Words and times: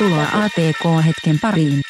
Tervetuloa 0.00 0.44
ATK-hetken 0.44 1.38
pariin. 1.42 1.80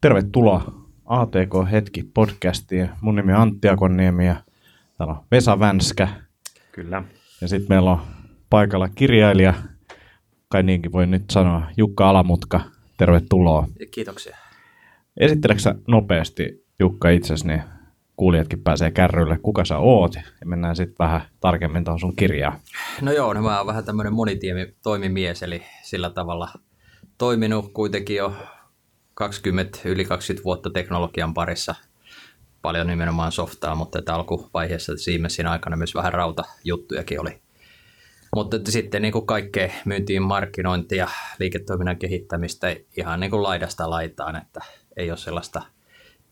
Tervetuloa 0.00 0.74
ATK-hetki 1.04 2.02
podcastiin. 2.14 2.90
Mun 3.00 3.14
nimi 3.14 3.32
on 3.32 3.40
Antti 3.40 3.68
Akonniemi 3.68 4.26
ja 4.26 4.36
täällä 4.98 5.14
on 5.14 5.24
Vesa 5.30 5.60
Vänskä. 5.60 6.08
Kyllä. 6.72 7.02
Ja 7.40 7.48
sitten 7.48 7.66
meillä 7.68 7.90
on 7.90 8.02
paikalla 8.50 8.88
kirjailija, 8.88 9.54
kai 10.48 10.62
niinkin 10.62 10.92
voi 10.92 11.06
nyt 11.06 11.24
sanoa, 11.30 11.62
Jukka 11.76 12.08
Alamutka. 12.08 12.60
Tervetuloa. 12.96 13.68
Kiitoksia. 13.90 14.36
Esitteleksä 15.16 15.74
nopeasti 15.88 16.66
Jukka 16.78 17.10
itsesi, 17.10 17.46
niin 17.46 17.62
kuulijatkin 18.16 18.62
pääsee 18.62 18.90
kärrylle, 18.90 19.38
kuka 19.38 19.64
sä 19.64 19.78
oot, 19.78 20.14
ja 20.14 20.22
mennään 20.44 20.76
sitten 20.76 20.96
vähän 20.98 21.20
tarkemmin 21.40 21.84
tuohon 21.84 22.00
sun 22.00 22.16
kirjaan. 22.16 22.58
No 23.00 23.12
joo, 23.12 23.32
no 23.32 23.42
mä 23.42 23.58
oon 23.58 23.66
vähän 23.66 23.84
tämmöinen 23.84 24.12
monitoimimies, 24.12 25.42
eli 25.42 25.62
sillä 25.82 26.10
tavalla 26.10 26.48
toiminut 27.18 27.72
kuitenkin 27.72 28.16
jo 28.16 28.32
20, 29.14 29.78
yli 29.84 30.04
20 30.04 30.44
vuotta 30.44 30.70
teknologian 30.70 31.34
parissa, 31.34 31.74
paljon 32.62 32.86
nimenomaan 32.86 33.32
softaa, 33.32 33.74
mutta 33.74 33.98
että 33.98 34.14
alkuvaiheessa 34.14 34.96
Siemensin 34.96 35.46
aikana 35.46 35.76
myös 35.76 35.94
vähän 35.94 36.12
rautajuttujakin 36.12 37.20
oli. 37.20 37.40
Mutta 38.36 38.56
että 38.56 38.70
sitten 38.70 39.02
niin 39.02 39.12
kuin 39.12 39.26
kaikkea 39.26 39.72
myyntiin 39.84 40.22
markkinointia, 40.22 41.08
liiketoiminnan 41.38 41.96
kehittämistä 41.96 42.76
ihan 42.96 43.20
niin 43.20 43.30
kuin 43.30 43.42
laidasta 43.42 43.90
laitaan, 43.90 44.36
että 44.36 44.60
ei 44.96 45.10
ole 45.10 45.18
sellaista 45.18 45.62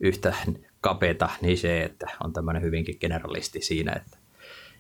yhtä 0.01 0.35
kapeata 0.81 1.31
niche, 1.41 1.83
että 1.83 2.07
on 2.25 2.33
tämmöinen 2.33 2.63
hyvinkin 2.63 2.97
generalisti 3.01 3.63
siinä. 3.63 3.93
Että. 3.93 4.19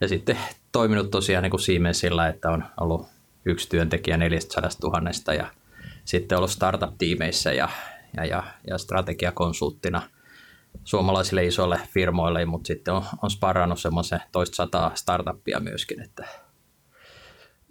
Ja 0.00 0.08
sitten 0.08 0.38
toiminut 0.72 1.10
tosiaan 1.10 1.42
niin 1.42 1.50
kuin 1.50 1.60
Siemensillä, 1.60 2.28
että 2.28 2.50
on 2.50 2.64
ollut 2.80 3.06
yksi 3.44 3.68
työntekijä 3.68 4.16
400 4.16 4.70
000 4.82 5.34
ja 5.34 5.46
sitten 6.04 6.38
ollut 6.38 6.50
startup-tiimeissä 6.50 7.52
ja, 7.52 7.68
ja, 8.16 8.24
ja, 8.24 8.42
ja 8.66 8.78
strategiakonsulttina 8.78 10.02
suomalaisille 10.84 11.46
isoille 11.46 11.80
firmoille, 11.88 12.44
mutta 12.44 12.66
sitten 12.66 12.94
on, 12.94 13.02
on 13.22 13.30
sparrannut 13.30 13.80
semmoisen 13.80 14.20
toista 14.32 14.56
sataa 14.56 14.92
startuppia 14.94 15.60
myöskin. 15.60 16.02
Että. 16.02 16.28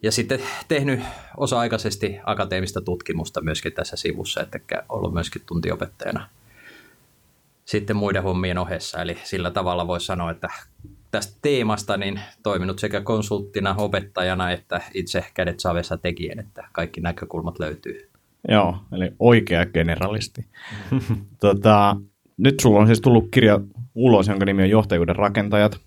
Ja 0.03 0.11
sitten 0.11 0.39
tehnyt 0.67 0.99
osa-aikaisesti 1.37 2.19
akateemista 2.23 2.81
tutkimusta 2.81 3.41
myöskin 3.41 3.73
tässä 3.73 3.95
sivussa, 3.95 4.41
että 4.41 4.59
ollut 4.89 5.13
myöskin 5.13 5.41
tuntiopettajana– 5.45 6.29
sitten 7.69 7.95
muiden 7.95 8.23
hommien 8.23 8.57
ohessa. 8.57 9.01
Eli 9.01 9.17
sillä 9.23 9.51
tavalla 9.51 9.87
voisi 9.87 10.05
sanoa, 10.05 10.31
että 10.31 10.47
tästä 11.11 11.39
teemasta 11.41 11.97
niin 11.97 12.19
toiminut 12.43 12.79
sekä 12.79 13.01
konsulttina, 13.01 13.75
opettajana 13.77 14.51
että 14.51 14.81
itse 14.93 15.25
kädet 15.33 15.59
savessa 15.59 15.97
tekijän, 15.97 16.39
että 16.39 16.67
kaikki 16.71 17.01
näkökulmat 17.01 17.59
löytyy. 17.59 18.09
Joo, 18.47 18.77
eli 18.91 19.11
oikea 19.19 19.65
generalisti. 19.65 20.45
tota, 21.41 21.95
nyt 22.37 22.59
sulla 22.59 22.79
on 22.79 22.87
siis 22.87 23.01
tullut 23.01 23.27
kirja 23.31 23.59
ulos, 23.95 24.27
jonka 24.27 24.45
nimi 24.45 24.63
on 24.63 24.69
Johtajuuden 24.69 25.15
rakentajat. 25.15 25.79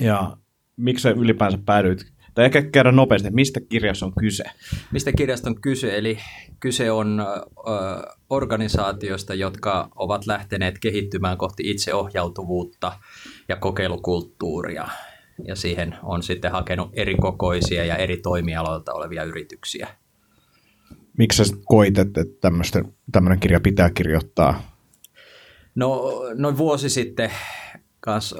Ja 0.00 0.36
miksi 0.76 1.02
sä 1.02 1.10
ylipäänsä 1.10 1.58
päädyit 1.66 2.12
tai 2.34 2.44
ehkä 2.44 2.62
käydä 2.62 2.92
nopeasti, 2.92 3.30
mistä 3.30 3.60
kirjassa 3.68 4.06
on 4.06 4.12
kyse? 4.20 4.44
Mistä 4.92 5.12
kirjasta 5.12 5.50
on 5.50 5.60
kyse? 5.60 5.98
Eli 5.98 6.18
kyse 6.60 6.90
on 6.90 7.20
ö, 7.20 7.62
organisaatioista, 8.30 9.34
jotka 9.34 9.88
ovat 9.96 10.26
lähteneet 10.26 10.78
kehittymään 10.78 11.38
kohti 11.38 11.70
itseohjautuvuutta 11.70 12.92
ja 13.48 13.56
kokeilukulttuuria. 13.56 14.88
Ja 15.44 15.56
siihen 15.56 15.94
on 16.02 16.22
sitten 16.22 16.52
hakenut 16.52 16.90
eri 16.92 17.14
kokoisia 17.14 17.84
ja 17.84 17.96
eri 17.96 18.16
toimialoilta 18.16 18.92
olevia 18.92 19.24
yrityksiä. 19.24 19.88
Miksi 21.18 21.44
sä 21.44 21.56
koit, 21.64 21.98
että 21.98 22.20
tämmöinen 23.12 23.40
kirja 23.40 23.60
pitää 23.60 23.90
kirjoittaa? 23.90 24.62
No 25.74 26.22
noin 26.34 26.56
vuosi 26.56 26.90
sitten, 26.90 27.30
kans, 28.00 28.34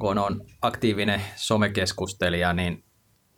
kun 0.00 0.18
on 0.18 0.40
aktiivinen 0.62 1.20
somekeskustelija, 1.36 2.52
niin 2.52 2.84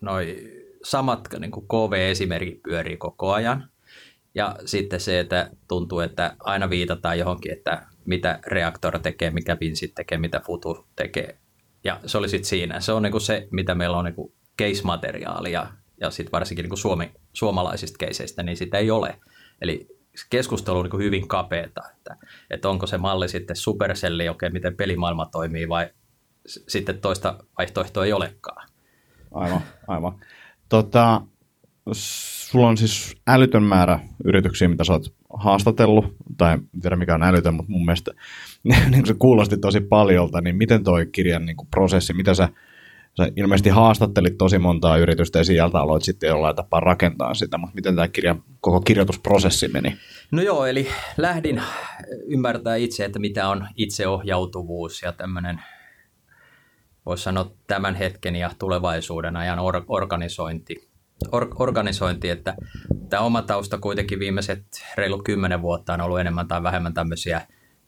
noi 0.01 0.53
samat 0.83 1.29
niin 1.39 1.51
kuin 1.51 1.67
KV-esimerkit 1.67 2.63
pyörii 2.63 2.97
koko 2.97 3.33
ajan. 3.33 3.71
Ja 4.35 4.57
sitten 4.65 5.01
se, 5.01 5.21
että 5.21 5.51
tuntuu, 5.69 6.01
että 6.01 6.37
aina 6.41 6.71
viitataan 6.71 7.19
johonkin, 7.19 7.53
että 7.53 7.87
mitä 8.05 8.39
reaktor 8.47 8.99
tekee, 8.99 9.31
mikä 9.31 9.57
Pinsit 9.57 9.95
tekee, 9.95 10.19
mitä 10.19 10.41
Futu 10.41 10.87
tekee. 10.97 11.39
Ja 11.85 12.01
se 12.07 12.19
oli 12.19 12.29
sitten 12.29 12.49
siinä. 12.49 12.81
Se 12.81 12.93
on 12.93 13.03
niin 13.03 13.11
kuin 13.11 13.21
se, 13.21 13.49
mitä 13.51 13.75
meillä 13.75 13.97
on 13.97 14.05
niin 14.05 14.15
kuin 14.15 14.33
case-materiaalia, 14.63 15.67
ja 16.01 16.11
sitten 16.11 16.33
varsinkin 16.33 16.63
niin 16.63 16.71
kuin 16.71 16.79
Suomi, 16.79 17.13
suomalaisista 17.33 17.99
keiseistä, 17.99 18.43
niin 18.43 18.57
sitä 18.57 18.79
ei 18.79 18.91
ole. 18.91 19.21
Eli 19.63 19.89
keskustelu 20.31 20.79
on 20.79 20.85
niin 20.85 20.91
kuin 20.91 21.05
hyvin 21.05 21.29
kapeata, 21.29 21.83
että, 21.97 22.17
että 22.51 22.69
onko 22.69 22.87
se 22.87 22.99
malli 22.99 23.29
sitten 23.29 23.57
superselli, 23.57 24.29
okei, 24.29 24.51
miten 24.51 24.77
pelimaailma 24.77 25.27
toimii, 25.27 25.69
vai 25.69 25.91
sitten 26.47 27.01
toista 27.01 27.45
vaihtoehtoa 27.59 28.05
ei 28.05 28.13
olekaan. 28.13 28.69
Aivan, 29.37 29.61
aivan. 29.87 30.13
Tota, 30.69 31.23
sulla 31.93 32.69
on 32.69 32.77
siis 32.77 33.17
älytön 33.29 33.63
määrä 33.63 33.99
yrityksiä, 34.25 34.69
mitä 34.69 34.85
sä 34.85 34.93
oot 34.93 35.15
haastatellut, 35.35 36.17
tai 36.37 36.53
en 36.53 36.81
tiedä 36.81 36.97
mikä 36.97 37.15
on 37.15 37.23
älytön, 37.23 37.55
mutta 37.55 37.73
mun 37.73 37.85
mielestä 37.85 38.11
niin 38.91 39.07
se 39.07 39.15
kuulosti 39.19 39.57
tosi 39.57 39.81
paljolta, 39.81 40.41
niin 40.41 40.57
miten 40.57 40.85
toi 40.85 41.07
kirjan 41.07 41.47
niin 41.47 41.57
prosessi, 41.71 42.13
mitä 42.13 42.35
sä, 42.35 42.49
sä 43.17 43.29
ilmeisesti 43.37 43.71
haastattelit 43.71 44.39
tosi 44.39 44.59
montaa 44.59 44.97
yritystä 44.97 45.39
ja 45.39 45.45
sieltä 45.45 45.79
aloit 45.79 46.03
sitten 46.03 46.29
jollain 46.29 46.57
tapaa 46.57 46.81
rakentaa 46.81 47.35
sitä, 47.35 47.59
mutta 47.59 47.75
miten 47.75 47.95
tämä 47.95 48.09
kirjan 48.09 48.43
koko 48.61 48.81
kirjoitusprosessi 48.81 49.69
meni? 49.69 49.97
No 50.31 50.43
joo, 50.43 50.67
eli 50.67 50.89
lähdin 51.17 51.63
ymmärtää 52.27 52.77
itse, 52.77 53.05
että 53.05 53.19
mitä 53.19 53.49
on 53.49 53.69
itseohjautuvuus 53.77 55.03
ja 55.03 55.13
tämmöinen 55.13 55.61
voisi 57.07 57.23
sanoa 57.23 57.51
tämän 57.67 57.95
hetken 57.95 58.37
ja 58.37 58.51
tulevaisuuden 58.59 59.37
ajan 59.37 59.59
or- 59.59 59.85
organisointi. 59.89 60.89
Or- 61.33 61.55
organisointi, 61.59 62.31
että 62.31 62.55
tämä 63.09 63.23
oma 63.23 63.43
tausta 63.43 63.79
kuitenkin 63.79 64.19
viimeiset 64.19 64.65
reilu 64.97 65.23
kymmenen 65.23 65.63
vuotta 65.63 65.95
on 65.95 66.01
ollut 66.01 66.21
enemmän 66.21 66.49
tai 66.49 66.63
vähemmän 66.63 66.95
tämmöisiä 66.95 67.41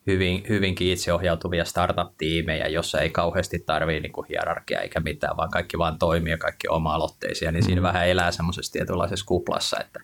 hyvin, 0.07 0.43
hyvinkin 0.49 0.93
itseohjautuvia 0.93 1.65
startup-tiimejä, 1.65 2.67
jossa 2.67 3.01
ei 3.01 3.11
kauheasti 3.11 3.59
tarvitse 3.59 4.01
niin 4.01 4.27
hierarkia 4.29 4.81
eikä 4.81 5.01
mitään, 5.01 5.37
vaan 5.37 5.51
kaikki 5.51 5.79
vaan 5.79 5.99
toimii 5.99 6.31
ja 6.31 6.39
kaikki 6.39 6.69
oma-aloitteisia, 6.69 7.53
niin 7.53 7.63
siinä 7.63 7.81
mm. 7.81 7.87
vähän 7.87 8.09
elää 8.09 8.33
semmoisessa 8.33 8.73
tietynlaisessa 8.73 9.27
kuplassa, 9.27 9.81
että 9.81 10.01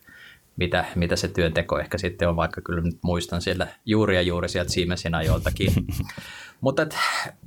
mitä, 0.57 0.85
mitä 0.95 1.17
se 1.17 1.29
työnteko 1.29 1.79
ehkä 1.79 1.99
sitten 1.99 2.29
on, 2.29 2.37
vaikka 2.37 2.61
kyllä 2.61 2.81
nyt 2.81 2.99
muistan 3.03 3.43
siellä 3.43 3.67
juuri 3.87 4.15
ja 4.15 4.23
juuri 4.23 4.49
sieltä 4.49 4.73
Siemensin 4.73 5.15
ajoiltakin. 5.15 5.73
Mutta 6.61 6.83
et 6.83 6.97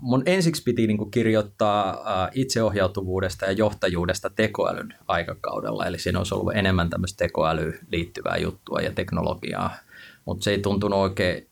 mun 0.01 0.23
ensiksi 0.25 0.63
piti 0.63 0.87
niinku 0.87 1.05
kirjoittaa 1.05 1.97
itseohjautuvuudesta 2.33 3.45
ja 3.45 3.51
johtajuudesta 3.51 4.29
tekoälyn 4.29 4.93
aikakaudella, 5.07 5.85
eli 5.85 5.99
siinä 5.99 6.19
olisi 6.19 6.35
ollut 6.35 6.55
enemmän 6.55 6.89
tämmöistä 6.89 7.17
tekoälyyn 7.17 7.79
liittyvää 7.91 8.37
juttua 8.37 8.81
ja 8.81 8.91
teknologiaa, 8.91 9.75
mutta 10.25 10.43
se 10.43 10.51
ei 10.51 10.61
tuntunut 10.61 10.99
oikein 10.99 11.47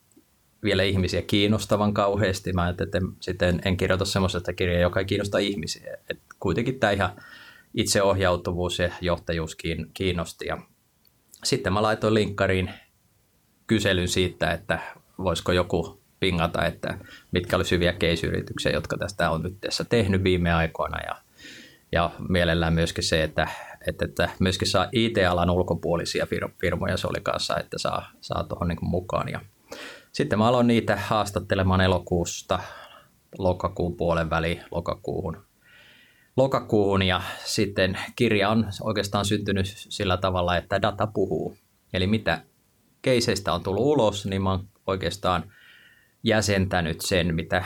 vielä 0.63 0.83
ihmisiä 0.83 1.21
kiinnostavan 1.21 1.93
kauheasti. 1.93 2.53
Mä 2.53 2.69
että 2.69 2.85
sitten 3.19 3.61
en 3.65 3.77
kirjoita 3.77 4.05
semmoisesta 4.05 4.53
kirjaa, 4.53 4.81
joka 4.81 4.99
ei 4.99 5.05
kiinnosta 5.05 5.37
ihmisiä. 5.37 5.97
Et 6.09 6.19
kuitenkin 6.39 6.79
tämä 6.79 6.91
ihan 6.91 7.21
itseohjautuvuus 7.73 8.79
ja 8.79 8.89
johtajuus 9.01 9.57
kiinnosti. 9.93 10.45
Ja 10.45 10.57
sitten 11.43 11.73
mä 11.73 11.81
laitoin 11.81 12.13
linkkariin 12.13 12.69
kyselyn 13.67 14.07
siitä, 14.07 14.51
että 14.51 14.79
voisiko 15.17 15.51
joku 15.51 16.04
pingata, 16.25 16.65
että 16.65 16.97
mitkä 17.31 17.55
olisi 17.55 17.75
hyviä 17.75 17.93
case-yrityksiä, 17.93 18.71
jotka 18.71 18.97
tästä 18.97 19.29
on 19.29 19.43
nyt 19.43 19.57
tässä 19.61 19.83
tehnyt 19.83 20.23
viime 20.23 20.53
aikoina. 20.53 20.97
Ja, 21.07 21.15
ja 21.91 22.11
mielellään 22.29 22.73
myöskin 22.73 23.03
se, 23.03 23.23
että, 23.23 23.47
että, 23.87 24.05
että 24.05 24.29
myöskin 24.39 24.67
saa 24.67 24.87
IT-alan 24.91 25.49
ulkopuolisia 25.49 26.27
firmoja, 26.61 26.97
se 26.97 27.07
oli 27.07 27.21
kanssa, 27.23 27.57
että 27.59 27.77
saa, 27.77 28.11
saa 28.21 28.43
tuohon 28.43 28.67
niin 28.67 28.77
mukaan. 28.81 29.29
Ja 29.29 29.39
sitten 30.11 30.39
mä 30.39 30.47
aloin 30.47 30.67
niitä 30.67 30.95
haastattelemaan 30.95 31.81
elokuusta 31.81 32.59
lokakuun 33.37 33.97
puolen 33.97 34.29
väliin 34.29 34.63
lokakuuhun 34.71 35.37
lokakuuhun. 36.37 37.01
Ja 37.01 37.21
sitten 37.45 37.97
kirja 38.15 38.49
on 38.49 38.65
oikeastaan 38.81 39.25
syntynyt 39.25 39.65
sillä 39.75 40.17
tavalla, 40.17 40.57
että 40.57 40.81
data 40.81 41.07
puhuu. 41.07 41.57
Eli 41.93 42.07
mitä 42.07 42.41
keiseistä 43.01 43.53
on 43.53 43.63
tullut 43.63 43.85
ulos, 43.85 44.25
niin 44.25 44.41
mä 44.41 44.51
oon 44.51 44.67
oikeastaan 44.87 45.51
jäsentänyt 46.25 47.01
sen, 47.01 47.35
mitä 47.35 47.63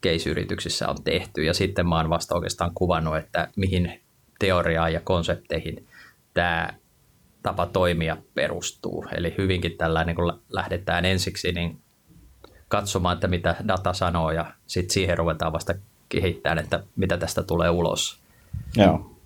keisyrityksissä 0.00 0.88
on 0.88 0.96
tehty 1.04 1.44
ja 1.44 1.54
sitten 1.54 1.88
mä 1.88 1.96
oon 1.96 2.10
vasta 2.10 2.34
oikeastaan 2.34 2.70
kuvannut, 2.74 3.16
että 3.16 3.48
mihin 3.56 4.00
teoriaan 4.38 4.92
ja 4.92 5.00
konsepteihin 5.00 5.88
tämä 6.34 6.68
tapa 7.42 7.66
toimia 7.66 8.16
perustuu. 8.34 9.06
Eli 9.16 9.34
hyvinkin 9.38 9.76
tällainen, 9.78 10.14
kun 10.14 10.42
lähdetään 10.48 11.04
ensiksi 11.04 11.52
niin 11.52 11.78
katsomaan, 12.68 13.14
että 13.14 13.28
mitä 13.28 13.56
data 13.68 13.92
sanoo 13.92 14.30
ja 14.30 14.52
sitten 14.66 14.94
siihen 14.94 15.18
ruvetaan 15.18 15.52
vasta 15.52 15.74
kehittämään, 16.08 16.58
että 16.58 16.82
mitä 16.96 17.18
tästä 17.18 17.42
tulee 17.42 17.70
ulos. 17.70 18.20
Joo. 18.76 19.16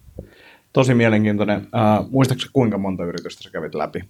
tosi 0.72 0.94
mielenkiintoinen. 0.94 1.60
Uh, 1.60 2.10
muistaakseni 2.10 2.50
kuinka 2.52 2.78
monta 2.78 3.04
yritystä 3.04 3.42
sä 3.42 3.50
kävit 3.50 3.74
läpi? 3.74 4.04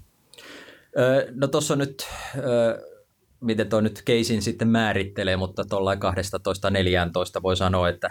Öö, 0.98 1.28
no 1.34 1.46
tuossa 1.46 1.74
on 1.74 1.78
nyt, 1.78 2.06
öö, 2.38 2.95
miten 3.40 3.68
tuo 3.68 3.80
nyt 3.80 4.02
keisin 4.04 4.42
sitten 4.42 4.68
määrittelee, 4.68 5.36
mutta 5.36 5.64
tuollain 5.64 5.98
12-14 5.98 7.42
voi 7.42 7.56
sanoa, 7.56 7.88
että 7.88 8.08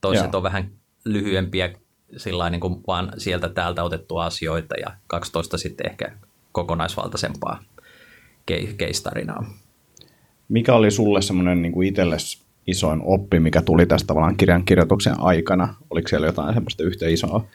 toiset 0.00 0.32
Joo. 0.32 0.36
on 0.36 0.42
vähän 0.42 0.70
lyhyempiä 1.04 1.74
sillä 2.16 2.50
niin 2.50 2.60
kuin 2.60 2.80
vaan 2.86 3.12
sieltä 3.18 3.48
täältä 3.48 3.84
otettua 3.84 4.24
asioita 4.24 4.74
ja 4.80 4.92
12 5.06 5.58
sitten 5.58 5.90
ehkä 5.90 6.12
kokonaisvaltaisempaa 6.52 7.62
keistarinaa. 8.76 9.54
Mikä 10.48 10.74
oli 10.74 10.90
sulle 10.90 11.22
semmoinen 11.22 11.62
niin 11.62 11.72
kuin 11.72 11.88
itsellesi 11.88 12.42
isoin 12.66 13.00
oppi, 13.04 13.40
mikä 13.40 13.62
tuli 13.62 13.86
tästä 13.86 14.06
tavallaan 14.06 14.36
kirjan 14.36 14.64
kirjoituksen 14.64 15.20
aikana? 15.20 15.74
Oliko 15.90 16.08
siellä 16.08 16.26
jotain 16.26 16.54
semmoista 16.54 16.82
yhtä 16.82 17.08
isoa, 17.08 17.46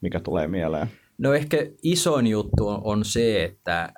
mikä 0.00 0.20
tulee 0.20 0.48
mieleen? 0.48 0.88
No 1.18 1.34
ehkä 1.34 1.66
isoin 1.82 2.26
juttu 2.26 2.68
on, 2.68 2.80
on 2.84 3.04
se, 3.04 3.44
että 3.44 3.92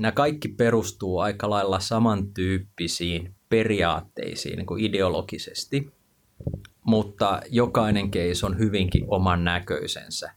nämä 0.00 0.12
kaikki 0.12 0.48
perustuu 0.48 1.18
aika 1.18 1.50
lailla 1.50 1.80
samantyyppisiin 1.80 3.34
periaatteisiin 3.48 4.56
niin 4.56 4.66
kuin 4.66 4.84
ideologisesti, 4.84 5.92
mutta 6.84 7.40
jokainen 7.50 8.10
case 8.10 8.46
on 8.46 8.58
hyvinkin 8.58 9.04
oman 9.08 9.44
näköisensä. 9.44 10.32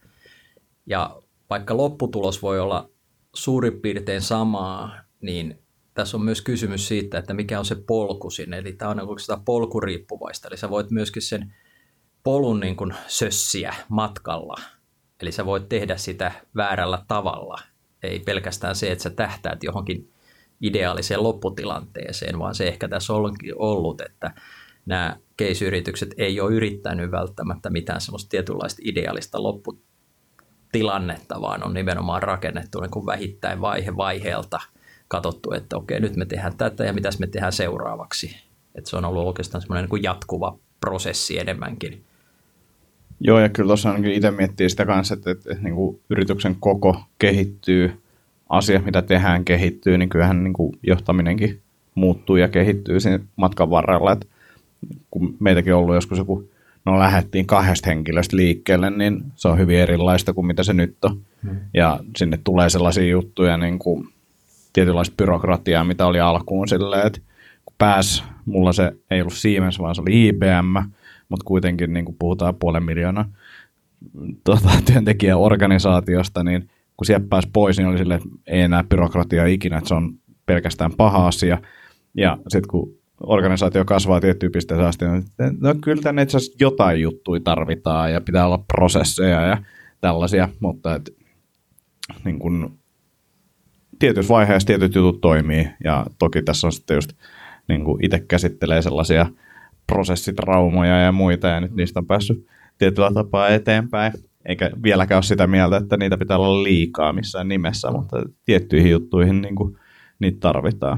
Ja 0.85 1.21
vaikka 1.49 1.77
lopputulos 1.77 2.41
voi 2.41 2.59
olla 2.59 2.89
suurin 3.35 3.81
piirtein 3.81 4.21
samaa, 4.21 4.95
niin 5.21 5.59
tässä 5.93 6.17
on 6.17 6.23
myös 6.23 6.41
kysymys 6.41 6.87
siitä, 6.87 7.17
että 7.17 7.33
mikä 7.33 7.59
on 7.59 7.65
se 7.65 7.75
polku 7.75 8.29
sinne. 8.29 8.57
Eli 8.57 8.73
tämä 8.73 8.91
on 8.91 8.97
niin 8.97 9.19
sitä 9.19 9.37
polkuriippuvaista. 9.45 10.47
Eli 10.47 10.57
sä 10.57 10.69
voit 10.69 10.91
myöskin 10.91 11.21
sen 11.21 11.53
polun 12.23 12.59
niin 12.59 12.75
kuin 12.75 12.93
sössiä 13.07 13.73
matkalla. 13.89 14.55
Eli 15.21 15.31
sä 15.31 15.45
voit 15.45 15.69
tehdä 15.69 15.97
sitä 15.97 16.31
väärällä 16.55 17.05
tavalla. 17.07 17.72
Ei 18.03 18.19
pelkästään 18.19 18.75
se, 18.75 18.91
että 18.91 19.03
sä 19.03 19.09
tähtäät 19.09 19.63
johonkin 19.63 20.11
ideaaliseen 20.61 21.23
lopputilanteeseen, 21.23 22.39
vaan 22.39 22.55
se 22.55 22.67
ehkä 22.67 22.87
tässä 22.87 23.13
onkin 23.13 23.53
ollut, 23.55 24.01
että 24.01 24.33
nämä 24.85 25.17
case-yritykset 25.41 26.13
ei 26.17 26.41
ole 26.41 26.53
yrittänyt 26.53 27.11
välttämättä 27.11 27.69
mitään 27.69 28.01
semmoista 28.01 28.29
tietynlaista 28.29 28.81
ideaalista 28.85 29.43
lopputilannetta, 29.43 31.41
vaan 31.41 31.63
on 31.65 31.73
nimenomaan 31.73 32.23
rakennettu 32.23 32.79
niin 32.79 32.91
kuin 32.91 33.05
vähittäin 33.05 33.61
vaihe 33.61 33.97
vaiheelta– 33.97 34.59
katsottu, 35.13 35.51
että 35.51 35.77
okei, 35.77 35.99
nyt 35.99 36.15
me 36.15 36.25
tehdään 36.25 36.57
tätä 36.57 36.83
ja 36.83 36.93
mitäs 36.93 37.19
me 37.19 37.27
tehdään 37.27 37.53
seuraavaksi. 37.53 38.35
Että 38.75 38.89
se 38.89 38.97
on 38.97 39.05
ollut 39.05 39.27
oikeastaan 39.27 39.61
semmoinen 39.61 39.89
niin 39.91 40.03
jatkuva 40.03 40.57
prosessi 40.79 41.39
enemmänkin. 41.39 42.05
Joo, 43.25 43.39
ja 43.39 43.49
kyllä 43.49 43.67
tuossa 43.67 43.91
ainakin 43.91 44.11
itse 44.11 44.31
miettii 44.31 44.69
sitä 44.69 44.85
kanssa, 44.85 45.13
että, 45.13 45.31
että, 45.31 45.51
että 45.51 45.63
niin 45.63 45.75
kuin 45.75 45.99
yrityksen 46.09 46.55
koko 46.59 47.03
kehittyy, 47.19 48.01
asiat, 48.49 48.85
mitä 48.85 49.01
tehdään, 49.01 49.45
kehittyy, 49.45 49.97
niin 49.97 50.09
kyllähän 50.09 50.43
niin 50.43 50.53
kuin 50.53 50.79
johtaminenkin 50.87 51.61
muuttuu 51.95 52.35
ja 52.35 52.47
kehittyy 52.47 52.99
siinä 52.99 53.19
matkan 53.35 53.69
varrella. 53.69 54.11
Että 54.11 54.25
kun 55.11 55.35
meitäkin 55.39 55.73
on 55.73 55.79
ollut 55.79 55.95
joskus 55.95 56.17
joku, 56.17 56.49
no 56.85 56.99
lähdettiin 56.99 57.45
kahdesta 57.45 57.89
henkilöstä 57.89 58.37
liikkeelle, 58.37 58.89
niin 58.89 59.23
se 59.35 59.47
on 59.47 59.57
hyvin 59.57 59.79
erilaista 59.79 60.33
kuin 60.33 60.47
mitä 60.47 60.63
se 60.63 60.73
nyt 60.73 61.05
on. 61.05 61.21
Hmm. 61.43 61.57
Ja 61.73 61.99
sinne 62.17 62.39
tulee 62.43 62.69
sellaisia 62.69 63.07
juttuja, 63.07 63.57
niin 63.57 63.79
kuin 63.79 64.07
tietynlaista 64.73 65.15
byrokratiaa, 65.17 65.83
mitä 65.83 66.05
oli 66.05 66.19
alkuun 66.19 66.67
silleen, 66.67 67.07
että 67.07 67.19
kun 67.65 67.75
pääs, 67.77 68.23
mulla 68.45 68.73
se 68.73 68.91
ei 69.11 69.21
ollut 69.21 69.33
Siemens, 69.33 69.79
vaan 69.79 69.95
se 69.95 70.01
oli 70.01 70.27
IBM, 70.27 70.89
mutta 71.33 71.45
kuitenkin 71.45 71.93
niin 71.93 72.05
kuin 72.05 72.15
puhutaan 72.19 72.55
puolen 72.55 72.83
miljoona 72.83 73.25
tuota, 74.43 74.69
työntekijäorganisaatiosta, 74.91 76.43
niin 76.43 76.69
kun 76.97 77.05
sieltä 77.05 77.25
pääsi 77.29 77.49
pois, 77.53 77.77
niin 77.77 77.87
oli 77.87 77.97
silleen, 77.97 78.21
että 78.23 78.29
ei 78.47 78.61
enää 78.61 78.83
byrokratia 78.83 79.45
ikinä, 79.45 79.77
että 79.77 79.87
se 79.87 79.93
on 79.93 80.13
pelkästään 80.45 80.91
paha 80.97 81.27
asia. 81.27 81.57
Ja 82.17 82.37
sitten 82.47 82.67
kun 82.69 82.97
organisaatio 83.19 83.85
kasvaa 83.85 84.21
tiettyyn 84.21 84.51
pisteeseen 84.51 84.87
asti, 84.87 85.05
niin 85.05 85.23
no 85.59 85.75
kyllä 85.83 86.01
tänne 86.01 86.21
itse 86.21 86.37
asiassa 86.37 86.57
jotain 86.59 87.01
juttuja 87.01 87.41
tarvitaan 87.43 88.13
ja 88.13 88.21
pitää 88.21 88.45
olla 88.45 88.63
prosesseja 88.73 89.41
ja 89.41 89.57
tällaisia, 90.01 90.49
mutta 90.59 90.95
et, 90.95 91.09
niin 92.25 92.39
kun, 92.39 92.77
tietyissä 93.99 94.33
vaiheissa 94.33 94.67
tietyt 94.67 94.95
jutut 94.95 95.21
toimii, 95.21 95.67
ja 95.83 96.05
toki 96.19 96.41
tässä 96.41 96.67
on 96.67 96.73
sitten 96.73 96.95
just 96.95 97.13
niin 97.67 97.81
itse 98.01 98.19
käsittelee 98.19 98.81
sellaisia 98.81 99.25
prosessitraumoja 99.87 100.99
ja 100.99 101.11
muita, 101.11 101.47
ja 101.47 101.61
nyt 101.61 101.75
niistä 101.75 101.99
on 101.99 102.07
päässyt 102.07 102.47
tietyllä 102.77 103.11
tapaa 103.13 103.49
eteenpäin. 103.49 104.13
Eikä 104.45 104.71
vieläkään 104.83 105.17
ole 105.17 105.23
sitä 105.23 105.47
mieltä, 105.47 105.77
että 105.77 105.97
niitä 105.97 106.17
pitää 106.17 106.37
olla 106.37 106.63
liikaa 106.63 107.13
missään 107.13 107.47
nimessä, 107.47 107.91
mutta 107.91 108.17
tiettyihin 108.45 108.91
juttuihin 108.91 109.41
niin 109.41 109.55
kuin, 109.55 109.77
niitä 110.19 110.37
tarvitaan. 110.39 110.97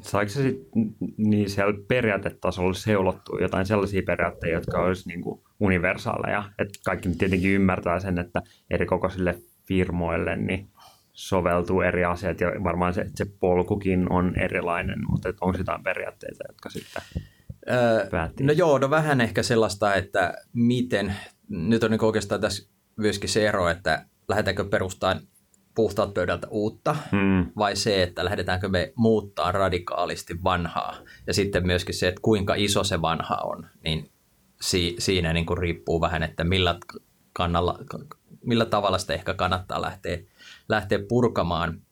Saiko 0.00 0.28
se 0.28 0.42
sitten 0.42 0.94
niin 1.16 1.50
siellä 1.50 1.78
periaatetasolla 1.88 2.74
seulottua 2.74 3.38
jotain 3.40 3.66
sellaisia 3.66 4.02
periaatteita, 4.06 4.56
jotka 4.56 4.82
olisi 4.82 5.08
niin 5.08 5.22
kuin 5.22 5.40
universaaleja? 5.60 6.44
Että 6.58 6.78
kaikki 6.84 7.08
tietenkin 7.08 7.50
ymmärtää 7.50 8.00
sen, 8.00 8.18
että 8.18 8.42
eri 8.70 8.86
kokoisille 8.86 9.38
firmoille 9.68 10.36
niin 10.36 10.68
soveltuu 11.12 11.80
eri 11.80 12.04
asiat 12.04 12.40
ja 12.40 12.48
varmaan 12.64 12.94
se, 12.94 13.06
se 13.14 13.26
polkukin 13.40 14.12
on 14.12 14.38
erilainen, 14.38 14.98
mutta 15.10 15.28
onko 15.40 15.58
jotain 15.58 15.82
periaatteita, 15.82 16.44
jotka 16.48 16.70
sitten 16.70 17.02
öö, 17.70 18.08
No 18.40 18.52
joo, 18.52 18.78
no 18.78 18.90
vähän 18.90 19.20
ehkä 19.20 19.42
sellaista, 19.42 19.94
että 19.94 20.34
miten, 20.52 21.16
nyt 21.48 21.84
on 21.84 21.90
niin 21.90 22.04
oikeastaan 22.04 22.40
tässä 22.40 22.68
myöskin 22.96 23.28
se 23.28 23.48
ero, 23.48 23.68
että 23.68 24.06
lähdetäänkö 24.28 24.64
perustamaan 24.64 25.20
puhtaat 25.74 26.14
pöydältä 26.14 26.46
uutta 26.50 26.96
hmm. 27.12 27.46
vai 27.56 27.76
se, 27.76 28.02
että 28.02 28.24
lähdetäänkö 28.24 28.68
me 28.68 28.92
muuttaa 28.94 29.52
radikaalisti 29.52 30.42
vanhaa. 30.44 30.96
Ja 31.26 31.34
sitten 31.34 31.66
myöskin 31.66 31.94
se, 31.94 32.08
että 32.08 32.20
kuinka 32.22 32.54
iso 32.54 32.84
se 32.84 33.02
vanha 33.02 33.36
on, 33.36 33.66
niin 33.84 34.10
si- 34.60 34.96
siinä 34.98 35.32
niin 35.32 35.46
kuin 35.46 35.58
riippuu 35.58 36.00
vähän, 36.00 36.22
että 36.22 36.44
millä, 36.44 36.78
kannalla, 37.32 37.78
millä 38.44 38.64
tavalla 38.64 38.98
sitä 38.98 39.14
ehkä 39.14 39.34
kannattaa 39.34 39.82
lähteä 39.82 40.18
lähteä 40.68 40.98
purkamaan. 41.08 41.82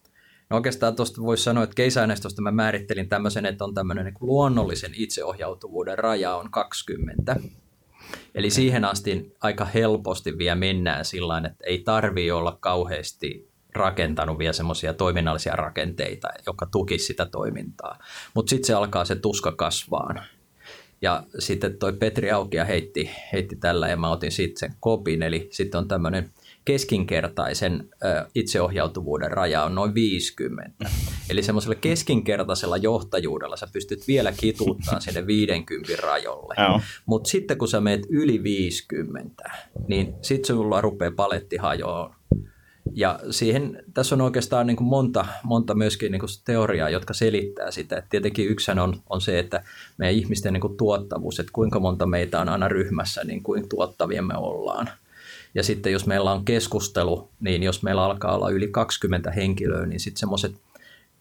No 0.51 0.57
oikeastaan 0.57 0.97
tuosta 0.97 1.23
voisi 1.23 1.43
sanoa, 1.43 1.65
että 1.65 1.75
keisaineistosta 1.75 2.43
mä 2.43 2.51
määrittelin 2.51 3.09
tämmöisen, 3.09 3.47
että 3.47 3.65
on 3.65 3.75
tämmöinen 3.75 4.05
niin 4.05 4.15
luonnollisen 4.21 4.93
itseohjautuvuuden 4.95 5.99
raja 5.99 6.35
on 6.35 6.51
20. 6.51 7.37
Eli 8.35 8.51
siihen 8.51 8.85
asti 8.85 9.37
aika 9.41 9.65
helposti 9.65 10.39
vielä 10.39 10.55
mennään 10.55 11.05
sillä 11.05 11.39
että 11.39 11.65
ei 11.67 11.79
tarvii 11.79 12.31
olla 12.31 12.59
kauheasti 12.61 13.51
rakentanut 13.75 14.39
vielä 14.39 14.53
semmoisia 14.53 14.95
toiminnallisia 14.95 15.57
rakenteita, 15.57 16.29
joka 16.47 16.67
tuki 16.67 16.99
sitä 16.99 17.27
toimintaa. 17.27 17.99
Mutta 18.35 18.51
sitten 18.51 18.67
se 18.67 18.75
alkaa 18.75 19.05
se 19.05 19.17
tuska 19.17 19.53
kasvaan. 19.53 20.23
Ja 21.03 21.23
sitten 21.39 21.79
toi 21.79 21.93
Petri 21.93 22.31
Aukia 22.31 22.65
heitti, 22.65 23.11
heitti 23.33 23.57
tällä 23.57 23.89
ja 23.89 23.97
mä 23.97 24.11
otin 24.11 24.33
sitten 24.33 24.59
sen 24.59 24.77
kopin, 24.81 25.23
eli 25.23 25.49
sitten 25.51 25.79
on 25.79 25.89
tämmöinen– 25.89 26.31
keskinkertaisen 26.65 27.89
itseohjautuvuuden 28.35 29.31
raja 29.31 29.65
on 29.65 29.75
noin 29.75 29.95
50. 29.95 30.73
Eli 31.31 31.43
semmoisella 31.43 31.75
keskinkertaisella 31.75 32.77
johtajuudella 32.77 33.57
sä 33.57 33.69
pystyt 33.73 34.09
vielä 34.09 34.33
kituuttamaan 34.33 35.03
sinne 35.03 35.27
50 35.27 36.07
rajolle. 36.07 36.55
Mutta 37.07 37.29
sitten 37.31 37.59
kun 37.59 37.69
sä 37.69 37.81
meet 37.81 38.07
yli 38.09 38.43
50, 38.43 39.51
niin 39.89 40.15
sitten 40.23 40.57
sulla 40.57 40.81
rupeaa 40.81 41.13
paletti 41.17 41.57
hajoa. 41.57 42.15
Ja 42.93 43.21
siihen, 43.31 43.85
tässä 43.95 44.15
on 44.15 44.21
oikeastaan 44.21 44.67
niin 44.67 44.77
kuin 44.77 44.87
monta, 44.87 45.27
monta 45.43 45.75
myöskin 45.75 46.13
niin 46.13 46.21
kuin 46.21 46.31
teoriaa, 46.45 46.91
jotka 46.91 47.15
selittää 47.15 47.71
sitä. 47.71 47.97
Et 47.97 48.05
tietenkin 48.11 48.49
yksi 48.49 48.71
on, 48.71 49.03
on 49.11 49.21
se, 49.21 49.39
että 49.39 49.65
meidän 49.99 50.17
ihmisten 50.17 50.53
niin 50.53 50.61
kuin 50.61 50.77
tuottavuus, 50.77 51.41
että 51.41 51.53
kuinka 51.53 51.81
monta 51.81 52.07
meitä 52.07 52.41
on 52.41 52.49
aina 52.49 52.69
ryhmässä, 52.69 53.25
niin 53.25 53.43
kuin 53.43 53.69
tuottavia 53.69 54.23
me 54.23 54.37
ollaan. 54.37 54.91
Ja 55.55 55.63
sitten 55.63 55.93
jos 55.93 56.07
meillä 56.07 56.33
on 56.33 56.45
keskustelu, 56.45 57.31
niin 57.41 57.63
jos 57.63 57.83
meillä 57.83 58.05
alkaa 58.05 58.35
olla 58.35 58.51
yli 58.51 58.69
20 58.69 59.31
henkilöä, 59.31 59.87
niin 59.87 60.01
sitten 60.01 60.21
semmoiset 60.21 60.61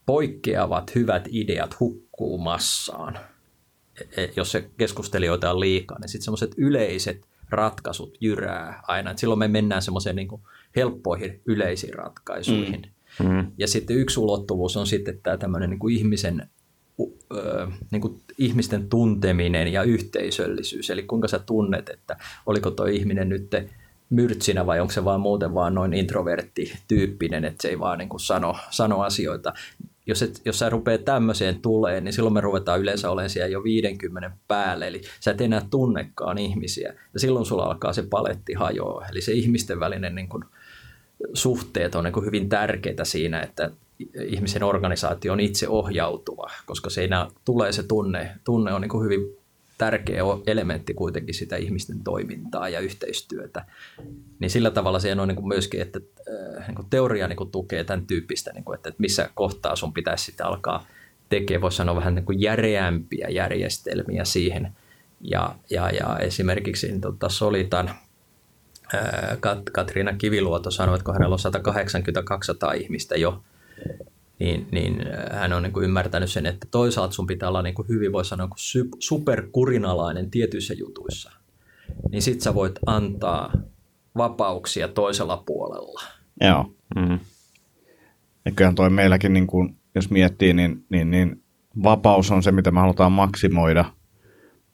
poikkeavat 0.06 0.94
hyvät 0.94 1.28
ideat 1.30 1.80
hukkuu 1.80 2.38
massaan. 2.38 3.18
E, 4.00 4.22
e, 4.22 4.32
jos 4.36 4.52
se 4.52 4.70
keskustelijoita 4.76 5.50
on 5.50 5.60
liikaa, 5.60 5.98
niin 5.98 6.08
sitten 6.08 6.24
semmoiset 6.24 6.54
yleiset 6.56 7.26
ratkaisut 7.50 8.16
jyrää 8.20 8.80
aina. 8.88 9.10
Et 9.10 9.18
silloin 9.18 9.38
me 9.38 9.48
mennään 9.48 9.82
semmoiseen 9.82 10.16
niin 10.16 10.28
helppoihin 10.76 11.40
yleisiin 11.46 11.94
ratkaisuihin. 11.94 12.82
Mm. 13.20 13.28
Mm. 13.28 13.52
Ja 13.58 13.68
sitten 13.68 13.96
yksi 13.96 14.20
ulottuvuus 14.20 14.76
on 14.76 14.86
sitten 14.86 15.20
tämä 15.22 15.36
tämmöinen 15.36 15.70
niin 15.70 15.78
kuin 15.78 15.96
ihmisen 15.96 16.48
niin 17.90 18.02
kuin 18.02 18.20
ihmisten 18.38 18.88
tunteminen 18.88 19.72
ja 19.72 19.82
yhteisöllisyys. 19.82 20.90
Eli 20.90 21.02
kuinka 21.02 21.28
sä 21.28 21.38
tunnet, 21.38 21.88
että 21.88 22.16
oliko 22.46 22.70
tuo 22.70 22.86
ihminen 22.86 23.28
nyt 23.28 23.50
myrtsinä 24.10 24.66
vai 24.66 24.80
onko 24.80 24.92
se 24.92 25.04
vaan 25.04 25.20
muuten 25.20 25.54
vaan 25.54 25.74
noin 25.74 25.94
introvertti 25.94 26.72
tyyppinen, 26.88 27.44
että 27.44 27.62
se 27.62 27.68
ei 27.68 27.78
vaan 27.78 27.98
niin 27.98 28.08
kuin 28.08 28.20
sano, 28.20 28.56
sano 28.70 29.00
asioita. 29.00 29.52
jos, 30.06 30.22
et, 30.22 30.42
jos 30.44 30.58
sä 30.58 30.70
rupeat 30.70 31.04
tämmöiseen 31.04 31.62
tuleen, 31.62 32.04
niin 32.04 32.12
silloin 32.12 32.34
me 32.34 32.40
ruvetaan 32.40 32.80
yleensä 32.80 33.10
olemaan 33.10 33.30
siellä 33.30 33.48
jo 33.48 33.64
50 33.64 34.30
päälle, 34.48 34.86
eli 34.86 35.02
sä 35.20 35.30
et 35.30 35.40
enää 35.40 35.62
tunnekaan 35.70 36.38
ihmisiä, 36.38 36.94
ja 37.14 37.20
silloin 37.20 37.46
sulla 37.46 37.64
alkaa 37.64 37.92
se 37.92 38.02
paletti 38.02 38.52
hajoa, 38.52 39.06
eli 39.10 39.20
se 39.20 39.32
ihmisten 39.32 39.80
välinen 39.80 40.14
niin 40.14 40.28
kuin, 40.28 40.44
suhteet 41.34 41.94
on 41.94 42.04
niin 42.04 42.12
kuin 42.12 42.26
hyvin 42.26 42.48
tärkeitä 42.48 43.04
siinä, 43.04 43.40
että 43.40 43.70
ihmisen 44.26 44.62
organisaatio 44.62 45.32
on 45.32 45.40
itse 45.40 45.68
ohjautuva, 45.68 46.50
koska 46.66 46.90
siinä 46.90 47.30
tulee 47.44 47.72
se 47.72 47.82
tunne, 47.82 48.36
tunne 48.44 48.72
on 48.72 48.80
niin 48.80 48.88
kuin 48.88 49.04
hyvin 49.04 49.36
tärkeä 49.78 50.22
elementti 50.46 50.94
kuitenkin 50.94 51.34
sitä 51.34 51.56
ihmisten 51.56 52.04
toimintaa 52.04 52.68
ja 52.68 52.80
yhteistyötä. 52.80 53.64
Niin 54.38 54.50
sillä 54.50 54.70
tavalla 54.70 54.98
se 54.98 55.20
on 55.20 55.28
niin 55.28 55.36
kuin 55.36 55.48
myöskin, 55.48 55.80
että 55.80 56.00
äh, 56.58 56.66
niin 56.66 56.74
kuin 56.74 56.90
teoria 56.90 57.28
niin 57.28 57.36
kuin 57.36 57.50
tukee 57.50 57.84
tämän 57.84 58.06
tyyppistä, 58.06 58.52
niin 58.52 58.64
kuin, 58.64 58.76
että 58.76 58.92
missä 58.98 59.30
kohtaa 59.34 59.76
sun 59.76 59.92
pitäisi 59.92 60.24
sitten 60.24 60.46
alkaa 60.46 60.86
tekemään, 61.28 61.62
voisi 61.62 61.76
sanoa 61.76 61.96
vähän 61.96 62.14
niin 62.14 62.24
kuin 62.24 62.40
järeämpiä 62.40 63.28
järjestelmiä 63.28 64.24
siihen. 64.24 64.72
Ja, 65.20 65.54
ja, 65.70 65.90
ja 65.90 66.18
esimerkiksi 66.18 66.88
niin, 66.88 67.00
Solitan 67.28 67.90
Kat, 69.40 69.70
Katriina 69.72 70.12
Kiviluoto 70.12 70.70
sanoi, 70.70 70.96
että 70.98 71.12
hänellä 71.12 71.36
on 71.44 72.72
180-200 72.72 72.76
ihmistä 72.76 73.16
jo, 73.16 73.42
niin, 74.40 74.68
niin 74.72 75.00
äh, 75.06 75.40
hän 75.40 75.52
on 75.52 75.62
niin 75.62 75.72
kuin 75.72 75.84
ymmärtänyt 75.84 76.30
sen, 76.30 76.46
että 76.46 76.66
toisaalta 76.70 77.14
sun 77.14 77.26
pitää 77.26 77.48
olla 77.48 77.62
niin 77.62 77.74
kuin 77.74 77.88
hyvin, 77.88 78.12
voi 78.12 78.24
sanoa, 78.24 78.48
niin 78.74 78.90
superkurinalainen 78.98 80.30
tietyissä 80.30 80.74
jutuissa. 80.74 81.32
Niin 82.10 82.22
sit 82.22 82.40
sä 82.40 82.54
voit 82.54 82.78
antaa 82.86 83.52
vapauksia 84.16 84.88
toisella 84.88 85.42
puolella. 85.46 86.02
Joo. 86.40 86.74
Mm-hmm. 86.96 87.18
Ja 88.44 88.50
kyllähän 88.50 88.74
toi 88.74 88.90
meilläkin, 88.90 89.32
niin 89.32 89.46
kuin, 89.46 89.76
jos 89.94 90.10
miettii, 90.10 90.52
niin, 90.52 90.84
niin, 90.88 91.10
niin 91.10 91.42
vapaus 91.82 92.30
on 92.30 92.42
se, 92.42 92.52
mitä 92.52 92.70
me 92.70 92.80
halutaan 92.80 93.12
maksimoida, 93.12 93.84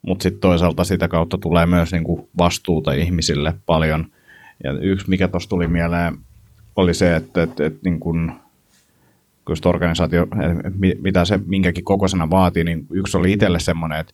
mutta 0.01 0.23
sitten 0.23 0.41
toisaalta 0.41 0.83
sitä 0.83 1.07
kautta 1.07 1.37
tulee 1.37 1.65
myös 1.65 1.91
niin 1.91 2.03
kuin 2.03 2.29
vastuuta 2.37 2.93
ihmisille 2.93 3.53
paljon. 3.65 4.11
Ja 4.63 4.71
yksi, 4.71 5.09
mikä 5.09 5.27
tuossa 5.27 5.49
tuli 5.49 5.67
mieleen, 5.67 6.17
oli 6.75 6.93
se, 6.93 7.15
että, 7.15 7.43
että, 7.43 7.65
että 7.65 7.79
niin 7.83 7.99
kuin, 7.99 8.31
kun 9.45 9.55
organisaatio, 9.65 10.27
mitä 11.01 11.25
se 11.25 11.39
minkäkin 11.45 11.83
kokoisena 11.83 12.29
vaatii, 12.29 12.63
niin 12.63 12.85
yksi 12.91 13.17
oli 13.17 13.31
itselle 13.31 13.59
semmoinen, 13.59 13.99
että 13.99 14.13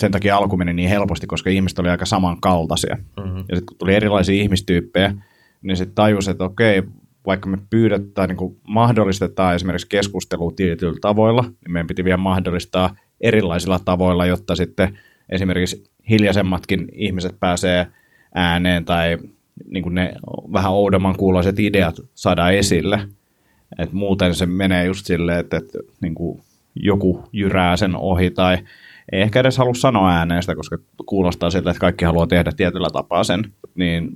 sen 0.00 0.12
takia 0.12 0.36
alku 0.36 0.56
meni 0.56 0.72
niin 0.72 0.88
helposti, 0.88 1.26
koska 1.26 1.50
ihmiset 1.50 1.78
oli 1.78 1.88
aika 1.88 2.06
samankaltaisia. 2.06 2.96
Mm-hmm. 2.96 3.38
Ja 3.38 3.56
sitten 3.56 3.66
kun 3.66 3.76
tuli 3.78 3.94
erilaisia 3.94 4.42
ihmistyyppejä, 4.42 5.14
niin 5.62 5.76
sitten 5.76 5.94
tajus, 5.94 6.28
että 6.28 6.44
okei, 6.44 6.82
vaikka 7.26 7.48
me 7.48 7.58
pyydetään, 7.70 8.28
niin 8.28 8.36
kuin 8.36 8.56
mahdollistetaan 8.68 9.54
esimerkiksi 9.54 9.88
keskustelua 9.88 10.52
tietyillä 10.56 10.98
tavoilla, 11.00 11.42
niin 11.42 11.72
meidän 11.72 11.86
piti 11.86 12.04
vielä 12.04 12.16
mahdollistaa 12.16 12.96
erilaisilla 13.20 13.80
tavoilla, 13.84 14.26
jotta 14.26 14.56
sitten 14.56 14.98
esimerkiksi 15.28 15.84
hiljaisemmatkin 16.10 16.88
ihmiset 16.92 17.40
pääsee 17.40 17.86
ääneen 18.34 18.84
tai 18.84 19.18
niin 19.64 19.82
kuin 19.82 19.94
ne 19.94 20.12
vähän 20.52 20.72
oudomman 20.72 21.16
kuuloiset 21.16 21.58
ideat 21.58 22.00
saadaan 22.14 22.54
esille. 22.54 23.00
Et 23.78 23.92
muuten 23.92 24.34
se 24.34 24.46
menee 24.46 24.84
just 24.84 25.06
silleen, 25.06 25.38
että, 25.38 25.56
että 25.56 25.78
niin 26.00 26.14
kuin 26.14 26.40
joku 26.74 27.24
jyrää 27.32 27.76
sen 27.76 27.96
ohi 27.96 28.30
tai 28.30 28.58
ei 29.12 29.20
ehkä 29.22 29.40
edes 29.40 29.58
halua 29.58 29.74
sanoa 29.74 30.12
ääneen 30.12 30.42
sitä, 30.42 30.54
koska 30.54 30.78
kuulostaa 31.06 31.50
siltä, 31.50 31.70
että 31.70 31.80
kaikki 31.80 32.04
haluaa 32.04 32.26
tehdä 32.26 32.52
tietyllä 32.56 32.88
tapaa 32.92 33.24
sen, 33.24 33.52
niin 33.74 34.10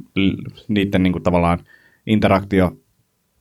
niiden 0.68 1.02
niin 1.02 1.12
kuin 1.12 1.23
tavallaan 1.23 1.58
interaktio 2.06 2.73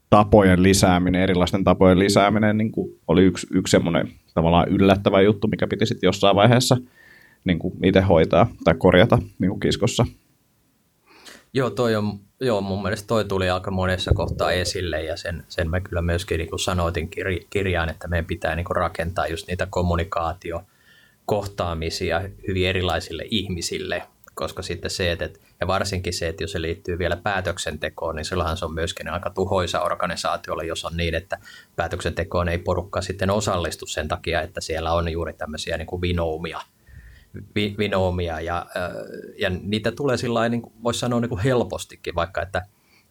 tapojen 0.10 0.64
lisääminen, 0.64 1.22
erilaisten 1.22 1.64
tapojen 1.64 2.00
lisääminen 2.00 2.58
niin 2.58 2.72
kuin 2.72 3.00
oli 3.08 3.24
yksi, 3.24 3.48
yksi 3.52 3.72
semmoinen 3.72 4.08
tavallaan 4.34 4.70
yllättävä 4.70 5.22
juttu, 5.22 5.48
mikä 5.48 5.68
piti 5.68 5.86
sitten 5.86 6.08
jossain 6.08 6.36
vaiheessa 6.36 6.78
niin 7.46 7.60
kuin 7.60 7.74
itse 7.84 8.02
hoitaa 8.02 8.48
tai 8.64 8.76
korjata 8.78 9.18
niin 9.40 9.50
kuin 9.50 9.60
kiskossa. 9.60 10.06
Joo, 11.56 11.70
toi 11.70 11.96
on, 11.96 12.20
joo, 12.40 12.62
mun 12.62 12.84
mielestä 12.84 13.08
toi 13.08 13.26
tuli 13.26 13.50
aika 13.50 13.72
monessa 13.72 14.12
kohtaa 14.16 14.52
esille 14.52 15.04
ja 15.04 15.18
sen, 15.18 15.46
sen 15.50 15.70
mä 15.70 15.80
kyllä 15.80 16.02
myöskin 16.02 16.38
niin 16.38 16.60
sanoitin 16.60 17.10
kirjaan, 17.50 17.90
että 17.90 18.08
meidän 18.08 18.26
pitää 18.26 18.56
niin 18.56 18.66
rakentaa 18.70 19.28
just 19.28 19.48
niitä 19.48 19.68
kommunikaatiokohtaamisia 19.70 22.22
hyvin 22.48 22.68
erilaisille 22.68 23.24
ihmisille, 23.30 24.04
koska 24.34 24.62
sitten 24.62 24.92
se, 24.92 25.12
että, 25.12 25.30
ja 25.60 25.68
varsinkin 25.68 26.14
se, 26.14 26.28
että 26.28 26.44
jos 26.44 26.52
se 26.52 26.62
liittyy 26.62 27.00
vielä 27.00 27.16
päätöksentekoon, 27.16 28.16
niin 28.16 28.26
silloinhan 28.26 28.58
se 28.58 28.66
on 28.66 28.74
myöskin 28.74 29.10
aika 29.10 29.30
tuhoisa 29.30 29.82
organisaatiolle, 29.82 30.66
jos 30.66 30.86
on 30.86 30.98
niin, 30.98 31.16
että 31.16 31.38
päätöksentekoon 31.76 32.50
ei 32.50 32.58
porukka 32.58 33.02
sitten 33.02 33.30
osallistu 33.30 33.86
sen 33.86 34.08
takia, 34.08 34.42
että 34.42 34.62
siellä 34.62 34.94
on 34.94 35.12
juuri 35.12 35.34
tämmöisiä 35.34 35.78
niin 35.78 35.88
kuin 35.88 36.02
vinoumia– 36.02 36.62
vinoomia 37.56 38.42
ja, 38.42 38.66
ja 39.40 39.50
niitä 39.50 39.92
tulee 39.92 40.18
sillä 40.18 40.50
niin 40.50 40.62
voisi 40.84 41.00
sanoa 41.00 41.20
niin 41.20 41.30
kuin 41.30 41.42
helpostikin, 41.42 42.16
vaikka 42.16 42.42
että, 42.42 42.66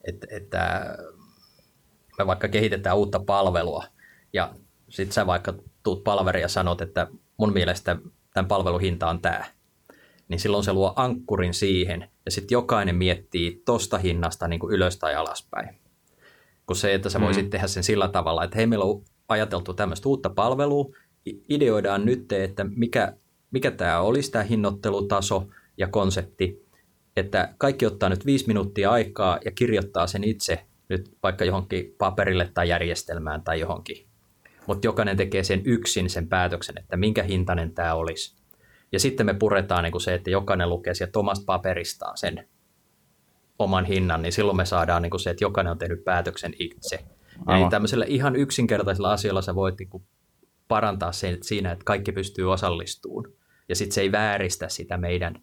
että, 0.05 0.26
että 0.31 0.95
me 2.19 2.26
vaikka 2.26 2.49
kehitetään 2.49 2.97
uutta 2.97 3.21
palvelua 3.21 3.85
ja 4.33 4.55
sitten 4.88 5.12
sä 5.12 5.26
vaikka 5.26 5.55
tuut 5.83 6.05
palveri 6.05 6.41
ja 6.41 6.49
sanot, 6.49 6.81
että 6.81 7.07
mun 7.37 7.52
mielestä 7.52 7.97
tämän 8.35 8.49
palvelun 8.49 8.81
hinta 8.81 9.11
on 9.11 9.21
tämä, 9.21 9.45
niin 10.29 10.41
silloin 10.41 10.64
se 10.64 10.73
luo 10.73 10.93
ankkurin 10.97 11.55
siihen 11.55 12.11
ja 12.25 12.31
sitten 12.31 12.55
jokainen 12.55 12.97
miettii 12.97 13.62
tosta 13.64 13.99
hinnasta 13.99 14.49
niin 14.49 14.61
kuin 14.61 14.75
ylös 14.75 14.99
tai 14.99 15.14
alaspäin. 15.14 15.79
Kun 16.67 16.76
se, 16.76 16.95
että 16.95 17.11
sä 17.11 17.21
voisit 17.21 17.45
mm. 17.45 17.50
tehdä 17.50 17.67
sen 17.67 17.83
sillä 17.83 18.09
tavalla, 18.09 18.45
että 18.45 18.57
hei 18.57 18.67
meillä 18.67 18.85
on 18.85 19.02
ajateltu 19.29 19.75
tämmöistä 19.75 20.09
uutta 20.09 20.31
palvelua, 20.31 20.97
ideoidaan 21.49 22.05
nyt, 22.05 22.33
että 22.33 22.64
mikä 22.64 23.17
mikä 23.52 23.71
tämä 23.71 24.00
olisi, 24.00 24.30
tämä 24.30 24.44
hinnoittelutaso 24.44 25.47
ja 25.76 25.88
konsepti, 25.88 26.66
että 27.16 27.54
kaikki 27.59 27.87
ottaa 27.87 28.09
nyt 28.09 28.26
viisi 28.26 28.47
minuuttia 28.47 28.90
aikaa 28.90 29.38
ja 29.44 29.50
kirjoittaa 29.50 30.06
sen 30.06 30.25
itse 30.25 30.66
nyt 30.88 31.16
vaikka 31.23 31.44
johonkin 31.44 31.94
paperille 31.99 32.50
tai 32.54 32.68
järjestelmään 32.68 33.42
tai 33.42 33.61
johonkin. 33.61 34.06
Mutta 34.66 34.87
jokainen 34.87 35.16
tekee 35.16 35.44
sen 35.44 35.62
yksin 35.64 36.11
sen 36.11 36.28
päätöksen, 36.28 36.78
että 36.78 36.97
minkä 36.97 37.23
hintainen 37.23 37.75
tämä 37.75 37.94
olisi. 37.94 38.37
Ja 38.92 39.00
sitten 39.00 39.26
me 39.26 39.35
puretaan 39.35 39.85
niin 39.85 39.92
kuin 39.92 40.02
se, 40.02 40.14
että 40.14 40.30
jokainen 40.30 40.68
lukee 40.68 40.94
sieltä 40.94 41.18
omasta 41.18 41.44
paperistaan 41.47 42.18
sen 42.18 42.49
oman 43.59 43.85
hinnan, 43.85 44.23
niin 44.23 44.32
silloin 44.32 44.56
me 44.56 44.64
saadaan 44.64 45.02
niin 45.02 45.11
kuin 45.11 45.21
se, 45.21 45.30
että 45.30 45.44
jokainen 45.44 45.71
on 45.71 45.78
tehnyt 45.78 46.04
päätöksen 46.04 46.54
itse. 46.59 47.04
Aivan. 47.47 47.62
Eli 47.62 47.71
tämmöisellä 47.71 48.04
ihan 48.09 48.37
yksinkertaisella 48.37 49.12
asialla 49.12 49.42
sä 49.42 49.54
voit 49.54 49.78
niin 49.78 49.88
kuin 49.88 50.02
parantaa 50.68 51.12
sen, 51.12 51.38
siinä, 51.42 51.73
että 51.73 51.85
kaikki 51.85 52.12
pystyy 52.12 52.52
osallistumaan 52.52 53.32
ja 53.69 53.76
sitten 53.76 53.95
se 53.95 54.00
ei 54.00 54.12
vääristä 54.12 54.69
sitä 54.69 54.97
meidän 54.97 55.35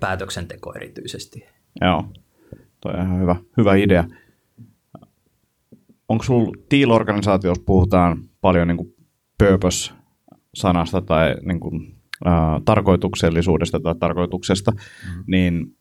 päätöksentekoa 0.00 0.72
erityisesti. 0.76 1.44
Joo, 1.80 2.04
toi 2.80 2.92
on 2.94 3.06
ihan 3.06 3.20
hyvä, 3.20 3.36
hyvä 3.56 3.74
idea. 3.74 4.04
Onko 6.08 6.24
sinulla 6.24 6.52
teal-organisaatiossa 6.68 7.62
puhutaan 7.66 8.28
paljon 8.40 8.68
niin 8.68 8.94
purpose-sanasta 9.38 11.00
tai 11.00 11.34
niin 11.42 11.60
kuin, 11.60 11.96
ää, 12.24 12.60
tarkoituksellisuudesta 12.64 13.80
tai 13.80 13.94
tarkoituksesta, 13.94 14.70
mm-hmm. 14.70 15.24
niin 15.26 15.76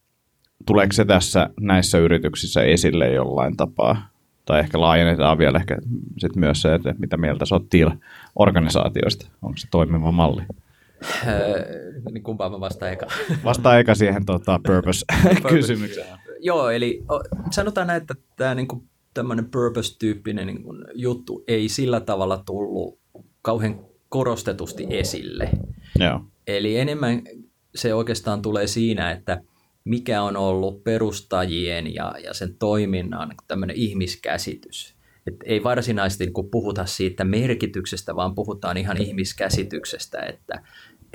tuleeko 0.66 0.94
se 0.94 1.06
tässä 1.06 1.50
näissä 1.60 1.98
yrityksissä 1.98 2.62
esille 2.64 3.14
jollain 3.14 3.58
tapaa? 3.58 4.10
Tai 4.46 4.60
ehkä 4.60 4.82
laajennetaan 4.82 5.38
vielä 5.38 5.58
ehkä 5.58 5.78
sit 6.18 6.36
myös 6.36 6.62
se, 6.62 6.76
että 6.76 6.96
mitä 6.98 7.18
mieltä 7.18 7.46
sä 7.46 7.56
oot 7.56 7.70
teal-organisaatioista. 7.70 9.32
Onko 9.42 9.58
se 9.58 9.68
toimiva 9.72 10.12
malli? 10.12 10.44
Öö, 11.28 11.92
niin 12.12 12.24
kumpaan 12.24 12.52
mä 12.52 12.60
vastaan 12.60 12.92
eka? 12.92 13.08
Vastaa 13.44 13.80
eka 13.80 13.96
siihen 13.96 14.26
tota, 14.26 14.60
purpose-kysymykseen. 14.68 16.08
Joo, 16.40 16.70
eli 16.70 17.04
sanotaan 17.52 17.88
näin, 17.88 18.02
että 18.02 18.16
tämä 18.36 18.56
niin 18.56 18.68
tämmöinen 19.14 19.46
purpose-tyyppinen 19.46 20.48
niin 20.48 20.64
kuin, 20.64 20.86
juttu 20.94 21.44
ei 21.48 21.70
sillä 21.70 22.00
tavalla 22.00 22.44
tullut 22.46 23.00
kauhean 23.42 23.86
korostetusti 24.10 24.88
esille. 24.90 25.50
Joo. 26.00 26.22
Eli 26.48 26.78
enemmän 26.78 27.22
se 27.76 27.94
oikeastaan 27.94 28.42
tulee 28.42 28.68
siinä, 28.68 29.12
että 29.12 29.42
mikä 29.86 30.22
on 30.22 30.38
ollut 30.38 30.84
perustajien 30.84 31.94
ja, 31.94 32.16
ja 32.24 32.34
sen 32.34 32.56
toiminnan 32.60 33.36
tämmöinen 33.48 33.76
ihmiskäsitys. 33.76 34.96
Et 35.28 35.36
ei 35.44 35.64
varsinaisesti 35.64 36.26
niin 36.26 36.50
puhuta 36.52 36.86
siitä 36.86 37.24
merkityksestä, 37.24 38.16
vaan 38.16 38.36
puhutaan 38.36 38.78
ihan 38.78 39.02
ihmiskäsityksestä, 39.02 40.20
että 40.20 40.62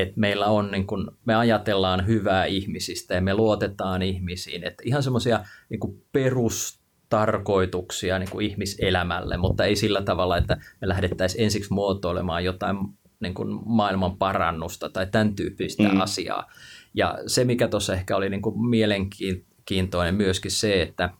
että 0.00 0.21
meillä 0.21 0.47
on, 0.47 0.71
niin 0.71 0.87
kun, 0.87 1.19
me 1.25 1.35
ajatellaan 1.35 2.07
hyvää 2.07 2.45
ihmisistä 2.45 3.14
ja 3.14 3.21
me 3.21 3.35
luotetaan 3.35 4.02
ihmisiin. 4.02 4.64
Että 4.64 4.83
ihan 4.87 5.02
semmoisia 5.02 5.45
niin 5.71 6.04
perustarkoituksia 6.12 8.19
niin 8.19 8.30
kuin 8.30 8.47
ihmiselämälle, 8.47 9.37
mutta 9.37 9.64
ei 9.64 9.76
sillä 9.76 10.02
tavalla, 10.02 10.37
että 10.37 10.57
me 10.80 10.88
lähdettäisiin 10.88 11.45
ensiksi 11.45 11.73
muotoilemaan 11.73 12.45
jotain 12.45 12.76
niin 13.21 13.35
kuin 13.35 13.61
maailman 13.66 14.16
parannusta 14.16 14.88
tai 14.88 15.07
tämän 15.07 15.37
tyyppistä 15.37 15.83
mm. 15.83 16.00
asiaa. 16.00 16.52
Ja 16.95 17.19
se, 17.26 17.45
mikä 17.45 17.69
tuossa 17.69 17.95
ehkä 17.95 18.16
oli 18.16 18.30
niin 18.30 18.42
kuin 18.42 18.69
mielenkiintoinen 18.69 20.14
myöskin 20.14 20.50
se, 20.50 20.83
että, 20.83 21.11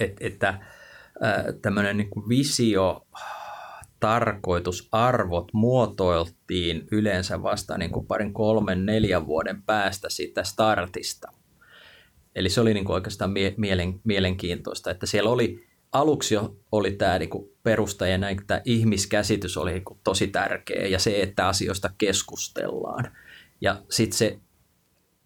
että, 0.00 0.16
että 0.20 0.58
tämmöinen 1.62 1.96
niin 1.96 2.10
kuin 2.10 2.28
visio, 2.28 3.06
tarkoitus, 4.00 4.88
arvot 4.92 5.48
muotoiltiin 5.52 6.88
yleensä 6.92 7.42
vasta 7.42 7.78
niin 7.78 7.90
kuin 7.90 8.06
parin, 8.06 8.34
kolmen, 8.34 8.86
neljän 8.86 9.26
vuoden 9.26 9.62
päästä 9.62 10.08
siitä 10.10 10.44
startista. 10.44 11.32
Eli 12.34 12.48
se 12.48 12.60
oli 12.60 12.74
niin 12.74 12.84
kuin 12.84 12.94
oikeastaan 12.94 13.30
mie- 13.30 13.54
mielen, 13.56 14.00
mielenkiintoista, 14.04 14.90
että 14.90 15.06
siellä 15.06 15.30
oli 15.30 15.66
aluksi 15.92 16.34
jo 16.34 16.56
oli 16.72 16.92
tämä 16.92 17.18
niin 17.18 17.30
kuin 17.30 17.50
perusta 17.62 18.06
ja 18.06 18.18
näin, 18.18 18.46
tämä 18.46 18.60
ihmiskäsitys 18.64 19.56
oli 19.56 19.72
niin 19.72 19.84
kuin 19.84 20.00
tosi 20.04 20.26
tärkeä 20.26 20.86
ja 20.86 20.98
se, 20.98 21.22
että 21.22 21.48
asioista 21.48 21.90
keskustellaan. 21.98 23.16
Ja 23.60 23.82
sitten 23.90 24.18
se 24.18 24.38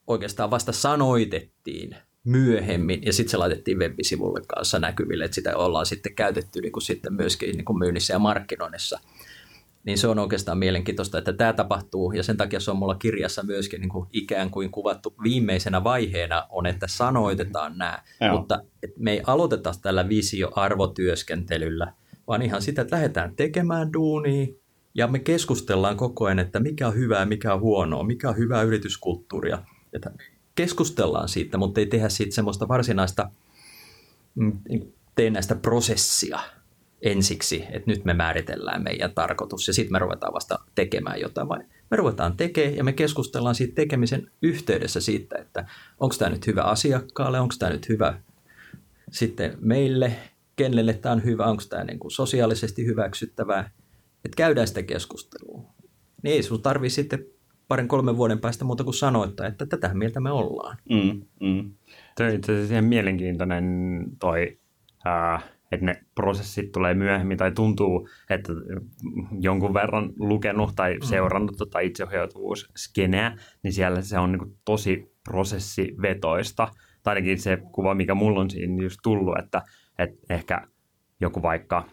oikeastaan 0.06 0.50
vasta 0.50 0.72
sanoitettiin 0.72 1.96
myöhemmin 2.24 3.02
ja 3.02 3.12
sitten 3.12 3.30
se 3.30 3.36
laitettiin 3.36 3.78
web-sivulle 3.78 4.40
kanssa 4.46 4.78
näkyville, 4.78 5.24
että 5.24 5.34
sitä 5.34 5.56
ollaan 5.56 5.86
sitten 5.86 6.14
käytetty 6.14 6.60
niin 6.60 6.72
kuin 6.72 6.82
sitten 6.82 7.14
myöskin 7.14 7.56
niin 7.56 7.64
kuin 7.64 7.78
myynnissä 7.78 8.12
ja 8.14 8.18
markkinoinnissa. 8.18 9.00
Niin 9.84 9.98
se 9.98 10.08
on 10.08 10.18
oikeastaan 10.18 10.58
mielenkiintoista, 10.58 11.18
että 11.18 11.32
tämä 11.32 11.52
tapahtuu 11.52 12.12
ja 12.12 12.22
sen 12.22 12.36
takia 12.36 12.60
se 12.60 12.70
on 12.70 12.76
mulla 12.76 12.94
kirjassa 12.94 13.42
myöskin 13.42 13.80
niin 13.80 13.88
kuin 13.88 14.08
ikään 14.12 14.50
kuin 14.50 14.70
kuvattu 14.70 15.14
viimeisenä 15.22 15.84
vaiheena 15.84 16.46
on, 16.50 16.66
että 16.66 16.86
sanoitetaan 16.86 17.78
nämä, 17.78 17.98
Joo. 18.20 18.36
mutta 18.36 18.60
että 18.82 19.00
me 19.00 19.12
ei 19.12 19.22
aloiteta 19.26 19.72
tällä 19.82 20.08
visio-arvotyöskentelyllä, 20.08 21.92
vaan 22.26 22.42
ihan 22.42 22.62
sitä, 22.62 22.82
että 22.82 22.96
lähdetään 22.96 23.36
tekemään 23.36 23.92
duunia, 23.92 24.46
ja 24.94 25.06
me 25.06 25.18
keskustellaan 25.18 25.96
koko 25.96 26.24
ajan, 26.24 26.38
että 26.38 26.60
mikä 26.60 26.88
on 26.88 26.94
hyvää, 26.94 27.26
mikä 27.26 27.54
on 27.54 27.60
huonoa, 27.60 28.04
mikä 28.04 28.28
on 28.28 28.36
hyvää 28.36 28.62
yrityskulttuuria. 28.62 29.58
Että 29.92 30.10
keskustellaan 30.54 31.28
siitä, 31.28 31.58
mutta 31.58 31.80
ei 31.80 31.86
tehdä 31.86 32.08
siitä 32.08 32.34
semmoista 32.34 32.68
varsinaista, 32.68 33.30
mm, 34.34 34.60
tee 35.14 35.30
näistä 35.30 35.54
prosessia 35.54 36.38
ensiksi, 37.02 37.64
että 37.70 37.90
nyt 37.90 38.04
me 38.04 38.14
määritellään 38.14 38.82
meidän 38.82 39.14
tarkoitus 39.14 39.66
ja 39.66 39.74
sitten 39.74 39.92
me 39.92 39.98
ruvetaan 39.98 40.34
vasta 40.34 40.58
tekemään 40.74 41.20
jotain. 41.20 41.48
Vai 41.48 41.58
me 41.90 41.96
ruvetaan 41.96 42.36
tekemään 42.36 42.76
ja 42.76 42.84
me 42.84 42.92
keskustellaan 42.92 43.54
siitä 43.54 43.74
tekemisen 43.74 44.30
yhteydessä 44.42 45.00
siitä, 45.00 45.38
että 45.38 45.68
onko 46.00 46.14
tämä 46.18 46.30
nyt 46.30 46.46
hyvä 46.46 46.62
asiakkaalle, 46.62 47.40
onko 47.40 47.54
tämä 47.58 47.72
nyt 47.72 47.88
hyvä 47.88 48.20
sitten 49.10 49.58
meille, 49.60 50.16
kenelle 50.56 50.92
tämä 50.92 51.12
on 51.12 51.24
hyvä, 51.24 51.46
onko 51.46 51.62
tämä 51.68 51.84
niin 51.84 51.98
sosiaalisesti 52.08 52.86
hyväksyttävää, 52.86 53.70
että 54.24 54.36
käydään 54.36 54.68
sitä 54.68 54.82
keskustelua. 54.82 55.62
Niin 56.22 56.34
ei 56.34 56.42
sinun 56.42 56.62
tarvitse 56.62 56.94
sitten 56.94 57.26
parin 57.74 57.88
kolmen 57.88 58.16
vuoden 58.16 58.38
päästä 58.38 58.64
muuta 58.64 58.84
kuin 58.84 58.94
sanoittaa, 58.94 59.46
että 59.46 59.66
tätä 59.66 59.94
mieltä 59.94 60.20
me 60.20 60.30
ollaan. 60.30 60.76
Mm, 60.90 61.22
mm. 61.40 61.70
Tuo 62.16 62.26
on 62.26 62.32
itse 62.32 62.52
asiassa 62.52 62.74
ihan 62.74 62.84
mielenkiintoinen 62.84 63.64
toi, 64.20 64.58
ää, 65.04 65.40
että 65.72 65.86
ne 65.86 66.02
prosessit 66.14 66.72
tulee 66.72 66.94
myöhemmin 66.94 67.38
tai 67.38 67.52
tuntuu, 67.52 68.08
että 68.30 68.52
jonkun 69.40 69.74
verran 69.74 70.12
lukenut 70.18 70.72
tai 70.76 70.94
mm. 70.94 71.02
seurannut 71.02 71.56
tota 71.56 71.78
itseohjautuvuusskeneä, 71.78 73.36
niin 73.62 73.72
siellä 73.72 74.02
se 74.02 74.18
on 74.18 74.32
niin 74.32 74.56
tosi 74.64 75.12
prosessivetoista. 75.24 76.68
Tai 77.02 77.14
ainakin 77.14 77.38
se 77.38 77.58
kuva, 77.72 77.94
mikä 77.94 78.14
mulla 78.14 78.40
on 78.40 78.50
siinä 78.50 78.82
just 78.82 79.00
tullut, 79.02 79.38
että, 79.38 79.62
että 79.98 80.34
ehkä 80.34 80.68
joku 81.20 81.42
vaikka 81.42 81.84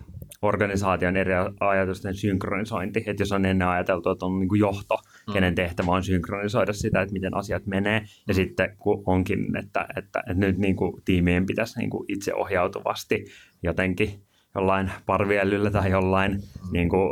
organisaation 0.42 1.18
eri 1.18 1.34
ajatusten 1.60 2.16
synkronisointi, 2.16 3.04
että 3.06 3.22
jos 3.22 3.32
on 3.32 3.46
ennen 3.46 3.68
ajateltu, 3.68 4.10
että 4.10 4.26
on 4.26 4.40
niin 4.40 4.50
kuin 4.50 4.60
johto, 4.60 4.96
mm. 5.28 5.34
kenen 5.34 5.56
tehtävä 5.56 5.92
on 5.92 6.04
synkronisoida 6.04 6.74
sitä, 6.74 7.02
että 7.02 7.14
miten 7.14 7.38
asiat 7.38 7.66
menee, 7.66 8.02
ja 8.28 8.34
mm. 8.34 8.36
sitten 8.36 8.76
kun 8.80 9.04
onkin, 9.06 9.58
että, 9.58 9.88
että, 9.98 10.20
että 10.20 10.34
nyt 10.34 10.58
niin 10.58 10.76
kuin 10.76 11.02
tiimien 11.06 11.46
pitäisi 11.46 11.80
niin 11.80 11.90
kuin 11.90 12.06
itse 12.08 12.34
ohjautuvasti 12.34 13.26
jotenkin 13.64 14.24
jollain 14.56 14.92
parvielyllä 15.06 15.72
tai 15.72 15.92
jollain 15.92 16.32
mm. 16.32 16.72
niin 16.72 16.90
kuin 16.90 17.10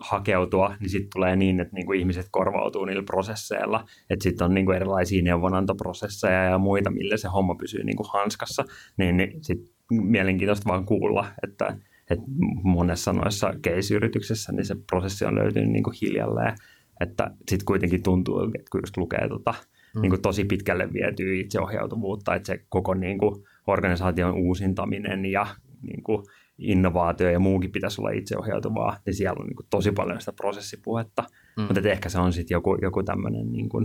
hakeutua, 0.00 0.74
niin 0.80 0.90
sitten 0.90 1.10
tulee 1.14 1.36
niin, 1.36 1.60
että 1.60 1.74
niin 1.74 1.86
kuin 1.86 1.98
ihmiset 1.98 2.26
korvautuu 2.30 2.84
niillä 2.84 3.02
prosesseilla, 3.02 3.84
että 4.10 4.22
sitten 4.22 4.44
on 4.44 4.54
niin 4.54 4.66
kuin 4.66 4.76
erilaisia 4.76 5.22
neuvonantoprosesseja 5.22 6.44
ja 6.44 6.58
muita, 6.58 6.90
millä 6.90 7.16
se 7.16 7.28
homma 7.28 7.54
pysyy 7.54 7.84
niin 7.84 7.96
kuin 7.96 8.08
hanskassa, 8.12 8.64
niin, 8.96 9.16
niin 9.16 9.44
sitten 9.44 9.74
mielenkiintoista 9.90 10.68
vaan 10.68 10.86
kuulla, 10.86 11.26
että 11.42 11.76
että 12.10 12.24
monessa 12.62 13.12
noissa 13.12 13.54
case-yrityksessä 13.66 14.52
niin 14.52 14.64
se 14.64 14.76
prosessi 14.90 15.24
on 15.24 15.34
löytynyt 15.34 15.70
niin 15.70 15.82
kuin 15.82 15.96
hiljalleen, 16.02 16.54
että 17.00 17.30
sitten 17.48 17.66
kuitenkin 17.66 18.02
tuntuu, 18.02 18.40
että 18.44 18.70
kun 18.72 18.80
just 18.82 18.96
lukee 18.96 19.28
tota, 19.28 19.54
mm. 19.94 20.00
niin 20.00 20.10
kuin 20.10 20.22
tosi 20.22 20.44
pitkälle 20.44 20.92
vietyä 20.92 21.34
itseohjautuvuutta, 21.34 22.34
että 22.34 22.46
se 22.46 22.64
koko 22.68 22.94
niin 22.94 23.18
kuin 23.18 23.44
organisaation 23.66 24.34
uusintaminen 24.34 25.24
ja 25.24 25.46
niin 25.82 26.02
kuin 26.02 26.24
innovaatio 26.58 27.30
ja 27.30 27.38
muukin 27.38 27.72
pitäisi 27.72 28.00
olla 28.00 28.10
itseohjautuvaa, 28.10 28.96
niin 29.06 29.14
siellä 29.14 29.40
on 29.40 29.46
niin 29.46 29.56
kuin 29.56 29.66
tosi 29.70 29.92
paljon 29.92 30.20
sitä 30.20 30.32
prosessipuhetta, 30.32 31.24
mm. 31.56 31.62
mutta 31.62 31.88
ehkä 31.88 32.08
se 32.08 32.18
on 32.18 32.32
sitten 32.32 32.54
joku, 32.54 32.78
joku 32.82 33.02
tämmöinen 33.02 33.52
niin 33.52 33.68
kuin 33.68 33.84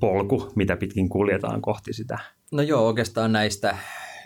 polku, 0.00 0.52
mitä 0.54 0.76
pitkin 0.76 1.08
kuljetaan 1.08 1.62
kohti 1.62 1.92
sitä. 1.92 2.18
No 2.52 2.62
joo, 2.62 2.86
oikeastaan 2.86 3.32
näistä 3.32 3.78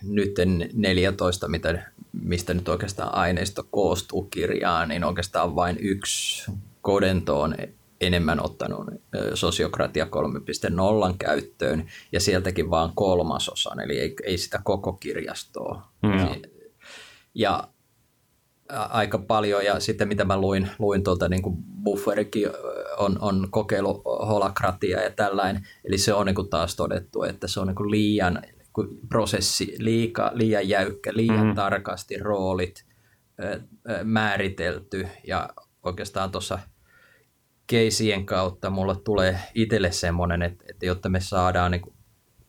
nyt 0.03 0.33
14, 0.75 1.49
mitä, 1.49 1.83
mistä 2.13 2.55
nyt 2.55 2.69
oikeastaan 2.69 3.15
aineisto 3.15 3.67
koostuu 3.71 4.23
kirjaan, 4.23 4.89
niin 4.89 5.05
oikeastaan 5.05 5.57
vain 5.57 5.77
yksi 5.81 6.51
Kodento 6.83 7.41
on 7.41 7.55
enemmän 8.01 8.45
ottanut 8.45 8.87
sosiokratia 9.35 10.05
3.0 10.05 11.15
käyttöön 11.19 11.87
ja 12.13 12.21
sieltäkin 12.21 12.71
vaan 12.71 12.93
kolmasosan, 12.95 13.81
eli 13.81 13.99
ei, 13.99 14.17
ei 14.25 14.39
sitä 14.39 14.61
koko 14.65 14.93
kirjastoa. 14.93 15.89
Mm. 16.03 16.43
Ja 17.35 17.69
aika 18.69 19.19
paljon, 19.19 19.65
ja 19.65 19.81
sitten 19.81 20.09
mitä 20.09 20.25
mä 20.25 20.41
luin, 20.41 20.69
luin 20.79 21.05
tuolta, 21.05 21.29
niin 21.29 21.43
kuin 21.43 21.57
Bufferikin 21.85 22.51
on, 22.99 23.19
on 23.21 23.49
kokeilu 23.51 24.03
holakratia 24.05 25.01
ja 25.01 25.11
tällainen, 25.11 25.67
eli 25.85 25.99
se 25.99 26.15
on 26.15 26.27
niin 26.27 26.35
kuin 26.35 26.49
taas 26.49 26.77
todettu, 26.77 27.23
että 27.23 27.49
se 27.49 27.61
on 27.61 27.67
niin 27.67 27.77
kuin 27.77 27.91
liian 27.91 28.43
prosessi 29.09 29.75
liika, 29.79 30.31
liian 30.35 30.69
jäykkä, 30.69 31.11
liian 31.15 31.47
mm. 31.47 31.55
tarkasti 31.55 32.19
roolit 32.19 32.85
määritelty 34.05 35.07
ja 35.27 35.49
oikeastaan 35.83 36.31
tuossa 36.31 36.59
keisien 37.67 38.27
kautta 38.27 38.71
mulla 38.71 38.95
tulee 38.95 39.39
itselle 39.55 39.93
semmoinen, 39.93 40.43
että, 40.43 40.65
että 40.71 40.87
jotta 40.87 41.09
me 41.09 41.21
saadaan, 41.21 41.71
niin, 41.71 41.83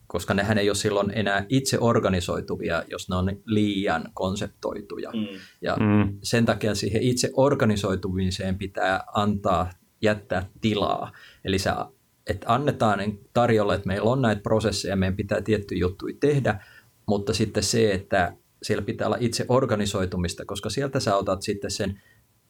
koska 0.07 0.33
nehän 0.33 0.57
ei 0.57 0.69
ole 0.69 0.75
silloin 0.75 1.11
enää 1.15 1.45
itse 1.49 1.77
organisoituvia, 1.79 2.83
jos 2.87 3.09
ne 3.09 3.15
on 3.15 3.37
liian 3.45 4.09
konseptoituja. 4.13 5.11
Mm. 5.11 5.39
Ja 5.61 5.75
mm. 5.75 6.17
sen 6.23 6.45
takia 6.45 6.75
siihen 6.75 7.03
itse 7.03 7.29
organisoitumiseen 7.33 8.57
pitää 8.57 9.03
antaa, 9.13 9.69
jättää 10.01 10.45
tilaa. 10.61 11.11
Eli 11.45 11.59
sä 11.59 11.85
että 12.29 12.53
annetaan 12.53 12.99
tarjolla, 13.33 13.75
että 13.75 13.87
meillä 13.87 14.11
on 14.11 14.21
näitä 14.21 14.41
prosesseja, 14.41 14.95
meidän 14.95 15.15
pitää 15.15 15.41
tiettyjä 15.41 15.79
juttuja 15.79 16.15
tehdä, 16.19 16.63
mutta 17.05 17.33
sitten 17.33 17.63
se, 17.63 17.93
että 17.93 18.33
siellä 18.63 18.83
pitää 18.83 19.07
olla 19.07 19.17
itse 19.19 19.45
organisoitumista, 19.47 20.45
koska 20.45 20.69
sieltä 20.69 20.99
sä 20.99 21.15
otat 21.15 21.41
sitten 21.41 21.71
sen 21.71 22.01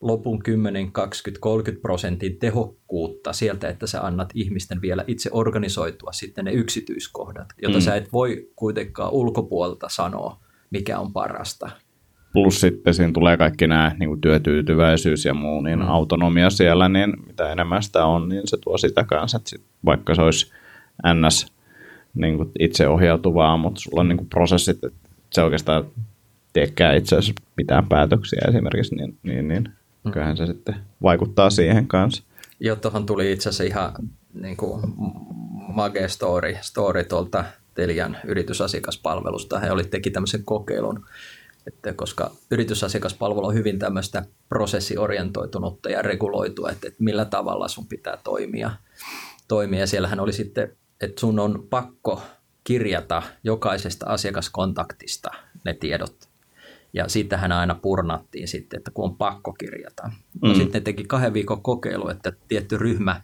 lopun 0.02 0.44
10, 0.44 0.92
20, 0.92 1.42
30 1.42 1.82
prosentin 1.82 2.40
tehokkuutta 2.40 3.34
sieltä, 3.34 3.70
että 3.70 3.88
sä 3.88 4.02
annat 4.02 4.30
ihmisten 4.34 4.82
vielä 4.82 5.04
itse 5.08 5.30
organisoitua 5.34 6.12
sitten 6.12 6.46
ne 6.46 6.52
yksityiskohdat, 6.52 7.48
jota 7.62 7.78
mm. 7.78 7.82
sä 7.82 7.96
et 7.96 8.14
voi 8.14 8.52
kuitenkaan 8.56 9.12
ulkopuolelta 9.12 9.90
sanoa, 9.90 10.40
mikä 10.70 11.00
on 11.00 11.14
parasta. 11.14 11.70
Plus 12.34 12.62
sitten 12.62 12.94
siinä 12.94 13.14
tulee 13.14 13.38
kaikki 13.38 13.68
nämä 13.68 13.96
niin 14.00 14.10
kuin 14.10 14.22
työtyytyväisyys 14.22 15.26
ja 15.26 15.34
muu, 15.34 15.62
niin 15.62 15.80
mm. 15.80 15.88
autonomia 15.88 16.50
siellä, 16.50 16.90
niin 16.90 17.14
mitä 17.28 17.52
enemmän 17.52 17.84
sitä 17.84 18.06
on, 18.06 18.30
niin 18.30 18.42
se 18.46 18.58
tuo 18.58 18.78
sitä 18.78 19.04
kanssa, 19.04 19.38
että 19.38 19.50
sit, 19.50 19.62
vaikka 19.86 20.16
se 20.16 20.22
olisi 20.22 20.52
ns. 21.14 21.54
Niin 22.14 22.38
kuin 22.38 22.52
itseohjautuvaa, 22.60 23.58
mutta 23.58 23.82
sulla 23.82 24.02
on 24.02 24.10
niin 24.10 24.18
kuin 24.18 24.30
prosessit, 24.30 24.84
että 24.84 25.10
se 25.32 25.44
oikeastaan 25.44 25.86
teekään 26.54 26.98
itse 26.98 27.16
asiassa 27.16 27.44
mitään 27.58 27.88
päätöksiä 27.88 28.42
esimerkiksi, 28.48 28.96
niin, 28.96 29.18
niin, 29.24 29.48
niin 29.48 29.70
mm. 30.04 30.12
kyllähän 30.12 30.38
se 30.38 30.46
sitten 30.46 30.76
vaikuttaa 31.02 31.50
siihen 31.50 31.88
kanssa. 31.88 32.24
Joo, 32.60 32.76
tuohon 32.76 33.06
tuli 33.06 33.32
itse 33.32 33.50
asiassa 33.50 33.64
ihan 33.64 33.94
niin 34.34 34.58
kuin 34.58 34.82
mage 35.68 36.08
story, 36.08 36.56
story 36.62 37.04
tuolta 37.04 37.44
Telian 37.76 38.18
yritysasiakaspalvelusta. 38.26 39.60
He 39.60 39.72
oli, 39.72 39.84
teki 39.84 40.12
tämmöisen 40.12 40.44
kokeilun, 40.46 41.06
että 41.70 41.94
koska 41.94 42.32
yritysasiakaspalvelu 42.52 43.48
on 43.48 43.54
hyvin 43.54 43.80
tämmöistä 43.80 44.26
prosessiorientoitunutta 44.50 45.90
ja 45.90 46.02
reguloitua, 46.02 46.70
että, 46.70 46.88
että 46.88 47.04
millä 47.04 47.26
tavalla 47.26 47.68
sun 47.68 47.88
pitää 47.88 48.18
toimia. 48.24 48.72
toimia. 49.48 49.80
Ja 49.80 49.88
siellähän 49.88 50.20
oli 50.20 50.34
sitten, 50.34 50.78
että 51.02 51.20
sun 51.20 51.40
on 51.40 51.68
pakko 51.70 52.22
kirjata 52.64 53.24
jokaisesta 53.44 54.06
asiakaskontaktista 54.06 55.30
ne 55.66 55.74
tiedot. 55.74 56.30
Ja 56.94 57.08
siitähän 57.08 57.52
aina 57.52 57.76
purnattiin 57.76 58.48
sitten, 58.48 58.78
että 58.78 58.92
kun 58.92 59.06
on 59.06 59.18
pakko 59.18 59.54
kirjata. 59.54 60.12
No 60.42 60.50
mm. 60.50 60.56
sitten 60.56 60.84
teki 60.84 61.04
kahden 61.04 61.34
viikon 61.34 61.62
kokeilu, 61.62 62.10
että 62.10 62.34
tietty 62.48 62.78
ryhmä, 62.78 63.22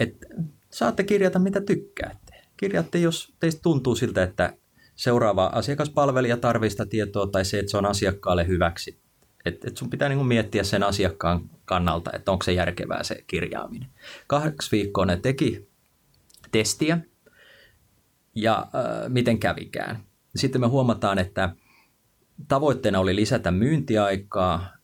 että 0.00 0.26
saatte 0.70 1.04
kirjata 1.04 1.38
mitä 1.38 1.60
tykkäätte. 1.60 2.42
Kirjaatte, 2.56 2.98
jos 2.98 3.32
teistä 3.40 3.62
tuntuu 3.62 3.94
siltä, 3.94 4.22
että 4.22 4.56
seuraava 4.96 5.46
asiakaspalvelija 5.46 6.36
tarvista 6.36 6.86
tietoa 6.86 7.26
tai 7.26 7.44
se, 7.44 7.58
että 7.58 7.70
se 7.70 7.76
on 7.76 7.86
asiakkaalle 7.86 8.46
hyväksi. 8.46 8.98
Että 9.44 9.68
et 9.68 9.76
sun 9.76 9.90
pitää 9.90 10.08
niinku 10.08 10.24
miettiä 10.24 10.64
sen 10.64 10.82
asiakkaan 10.82 11.50
kannalta, 11.64 12.10
että 12.14 12.32
onko 12.32 12.44
se 12.44 12.52
järkevää 12.52 13.02
se 13.02 13.24
kirjaaminen. 13.26 13.88
Kahdeksan 14.26 14.68
viikkoa 14.72 15.06
ne 15.06 15.16
teki 15.16 15.68
testiä 16.52 16.98
ja 18.34 18.58
äh, 18.58 19.08
miten 19.08 19.38
kävikään. 19.38 20.02
Sitten 20.36 20.60
me 20.60 20.66
huomataan, 20.66 21.18
että 21.18 21.56
tavoitteena 22.48 23.00
oli 23.00 23.16
lisätä 23.16 23.50
myyntiaikaa, 23.50 24.76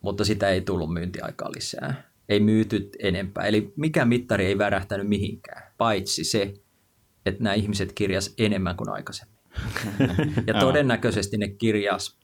mutta 0.00 0.24
sitä 0.24 0.48
ei 0.48 0.60
tullut 0.60 0.92
myyntiaikaa 0.92 1.50
lisää. 1.54 2.10
Ei 2.28 2.40
myyty 2.40 2.90
enempää. 2.98 3.44
Eli 3.44 3.72
mikä 3.76 4.04
mittari 4.04 4.46
ei 4.46 4.58
värähtänyt 4.58 5.08
mihinkään, 5.08 5.72
paitsi 5.78 6.24
se, 6.24 6.54
että 7.26 7.42
nämä 7.42 7.54
ihmiset 7.54 7.92
kirjas 7.92 8.34
enemmän 8.38 8.76
kuin 8.76 8.90
aikaisemmin. 8.90 9.38
ja 10.46 10.54
todennäköisesti 10.60 11.36
ne 11.36 11.48
kirjas 11.48 12.18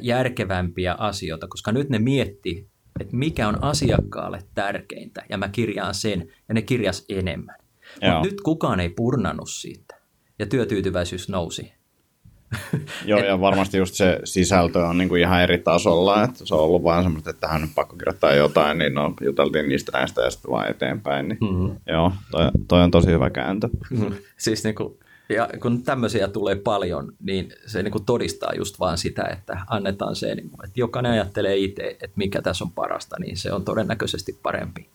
järkevämpiä 0.00 0.94
asioita, 0.94 1.48
koska 1.48 1.72
nyt 1.72 1.88
ne 1.88 1.98
mietti, 1.98 2.68
että 3.00 3.16
mikä 3.16 3.48
on 3.48 3.64
asiakkaalle 3.64 4.38
tärkeintä, 4.54 5.22
ja 5.28 5.38
mä 5.38 5.48
kirjaan 5.48 5.94
sen, 5.94 6.32
ja 6.48 6.54
ne 6.54 6.62
kirjas 6.62 7.04
enemmän. 7.08 7.56
Mutta 7.92 8.22
nyt 8.22 8.40
kukaan 8.40 8.80
ei 8.80 8.88
purnannut 8.88 9.50
siitä, 9.50 9.94
ja 10.38 10.46
työtyytyväisyys 10.46 11.28
nousi. 11.28 11.72
Joo, 13.04 13.20
ja 13.20 13.40
varmasti 13.40 13.78
just 13.78 13.94
se 13.94 14.18
sisältö 14.24 14.86
on 14.86 14.98
niin 14.98 15.08
kuin 15.08 15.20
ihan 15.20 15.42
eri 15.42 15.58
tasolla, 15.58 16.24
että 16.24 16.46
se 16.46 16.54
on 16.54 16.60
ollut 16.60 16.82
vain 16.82 17.02
semmoista, 17.02 17.30
että 17.30 17.40
tähän 17.40 17.62
on 17.62 17.68
pakko 17.74 17.96
kirjoittaa 17.96 18.34
jotain, 18.34 18.78
niin 18.78 18.94
no, 18.94 19.14
juteltiin 19.20 19.68
niistä 19.68 19.92
näistä 19.98 20.22
ja 20.22 20.30
sitten 20.30 20.50
vaan 20.50 20.70
eteenpäin. 20.70 21.28
Niin, 21.28 21.38
mm-hmm. 21.40 21.76
Joo, 21.86 22.12
toi, 22.30 22.50
toi, 22.68 22.82
on 22.82 22.90
tosi 22.90 23.10
hyvä 23.10 23.30
kääntö. 23.30 23.68
Mm-hmm. 23.90 24.14
Siis 24.36 24.64
niin 24.64 24.74
kuin, 24.74 24.98
ja 25.28 25.48
kun 25.62 25.82
tämmöisiä 25.82 26.28
tulee 26.28 26.54
paljon, 26.54 27.12
niin 27.22 27.52
se 27.66 27.82
niin 27.82 27.92
kuin 27.92 28.04
todistaa 28.04 28.52
just 28.56 28.80
vaan 28.80 28.98
sitä, 28.98 29.24
että 29.32 29.60
annetaan 29.66 30.16
se, 30.16 30.34
niin 30.34 30.50
kuin, 30.50 30.64
että 30.64 30.80
jokainen 30.80 31.12
ajattelee 31.12 31.56
itse, 31.56 31.82
että 31.82 32.16
mikä 32.16 32.42
tässä 32.42 32.64
on 32.64 32.70
parasta, 32.70 33.16
niin 33.20 33.36
se 33.36 33.52
on 33.52 33.64
todennäköisesti 33.64 34.38
parempi. 34.42 34.88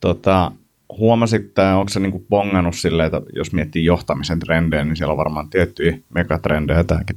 Tota, 0.00 0.52
huomasitko, 0.98 1.62
onko 1.62 1.88
se 1.88 2.00
niinku 2.00 2.26
bongannut 2.30 2.74
silleen, 2.74 3.06
että 3.06 3.22
jos 3.36 3.52
miettii 3.52 3.84
johtamisen 3.84 4.38
trendejä, 4.38 4.84
niin 4.84 4.96
siellä 4.96 5.12
on 5.12 5.18
varmaan 5.18 5.50
tiettyjä 5.50 5.98
megatrendejä. 6.14 6.84
Tämäkin 6.84 7.16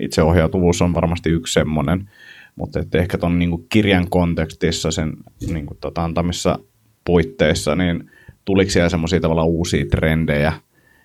itseohjautuvuus 0.00 0.82
on 0.82 0.94
varmasti 0.94 1.30
yksi 1.30 1.52
semmoinen, 1.52 2.10
mutta 2.56 2.80
että 2.80 2.98
ehkä 2.98 3.18
tuon 3.18 3.38
niinku 3.38 3.66
kirjan 3.68 4.10
kontekstissa, 4.10 4.90
sen 4.90 5.12
niinku 5.50 5.76
tota 5.80 6.04
antamissa 6.04 6.58
puitteissa, 7.04 7.74
niin 7.76 8.10
tuliko 8.44 8.70
siellä 8.70 8.88
semmoisia 8.88 9.20
tavallaan 9.20 9.48
uusia 9.48 9.86
trendejä 9.90 10.52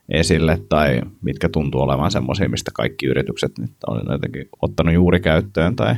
esille 0.09 0.61
tai 0.69 1.01
mitkä 1.21 1.49
tuntuu 1.49 1.81
olevan 1.81 2.11
semmoisia, 2.11 2.49
mistä 2.49 2.71
kaikki 2.73 3.05
yritykset 3.05 3.51
nyt 3.57 3.71
on 3.87 4.01
jotenkin 4.11 4.49
ottanut 4.61 4.93
juuri 4.93 5.19
käyttöön? 5.19 5.75
Tai... 5.75 5.95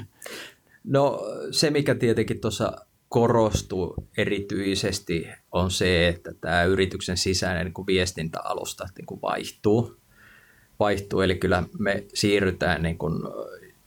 No 0.83 1.19
se, 1.51 1.69
mikä 1.69 1.95
tietenkin 1.95 2.39
tuossa 2.39 2.73
korostuu 3.13 3.95
erityisesti 4.17 5.29
on 5.51 5.71
se, 5.71 6.07
että 6.07 6.33
tämä 6.41 6.63
yrityksen 6.63 7.17
sisäinen 7.17 7.65
niin 7.65 7.73
kuin 7.73 7.87
viestintäalusta 7.87 8.87
niin 8.97 9.05
kuin 9.05 9.21
vaihtuu. 9.21 9.95
vaihtuu. 10.79 11.21
Eli 11.21 11.35
kyllä 11.35 11.63
me 11.79 12.03
siirrytään 12.13 12.83
niin 12.83 12.97
kuin 12.97 13.13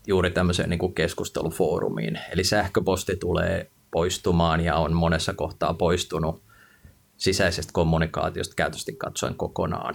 juuri 0.06 0.30
tämmöiseen 0.30 0.70
niin 0.70 0.78
kuin 0.78 0.94
keskustelufoorumiin. 0.94 2.18
Eli 2.30 2.44
sähköposti 2.44 3.16
tulee 3.16 3.70
poistumaan 3.90 4.60
ja 4.60 4.76
on 4.76 4.92
monessa 4.92 5.34
kohtaa 5.34 5.74
poistunut 5.74 6.42
sisäisestä 7.16 7.72
kommunikaatiosta 7.72 8.54
käytösti 8.54 8.92
katsoen 8.92 9.34
kokonaan. 9.34 9.94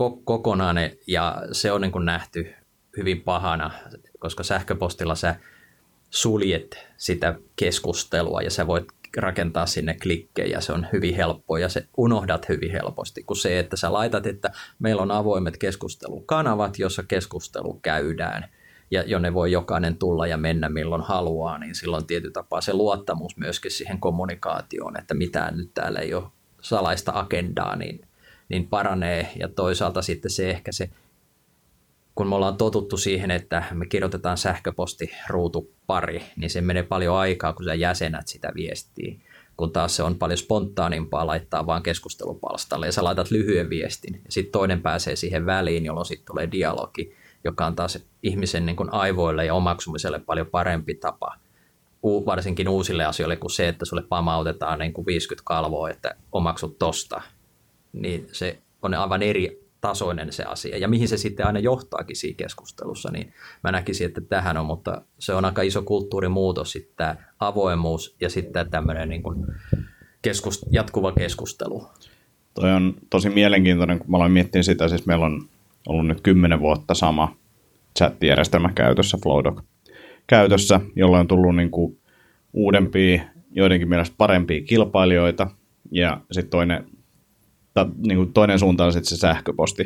Ko- 0.00 0.22
kokonaan 0.24 0.76
ja 1.06 1.42
se 1.52 1.72
on 1.72 1.80
niin 1.80 1.92
kuin 1.92 2.04
nähty 2.04 2.54
hyvin 2.96 3.20
pahana, 3.20 3.70
koska 4.18 4.42
sähköpostilla 4.42 5.14
sä 5.14 5.36
suljet 6.12 6.78
sitä 6.96 7.34
keskustelua 7.56 8.42
ja 8.42 8.50
sä 8.50 8.66
voit 8.66 8.84
rakentaa 9.16 9.66
sinne 9.66 9.96
klikkejä, 10.02 10.60
se 10.60 10.72
on 10.72 10.86
hyvin 10.92 11.14
helppoa 11.14 11.58
ja 11.58 11.68
se 11.68 11.86
unohdat 11.96 12.48
hyvin 12.48 12.72
helposti, 12.72 13.22
kuin 13.22 13.36
se, 13.36 13.58
että 13.58 13.76
sä 13.76 13.92
laitat, 13.92 14.26
että 14.26 14.52
meillä 14.78 15.02
on 15.02 15.10
avoimet 15.10 15.56
keskustelukanavat, 15.56 16.78
jossa 16.78 17.02
keskustelu 17.02 17.78
käydään 17.82 18.48
ja 18.90 19.02
jonne 19.02 19.34
voi 19.34 19.52
jokainen 19.52 19.96
tulla 19.96 20.26
ja 20.26 20.36
mennä 20.36 20.68
milloin 20.68 21.02
haluaa, 21.02 21.58
niin 21.58 21.74
silloin 21.74 22.06
tietty 22.06 22.30
tapaa 22.30 22.60
se 22.60 22.72
luottamus 22.72 23.36
myöskin 23.36 23.70
siihen 23.70 24.00
kommunikaatioon, 24.00 24.98
että 24.98 25.14
mitään 25.14 25.56
nyt 25.56 25.70
täällä 25.74 25.98
ei 25.98 26.14
ole 26.14 26.24
salaista 26.60 27.12
agendaa, 27.14 27.76
niin, 27.76 28.00
niin 28.48 28.68
paranee. 28.68 29.32
Ja 29.38 29.48
toisaalta 29.48 30.02
sitten 30.02 30.30
se 30.30 30.50
ehkä 30.50 30.72
se 30.72 30.90
kun 32.14 32.26
me 32.26 32.34
ollaan 32.34 32.56
totuttu 32.56 32.96
siihen, 32.96 33.30
että 33.30 33.64
me 33.70 33.86
kirjoitetaan 33.86 34.38
sähköpostiruutu 34.38 35.72
pari, 35.86 36.22
niin 36.36 36.50
se 36.50 36.60
menee 36.60 36.82
paljon 36.82 37.16
aikaa, 37.16 37.52
kun 37.52 37.64
sä 37.64 37.74
jäsenät 37.74 38.28
sitä 38.28 38.52
viestiä. 38.54 39.14
Kun 39.56 39.72
taas 39.72 39.96
se 39.96 40.02
on 40.02 40.18
paljon 40.18 40.38
spontaanimpaa 40.38 41.26
laittaa 41.26 41.66
vaan 41.66 41.82
keskustelupalstalle 41.82 42.86
ja 42.86 42.92
sä 42.92 43.04
laitat 43.04 43.30
lyhyen 43.30 43.70
viestin. 43.70 44.14
Ja 44.24 44.32
sitten 44.32 44.52
toinen 44.52 44.82
pääsee 44.82 45.16
siihen 45.16 45.46
väliin, 45.46 45.84
jolloin 45.84 46.06
sitten 46.06 46.26
tulee 46.26 46.48
dialogi, 46.52 47.14
joka 47.44 47.66
on 47.66 47.76
taas 47.76 47.98
ihmisen 48.22 48.66
niin 48.66 48.76
kuin 48.76 48.92
aivoille 48.92 49.44
ja 49.44 49.54
omaksumiselle 49.54 50.18
paljon 50.18 50.46
parempi 50.46 50.94
tapa 50.94 51.36
varsinkin 52.02 52.68
uusille 52.68 53.04
asioille 53.04 53.36
kuin 53.36 53.50
se, 53.50 53.68
että 53.68 53.84
sulle 53.84 54.02
pamautetaan 54.02 54.78
niin 54.78 54.92
kuin 54.92 55.06
50 55.06 55.42
kalvoa, 55.44 55.90
että 55.90 56.14
omaksut 56.32 56.78
tosta. 56.78 57.22
Niin 57.92 58.28
se 58.32 58.58
on 58.82 58.94
aivan 58.94 59.22
eri 59.22 59.61
tasoinen 59.82 60.32
se 60.32 60.44
asia 60.44 60.78
ja 60.78 60.88
mihin 60.88 61.08
se 61.08 61.16
sitten 61.16 61.46
aina 61.46 61.58
johtaakin 61.58 62.16
siinä 62.16 62.36
keskustelussa, 62.36 63.10
niin 63.12 63.32
mä 63.64 63.72
näkisin, 63.72 64.06
että 64.06 64.20
tähän 64.20 64.56
on, 64.56 64.66
mutta 64.66 65.02
se 65.18 65.34
on 65.34 65.44
aika 65.44 65.62
iso 65.62 65.82
kulttuurimuutos 65.82 66.72
sitten 66.72 66.94
tämä 66.96 67.16
avoimuus 67.40 68.16
ja 68.20 68.30
sitten 68.30 68.70
tämmöinen 68.70 69.08
niin 69.08 69.22
kuin 69.22 69.46
keskust, 70.22 70.62
jatkuva 70.70 71.12
keskustelu. 71.12 71.86
Toi 72.54 72.72
on 72.72 72.94
tosi 73.10 73.30
mielenkiintoinen, 73.30 73.98
kun 73.98 74.10
mä 74.10 74.16
aloin 74.16 74.32
miettiä 74.32 74.62
sitä, 74.62 74.88
siis 74.88 75.06
meillä 75.06 75.26
on 75.26 75.48
ollut 75.88 76.06
nyt 76.06 76.20
kymmenen 76.20 76.60
vuotta 76.60 76.94
sama 76.94 77.36
chat-järjestelmä 77.98 78.72
käytössä, 78.74 79.18
Flowdoc 79.22 79.62
käytössä, 80.26 80.80
jolloin 80.96 81.20
on 81.20 81.28
tullut 81.28 81.56
niin 81.56 81.70
kuin 81.70 81.98
uudempia, 82.52 83.22
joidenkin 83.50 83.88
mielestä 83.88 84.14
parempia 84.18 84.62
kilpailijoita, 84.62 85.50
ja 85.90 86.20
sitten 86.32 86.50
toinen 86.50 86.86
ta, 87.74 87.88
niin 88.06 88.16
kuin 88.16 88.32
toinen 88.32 88.58
suunta 88.58 88.84
on 88.84 88.92
sitten 88.92 89.16
se 89.16 89.20
sähköposti. 89.20 89.82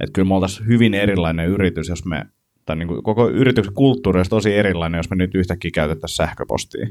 Että 0.00 0.12
kyllä 0.12 0.28
me 0.28 0.34
oltaisiin 0.34 0.68
hyvin 0.68 0.94
erilainen 0.94 1.48
yritys, 1.48 1.88
jos 1.88 2.04
me, 2.04 2.26
tai 2.66 2.76
niin 2.76 2.88
kuin 2.88 3.02
koko 3.02 3.28
yrityksen 3.28 3.74
kulttuuri 3.74 4.18
olisi 4.18 4.30
tosi 4.30 4.54
erilainen, 4.54 4.98
jos 4.98 5.10
me 5.10 5.16
nyt 5.16 5.34
yhtäkkiä 5.34 5.70
käytettäisiin 5.74 6.16
sähköpostia. 6.16 6.88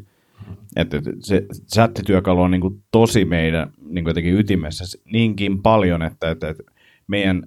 Että 0.75 1.01
se 1.19 1.45
chattityökalu 1.73 2.41
on 2.41 2.51
niin 2.51 2.61
kuin 2.61 2.83
tosi 2.91 3.25
meidän 3.25 3.71
niin 3.89 4.03
kuin 4.03 4.09
jotenkin 4.09 4.39
ytimessä 4.39 4.97
niinkin 5.11 5.61
paljon, 5.61 6.01
että, 6.01 6.31
että, 6.31 6.49
että 6.49 6.63
meidän 7.07 7.43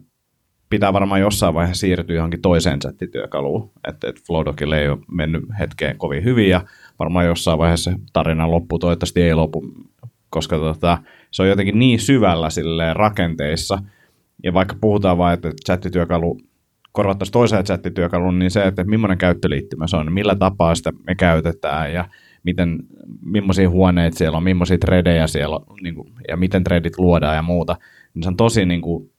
pitää 0.72 0.92
varmaan 0.92 1.20
jossain 1.20 1.54
vaiheessa 1.54 1.80
siirtyä 1.80 2.16
johonkin 2.16 2.42
toiseen 2.42 2.78
chattityökaluun. 2.78 3.70
Että, 3.88 4.08
että 4.08 4.22
Flowdogille 4.26 4.80
ei 4.80 4.88
ole 4.88 4.98
mennyt 5.10 5.44
hetkeen 5.58 5.98
kovin 5.98 6.24
hyvin 6.24 6.48
ja 6.48 6.60
varmaan 6.98 7.26
jossain 7.26 7.58
vaiheessa 7.58 7.92
tarina 8.12 8.50
loppuu, 8.50 8.78
toivottavasti 8.78 9.22
ei 9.22 9.34
lopu, 9.34 9.72
koska 10.32 10.58
tota, 10.58 10.98
se 11.30 11.42
on 11.42 11.48
jotenkin 11.48 11.78
niin 11.78 12.00
syvällä 12.00 12.50
silleen 12.50 12.96
rakenteissa, 12.96 13.78
ja 14.44 14.54
vaikka 14.54 14.76
puhutaan 14.80 15.18
vain, 15.18 15.34
että 15.34 15.50
chattityökalu 15.66 16.40
korvattaisiin 16.92 17.32
toiseen 17.32 17.64
chattityökalun, 17.64 18.38
niin 18.38 18.50
se, 18.50 18.66
että 18.66 18.84
millainen 18.84 19.18
käyttöliittymä 19.18 19.86
se 19.86 19.96
on, 19.96 20.12
millä 20.12 20.34
tapaa 20.34 20.74
sitä 20.74 20.92
me 21.06 21.14
käytetään 21.14 21.92
ja 21.92 22.04
miten, 22.44 22.78
millaisia 23.24 23.70
huoneita 23.70 24.18
siellä 24.18 24.36
on, 24.36 24.42
millaisia 24.42 24.78
tredejä 24.78 25.26
siellä 25.26 25.56
on 25.56 25.76
niin 25.82 25.94
kuin, 25.94 26.12
ja 26.28 26.36
miten 26.36 26.64
tredit 26.64 26.98
luodaan 26.98 27.36
ja 27.36 27.42
muuta, 27.42 27.76
niin 28.14 28.22
se 28.22 28.28
on 28.28 28.36
tosi 28.36 28.66
niin 28.66 28.82
kuin, 28.82 29.12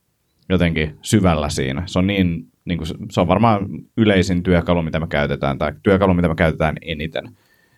jotenkin 0.49 0.97
syvällä 1.01 1.49
siinä. 1.49 1.83
Se 1.85 1.99
on, 1.99 2.07
niin, 2.07 2.47
niin 2.65 2.77
kuin, 2.77 2.87
se 3.11 3.21
on 3.21 3.27
varmaan 3.27 3.67
yleisin 3.97 4.43
työkalu, 4.43 4.81
mitä 4.81 4.99
me 4.99 5.07
käytetään, 5.07 5.57
tai 5.57 5.71
työkalu, 5.83 6.13
mitä 6.13 6.27
me 6.27 6.35
käytetään 6.35 6.75
eniten. 6.81 7.23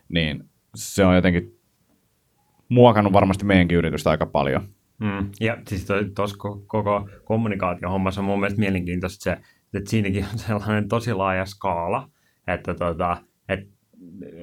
Niin 0.10 0.44
se 0.76 1.06
on 1.06 1.16
jotenkin 1.16 1.55
muokannut 2.76 3.14
varmasti 3.14 3.46
meidänkin 3.46 3.78
yritystä 3.78 4.10
aika 4.10 4.26
paljon. 4.26 4.68
Mm. 5.00 5.30
Ja 5.40 5.58
siis 5.68 5.88
tuossa 6.16 6.38
koko 6.68 7.10
kommunikaatiohommassa 7.24 8.22
on 8.22 8.26
mun 8.26 8.40
mielestä 8.40 8.60
mielenkiintoista 8.60 9.24
se, 9.24 9.38
että 9.74 9.90
siinäkin 9.90 10.26
on 10.34 10.40
sellainen 10.40 10.88
tosi 10.88 11.14
laaja 11.14 11.46
skaala, 11.46 12.10
että 12.48 12.74
tota, 12.74 13.18
et, 13.50 13.60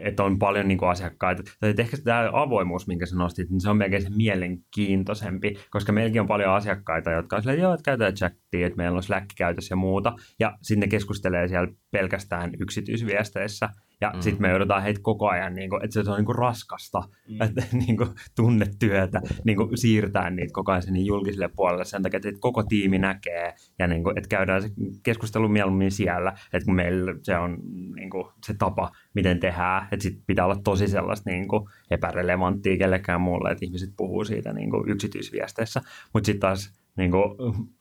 et 0.03 0.21
on 0.21 0.39
paljon 0.39 0.69
niin 0.69 0.79
kuin 0.79 0.89
asiakkaita. 0.89 1.43
Tai 1.61 1.75
ehkä 1.79 1.97
tämä 2.05 2.31
avoimuus, 2.33 2.87
minkä 2.87 3.07
sä 3.07 3.17
nostit, 3.17 3.51
niin 3.51 3.61
se 3.61 3.71
on 3.71 3.77
melkein 3.77 4.03
se 4.03 4.11
mielenkiintoisempi, 4.17 5.55
koska 5.71 5.93
meilläkin 5.93 6.21
on 6.21 6.27
paljon 6.27 6.55
asiakkaita, 6.55 7.11
jotka 7.11 7.37
on 7.37 7.43
silleen, 7.43 7.75
että 7.75 7.85
käytetään 7.85 8.15
chattia, 8.15 8.67
että 8.67 8.77
meillä 8.77 8.97
on 8.97 9.03
Slack 9.03 9.27
käytössä 9.37 9.73
ja 9.73 9.77
muuta, 9.77 10.13
ja 10.39 10.59
sinne 10.63 10.87
keskustelee 10.87 11.49
siellä 11.49 11.73
pelkästään 11.91 12.51
yksityisviesteissä, 12.61 13.69
ja 14.03 14.11
mm. 14.15 14.21
sitten 14.21 14.43
me 14.43 14.51
joudutaan 14.51 14.83
heitä 14.83 15.01
koko 15.03 15.29
ajan, 15.29 15.55
niin 15.55 15.71
kuin, 15.71 15.85
että 15.85 16.03
se 16.03 16.11
on 16.11 16.17
niin 16.17 16.27
kuin 16.27 16.39
raskasta 16.39 17.03
mm. 17.29 17.43
että, 17.43 17.63
niin 17.87 17.97
kuin, 17.97 18.09
tunnetyötä 18.37 19.21
niin 19.45 19.57
kuin, 19.57 19.79
siirtää 19.79 20.31
niitä 20.31 20.53
koko 20.53 20.73
ajan 20.73 20.83
sinne 20.83 21.01
julkiselle 21.01 21.51
puolelle 21.57 21.85
sen 21.85 22.03
takia, 22.03 22.17
että 22.17 22.41
koko 22.41 22.63
tiimi 22.63 22.99
näkee 22.99 23.55
ja 23.79 23.87
niin 23.87 24.05
kuin, 24.05 24.19
että 24.19 24.29
käydään 24.29 24.63
se 24.63 24.71
keskustelu 25.03 25.49
mieluummin 25.49 25.91
siellä, 25.91 26.33
että 26.53 26.67
kun 26.67 26.75
meillä 26.75 27.15
se 27.23 27.37
on 27.37 27.59
niin 27.95 28.11
kuin, 28.11 28.25
se 28.47 28.55
tapa, 28.55 28.91
miten 29.15 29.41
tehdään, 29.41 29.89
että 29.93 30.03
sit 30.03 30.19
pitää 30.27 30.45
olla 30.45 30.61
tosi 30.65 30.89
sellaista 30.89 31.31
niin 31.31 31.49
kuin, 31.49 31.69
epärelevanttia 31.91 32.79
kellekään 32.79 33.21
muulle, 33.21 33.51
että 33.51 33.65
ihmiset 33.65 33.91
puhuu 33.97 34.25
siitä 34.25 34.53
niin 34.53 34.71
kuin, 34.71 34.89
yksityisviesteissä, 34.89 35.81
mutta 36.13 36.27
sitten 36.27 36.41
taas 36.41 36.83
niin 36.97 37.11
kuin, 37.11 37.23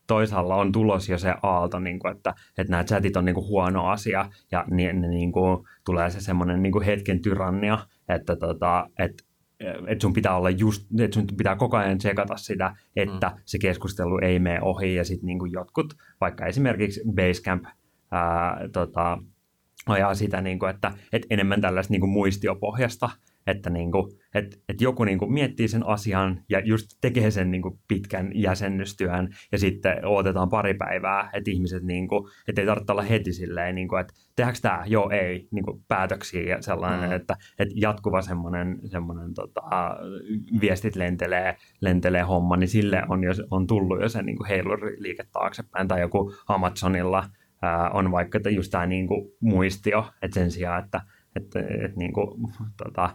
toisaalla 0.07 0.55
on 0.55 0.71
tulos 0.71 1.09
jo 1.09 1.17
se 1.17 1.33
aalto, 1.43 1.79
niin 1.79 1.99
kuin, 1.99 2.15
että, 2.15 2.33
että 2.57 2.71
nämä 2.71 2.83
chatit 2.83 3.17
on 3.17 3.25
niin 3.25 3.35
kuin, 3.35 3.47
huono 3.47 3.87
asia 3.87 4.29
ja 4.51 4.65
ne, 4.71 4.93
ne 4.93 5.07
niin 5.07 5.31
kuin, 5.31 5.67
tulee 5.85 6.09
se 6.09 6.21
semmoinen 6.21 6.61
niin 6.61 6.73
kuin 6.73 6.85
hetken 6.85 7.21
tyrannia, 7.21 7.79
että, 8.09 8.35
tota, 8.35 8.89
että 8.99 9.23
että 9.87 10.01
sun 10.01 10.13
pitää 10.13 10.37
olla 10.37 10.49
just, 10.49 10.87
että 10.99 11.13
sun 11.13 11.27
pitää 11.37 11.55
koko 11.55 11.77
ajan 11.77 11.97
tsekata 11.97 12.37
sitä, 12.37 12.75
että 12.95 13.27
mm. 13.27 13.41
se 13.45 13.57
keskustelu 13.59 14.19
ei 14.21 14.39
mene 14.39 14.61
ohi 14.61 14.95
ja 14.95 15.05
sitten 15.05 15.27
niin 15.27 15.51
jotkut, 15.51 15.93
vaikka 16.21 16.45
esimerkiksi 16.45 17.01
Basecamp 17.15 17.63
ää, 18.11 18.57
tota, 18.73 19.17
ajaa 19.85 20.15
sitä, 20.15 20.41
niin 20.41 20.59
kuin, 20.59 20.69
että, 20.69 20.91
että 21.13 21.27
enemmän 21.29 21.61
tällaista 21.61 21.91
niin 21.91 22.01
kuin 22.01 22.11
muistiopohjasta, 22.11 23.09
että, 23.47 23.69
niin 23.69 23.91
kuin, 23.91 24.11
että, 24.35 24.57
että 24.69 24.83
joku 24.83 25.03
niin 25.03 25.19
kuin 25.19 25.33
miettii 25.33 25.67
sen 25.67 25.87
asian 25.87 26.43
ja 26.49 26.59
just 26.59 26.87
tekee 27.01 27.31
sen 27.31 27.51
niin 27.51 27.61
kuin 27.61 27.79
pitkän 27.87 28.31
jäsennystyön 28.35 29.29
ja 29.51 29.57
sitten 29.57 30.05
odotetaan 30.05 30.49
pari 30.49 30.73
päivää, 30.73 31.29
että 31.33 31.51
ihmiset, 31.51 31.83
niin 31.83 32.07
kuin, 32.07 32.31
että 32.47 32.61
ei 32.61 32.67
tarvitse 32.67 32.91
olla 32.91 33.01
heti 33.01 33.33
silleen, 33.33 33.75
niin 33.75 33.87
kuin, 33.87 34.01
että 34.01 34.13
tehdäänkö 34.35 34.59
tämä, 34.61 34.83
joo, 34.87 35.09
ei, 35.09 35.47
niin 35.51 35.65
kuin 35.65 35.83
päätöksiä 35.87 36.41
ja 36.41 36.61
sellainen, 36.61 37.09
mm. 37.09 37.15
että, 37.15 37.35
että 37.59 37.73
jatkuva 37.77 38.21
semmoinen, 38.21 38.79
semmoinen 38.85 39.33
tota, 39.33 39.61
viestit 40.61 40.95
lentelee, 40.95 41.55
lentelee 41.81 42.21
homma, 42.21 42.57
niin 42.57 42.67
sille 42.67 43.03
on, 43.09 43.23
jo, 43.23 43.31
on 43.51 43.67
tullut 43.67 44.01
jo 44.01 44.09
se 44.09 44.21
niin 44.21 44.37
kuin 44.37 44.47
heiluriliike 44.47 45.23
taaksepäin 45.31 45.87
tai 45.87 46.01
joku 46.01 46.33
Amazonilla– 46.47 47.23
on 47.93 48.11
vaikka 48.11 48.39
just 48.49 48.71
tämä 48.71 48.85
niin 48.85 49.07
kuin 49.07 49.31
muistio, 49.39 50.05
että 50.21 50.39
sen 50.39 50.51
sijaan, 50.51 50.83
että 50.83 51.01
että, 51.35 51.59
että 51.59 51.97
niin 51.97 52.13
kuin, 52.13 52.27
tota, 52.83 53.09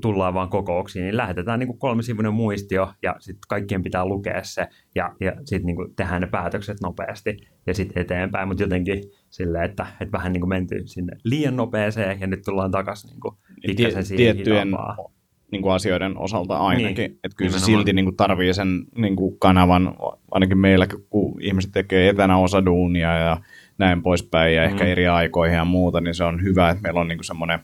tullaan 0.00 0.34
vaan 0.34 0.48
kokouksiin, 0.48 1.02
niin 1.02 1.16
lähetetään 1.16 1.58
niin 1.58 1.66
kuin 1.66 1.78
kolmisivuinen 1.78 2.34
muistio 2.34 2.92
ja 3.02 3.16
sitten 3.18 3.46
kaikkien 3.48 3.82
pitää 3.82 4.06
lukea 4.06 4.44
se 4.44 4.66
ja, 4.94 5.14
ja 5.20 5.32
sitten 5.44 5.66
niin 5.66 5.94
tehdään 5.96 6.20
ne 6.20 6.26
päätökset 6.26 6.80
nopeasti 6.82 7.36
ja 7.66 7.74
sitten 7.74 8.02
eteenpäin, 8.02 8.48
mutta 8.48 8.62
jotenkin 8.62 9.02
silleen, 9.30 9.64
että, 9.64 9.86
että 10.00 10.12
vähän 10.12 10.32
niin 10.32 10.40
kuin 10.40 10.48
menty 10.48 10.82
sinne 10.84 11.16
liian 11.24 11.56
nopeeseen 11.56 12.20
ja 12.20 12.26
nyt 12.26 12.42
tullaan 12.42 12.70
takaisin 12.70 13.10
niin 13.10 13.20
kuin 13.20 13.34
pikkasen 13.66 14.04
siihen 14.04 14.36
Tiettyjen 14.36 14.68
niin 15.52 15.62
kuin 15.62 15.72
asioiden 15.72 16.18
osalta 16.18 16.56
ainakin, 16.56 16.94
niin, 16.94 17.18
että 17.24 17.36
kyllä 17.36 17.48
nimenomaan. 17.48 17.60
se 17.60 17.64
silti 17.64 17.92
niin 17.92 18.04
kuin 18.04 18.16
tarvii 18.16 18.54
sen 18.54 18.84
niin 18.96 19.16
kuin 19.16 19.38
kanavan, 19.38 19.96
ainakin 20.30 20.58
meillä, 20.58 20.86
kun 21.10 21.42
ihmiset 21.42 21.72
tekee 21.72 22.08
etänä 22.08 22.38
osa 22.38 22.64
duunia 22.64 23.18
ja 23.18 23.36
näin 23.80 24.02
poispäin 24.02 24.54
ja 24.54 24.62
mm. 24.62 24.68
ehkä 24.68 24.84
eri 24.84 25.08
aikoihin 25.08 25.56
ja 25.56 25.64
muuta, 25.64 26.00
niin 26.00 26.14
se 26.14 26.24
on 26.24 26.42
hyvä, 26.42 26.70
että 26.70 26.82
meillä 26.82 27.00
on 27.00 27.08
niin 27.08 27.24
semmoinen 27.24 27.58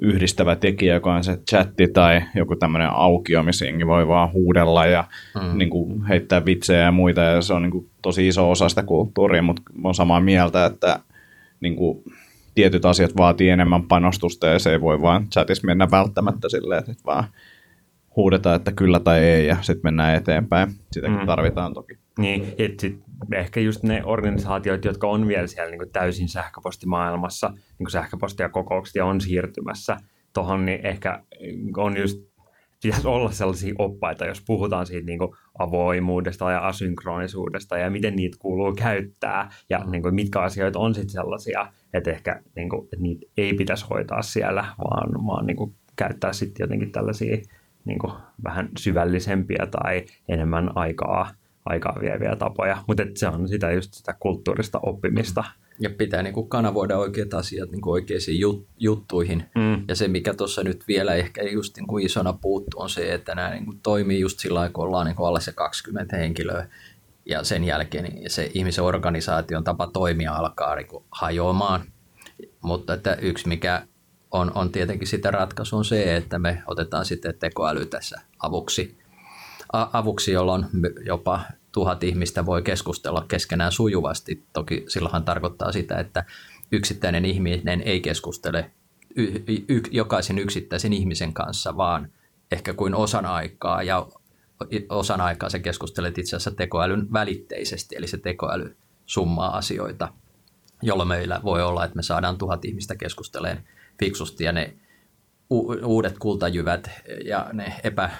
yhdistävä 0.00 0.56
tekijä, 0.56 0.94
joka 0.94 1.14
on 1.14 1.24
se 1.24 1.38
chatti 1.50 1.88
tai 1.88 2.22
joku 2.34 2.56
tämmöinen 2.56 2.90
aukio, 2.90 3.42
missä 3.42 3.64
jengi 3.64 3.86
voi 3.86 4.08
vaan 4.08 4.32
huudella 4.32 4.86
ja 4.86 5.04
mm. 5.34 5.58
niin 5.58 5.70
kuin 5.70 6.04
heittää 6.04 6.44
vitsejä 6.44 6.80
ja 6.80 6.92
muita, 6.92 7.20
ja 7.20 7.42
se 7.42 7.54
on 7.54 7.62
niin 7.62 7.70
kuin 7.70 7.90
tosi 8.02 8.28
iso 8.28 8.50
osa 8.50 8.68
sitä 8.68 8.82
kulttuuria, 8.82 9.42
mutta 9.42 9.62
on 9.84 9.94
samaa 9.94 10.20
mieltä, 10.20 10.66
että 10.66 11.00
niin 11.60 11.76
kuin 11.76 12.04
tietyt 12.54 12.84
asiat 12.84 13.16
vaatii 13.16 13.48
enemmän 13.48 13.82
panostusta, 13.82 14.46
ja 14.46 14.58
se 14.58 14.72
ei 14.72 14.80
voi 14.80 15.02
vaan 15.02 15.28
chatissa 15.28 15.66
mennä 15.66 15.90
välttämättä 15.90 16.48
silleen, 16.48 16.80
että 16.80 17.04
vaan 17.06 17.24
huudetaan, 18.16 18.56
että 18.56 18.72
kyllä 18.72 19.00
tai 19.00 19.20
ei, 19.20 19.46
ja 19.46 19.56
sitten 19.60 19.84
mennään 19.84 20.14
eteenpäin. 20.14 20.68
Sitäkin 20.92 21.18
mm. 21.18 21.26
tarvitaan 21.26 21.74
toki. 21.74 21.98
Niin, 22.18 22.54
että 22.58 22.80
sit 22.80 22.98
ehkä 23.34 23.60
just 23.60 23.82
ne 23.82 24.02
organisaatiot, 24.04 24.84
jotka 24.84 25.06
on 25.06 25.28
vielä 25.28 25.46
siellä 25.46 25.70
niin 25.70 25.78
kuin 25.78 25.92
täysin 25.92 26.28
sähköpostimaailmassa, 26.28 27.48
niin 27.48 27.76
kuin 27.84 27.90
sähköpostia 27.90 28.48
kokoukset 28.48 28.94
ja 28.94 29.04
on 29.04 29.20
siirtymässä 29.20 29.96
tuohon, 30.32 30.64
niin 30.64 30.86
ehkä 30.86 31.22
on 31.76 31.96
just 31.96 32.32
pitäisi 32.82 33.08
olla 33.08 33.30
sellaisia 33.30 33.74
oppaita, 33.78 34.26
jos 34.26 34.42
puhutaan 34.46 34.86
siitä 34.86 35.06
niin 35.06 35.18
kuin 35.18 35.30
avoimuudesta 35.58 36.50
ja 36.50 36.58
asynkronisuudesta 36.58 37.78
ja 37.78 37.90
miten 37.90 38.16
niitä 38.16 38.36
kuuluu 38.40 38.72
käyttää 38.72 39.50
ja 39.70 39.78
mm. 39.78 39.90
niin 39.90 40.02
kuin, 40.02 40.14
mitkä 40.14 40.40
asioita 40.40 40.78
on 40.78 40.94
sitten 40.94 41.10
sellaisia, 41.10 41.66
että 41.94 42.10
ehkä 42.10 42.42
niin 42.56 42.68
kuin, 42.68 42.84
että 42.84 42.96
niitä 43.00 43.26
ei 43.36 43.54
pitäisi 43.54 43.86
hoitaa 43.90 44.22
siellä, 44.22 44.64
vaan, 44.78 45.26
vaan 45.26 45.46
niin 45.46 45.56
kuin, 45.56 45.74
käyttää 45.96 46.32
sitten 46.32 46.64
jotenkin 46.64 46.92
tällaisia 46.92 47.36
niin 47.84 47.98
kuin, 47.98 48.12
vähän 48.44 48.68
syvällisempiä 48.78 49.66
tai 49.70 50.04
enemmän 50.28 50.76
aikaa 50.76 51.30
aikaa 51.64 51.96
vieviä 52.00 52.36
tapoja, 52.36 52.78
mutta 52.86 53.02
se 53.14 53.28
on 53.28 53.48
sitä 53.48 53.72
just 53.72 53.94
sitä 53.94 54.14
kulttuurista 54.20 54.80
oppimista. 54.82 55.44
Ja 55.78 55.90
pitää 55.90 56.22
niin 56.22 56.34
kuin 56.34 56.48
kanavoida 56.48 56.98
oikeat 56.98 57.34
asiat 57.34 57.70
niin 57.70 57.80
kuin 57.80 57.92
oikeisiin 57.92 58.40
jut- 58.46 58.66
juttuihin. 58.78 59.44
Mm. 59.54 59.84
Ja 59.88 59.94
se, 59.94 60.08
mikä 60.08 60.34
tuossa 60.34 60.62
nyt 60.62 60.84
vielä 60.88 61.14
ehkä 61.14 61.42
just 61.42 61.76
niin 61.76 61.86
kuin 61.86 62.06
isona 62.06 62.32
puuttuu, 62.32 62.80
on 62.80 62.90
se, 62.90 63.14
että 63.14 63.34
nämä 63.34 63.50
niin 63.50 63.64
kuin 63.64 63.80
toimii 63.82 64.20
just 64.20 64.38
sillä 64.38 64.58
lailla, 64.58 64.72
kun 64.72 64.84
ollaan 64.84 65.06
niin 65.06 65.16
kuin 65.16 65.26
alle 65.26 65.40
se 65.40 65.52
20 65.52 66.16
henkilöä. 66.16 66.68
Ja 67.26 67.44
sen 67.44 67.64
jälkeen 67.64 68.04
niin 68.04 68.30
se 68.30 68.50
ihmisen 68.54 68.84
organisaation 68.84 69.64
tapa 69.64 69.86
toimia 69.86 70.32
alkaa 70.32 70.76
niin 70.76 70.86
kuin 70.86 71.04
hajoamaan. 71.10 71.80
Mutta 72.62 72.94
että 72.94 73.14
yksi, 73.14 73.48
mikä 73.48 73.86
on, 74.30 74.52
on 74.54 74.72
tietenkin 74.72 75.08
sitä 75.08 75.30
ratkaisu, 75.30 75.76
on 75.76 75.84
se, 75.84 76.16
että 76.16 76.38
me 76.38 76.62
otetaan 76.66 77.04
sitten 77.04 77.34
tekoäly 77.38 77.86
tässä 77.86 78.20
avuksi– 78.38 78.96
avuksi, 79.72 80.32
jolloin 80.32 80.66
jopa 81.06 81.40
tuhat 81.72 82.04
ihmistä 82.04 82.46
voi 82.46 82.62
keskustella 82.62 83.24
keskenään 83.28 83.72
sujuvasti. 83.72 84.44
Toki 84.52 84.84
silloinhan 84.88 85.24
tarkoittaa 85.24 85.72
sitä, 85.72 85.98
että 85.98 86.24
yksittäinen 86.72 87.24
ihminen 87.24 87.80
ei 87.80 88.00
keskustele 88.00 88.70
y- 89.16 89.42
y- 89.68 89.82
jokaisen 89.90 90.38
yksittäisen 90.38 90.92
ihmisen 90.92 91.32
kanssa, 91.32 91.76
vaan 91.76 92.08
ehkä 92.52 92.74
kuin 92.74 92.94
osan 92.94 93.26
aikaa 93.26 93.82
ja 93.82 94.06
osan 94.88 95.20
aikaa 95.20 95.48
se 95.48 95.58
keskustelet 95.58 96.18
itse 96.18 96.36
asiassa 96.36 96.50
tekoälyn 96.50 97.12
välitteisesti, 97.12 97.96
eli 97.96 98.06
se 98.06 98.18
tekoäly 98.18 98.76
summaa 99.06 99.56
asioita, 99.56 100.12
jolloin 100.82 101.08
meillä 101.08 101.40
voi 101.44 101.62
olla, 101.62 101.84
että 101.84 101.96
me 101.96 102.02
saadaan 102.02 102.38
tuhat 102.38 102.64
ihmistä 102.64 102.96
keskustelemaan 102.96 103.64
fiksusti 103.98 104.44
ja 104.44 104.52
ne 104.52 104.74
u- 105.50 105.86
uudet 105.86 106.18
kultajyvät 106.18 106.90
ja 107.24 107.48
ne 107.52 107.80
epä, 107.84 108.10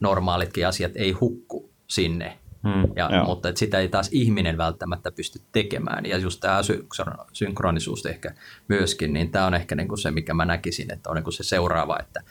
normaalitkin 0.00 0.66
asiat 0.66 0.92
ei 0.94 1.12
hukku 1.12 1.70
sinne. 1.86 2.38
Hmm, 2.62 2.92
ja, 2.96 3.24
mutta 3.26 3.48
että 3.48 3.58
sitä 3.58 3.78
ei 3.78 3.88
taas 3.88 4.08
ihminen 4.12 4.58
välttämättä 4.58 5.12
pysty 5.12 5.40
tekemään. 5.52 6.06
Ja 6.06 6.18
just 6.18 6.40
tämä 6.40 6.60
synkronisuus 7.32 8.06
ehkä 8.06 8.34
myöskin, 8.68 9.12
niin 9.12 9.30
tämä 9.30 9.46
on 9.46 9.54
ehkä 9.54 9.74
niin 9.74 9.88
kuin 9.88 9.98
se, 9.98 10.10
mikä 10.10 10.34
mä 10.34 10.44
näkisin, 10.44 10.92
että 10.92 11.10
on 11.10 11.16
niin 11.16 11.24
kuin 11.24 11.34
se 11.34 11.42
seuraava, 11.42 11.98
että 12.00 12.22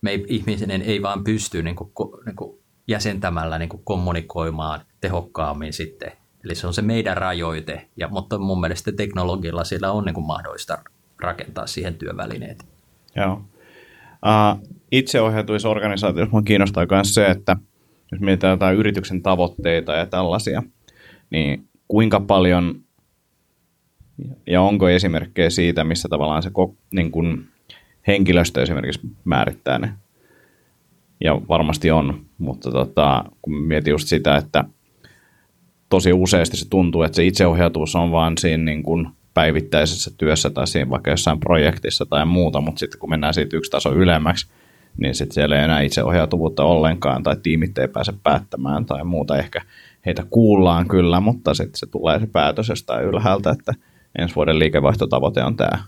me 0.00 0.10
ei, 0.10 0.24
ihminen 0.28 0.82
ei 0.82 1.02
vaan 1.02 1.24
pysty 1.24 1.62
niin 1.62 1.76
kuin, 1.76 1.90
niin 2.26 2.36
kuin 2.36 2.58
jäsentämällä 2.88 3.58
niin 3.58 3.68
kuin 3.68 3.82
kommunikoimaan 3.84 4.80
tehokkaammin 5.00 5.72
sitten. 5.72 6.12
Eli 6.44 6.54
se 6.54 6.66
on 6.66 6.74
se 6.74 6.82
meidän 6.82 7.16
rajoite, 7.16 7.88
ja, 7.96 8.08
mutta 8.08 8.38
mun 8.38 8.60
mielestä 8.60 8.92
teknologialla 8.92 9.64
sillä 9.64 9.92
on 9.92 10.04
niin 10.04 10.14
kuin 10.14 10.26
mahdollista 10.26 10.78
rakentaa 11.20 11.66
siihen 11.66 11.94
työvälineet. 11.94 12.66
Joo. 13.16 13.32
Uh, 13.32 14.75
itseohjautuissa 14.92 15.68
organisaatioissa 15.68 16.30
minua 16.32 16.42
kiinnostaa 16.42 16.86
myös 16.90 17.14
se, 17.14 17.26
että 17.26 17.56
jos 18.12 18.20
mietitään 18.20 18.50
jotain 18.50 18.76
yrityksen 18.76 19.22
tavoitteita 19.22 19.92
ja 19.92 20.06
tällaisia, 20.06 20.62
niin 21.30 21.68
kuinka 21.88 22.20
paljon 22.20 22.80
ja 24.46 24.62
onko 24.62 24.88
esimerkkejä 24.88 25.50
siitä, 25.50 25.84
missä 25.84 26.08
tavallaan 26.08 26.42
se 26.42 26.50
niin 26.90 27.10
kuin 27.10 27.48
henkilöstö 28.06 28.62
esimerkiksi 28.62 29.00
määrittää 29.24 29.78
ne. 29.78 29.92
Ja 31.24 31.40
varmasti 31.48 31.90
on, 31.90 32.24
mutta 32.38 32.70
tota, 32.70 33.24
kun 33.42 33.54
mietin 33.54 33.90
just 33.90 34.08
sitä, 34.08 34.36
että 34.36 34.64
tosi 35.88 36.12
useasti 36.12 36.56
se 36.56 36.68
tuntuu, 36.68 37.02
että 37.02 37.16
se 37.16 37.26
itseohjautuvuus 37.26 37.94
on 37.94 38.12
vaan 38.12 38.38
siinä 38.38 38.64
niin 38.64 38.82
kuin 38.82 39.08
päivittäisessä 39.34 40.10
työssä 40.18 40.50
tai 40.50 40.66
siinä 40.66 40.90
vaikka 40.90 41.10
jossain 41.10 41.40
projektissa 41.40 42.06
tai 42.06 42.26
muuta, 42.26 42.60
mutta 42.60 42.78
sitten 42.78 43.00
kun 43.00 43.10
mennään 43.10 43.34
siitä 43.34 43.56
yksi 43.56 43.70
taso 43.70 43.94
ylemmäksi, 43.94 44.46
niin 44.96 45.14
sitten 45.14 45.34
siellä 45.34 45.56
ei 45.56 45.64
enää 45.64 45.80
itseohjautuvuutta 45.80 46.64
ollenkaan 46.64 47.22
tai 47.22 47.36
tiimit 47.42 47.78
ei 47.78 47.88
pääse 47.88 48.12
päättämään 48.22 48.86
tai 48.86 49.04
muuta. 49.04 49.38
Ehkä 49.38 49.60
heitä 50.06 50.26
kuullaan 50.30 50.88
kyllä, 50.88 51.20
mutta 51.20 51.54
sitten 51.54 51.78
se 51.78 51.86
tulee 51.86 52.20
se 52.20 52.26
päätös 52.26 52.68
jostain 52.68 53.04
ylhäältä, 53.04 53.50
että 53.50 53.74
ensi 54.18 54.34
vuoden 54.34 54.58
liikevaihtotavoite 54.58 55.44
on 55.44 55.56
tämä. 55.56 55.78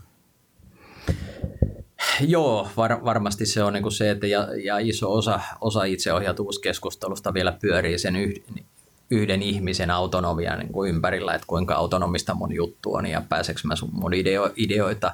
Joo, 2.20 2.68
var, 2.76 3.04
varmasti 3.04 3.46
se 3.46 3.62
on 3.62 3.72
niin 3.72 3.92
se, 3.92 4.10
että 4.10 4.26
ja, 4.26 4.48
ja 4.64 4.78
iso 4.78 5.14
osa, 5.14 5.40
osa 5.60 5.84
itseohjautuvuuskeskustelusta 5.84 7.34
vielä 7.34 7.56
pyörii 7.60 7.98
sen 7.98 8.16
yhden, 8.16 8.64
yhden 9.10 9.42
ihmisen 9.42 9.90
autonomian 9.90 10.58
niin 10.58 10.88
ympärillä, 10.88 11.34
että 11.34 11.46
kuinka 11.46 11.74
autonomista 11.74 12.34
mun 12.34 12.54
juttu 12.54 12.94
on 12.94 13.06
ja 13.06 13.22
pääseekö 13.28 13.60
mä 13.64 13.76
sun 13.76 13.90
mun 13.92 14.14
ideo, 14.14 14.50
ideoita 14.56 15.12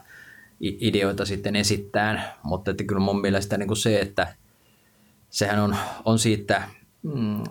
ideoita 0.61 1.25
sitten 1.25 1.57
esittää, 1.57 2.39
mutta 2.43 2.71
että 2.71 2.85
kyllä 2.85 3.01
mun 3.01 3.21
mielestä 3.21 3.59
niin 3.59 3.69
kuin 3.69 3.77
se, 3.77 4.01
että 4.01 4.35
sehän 5.31 5.61
on, 5.61 5.77
on 6.05 6.19
siitä, 6.19 6.63
mm, 7.03 7.45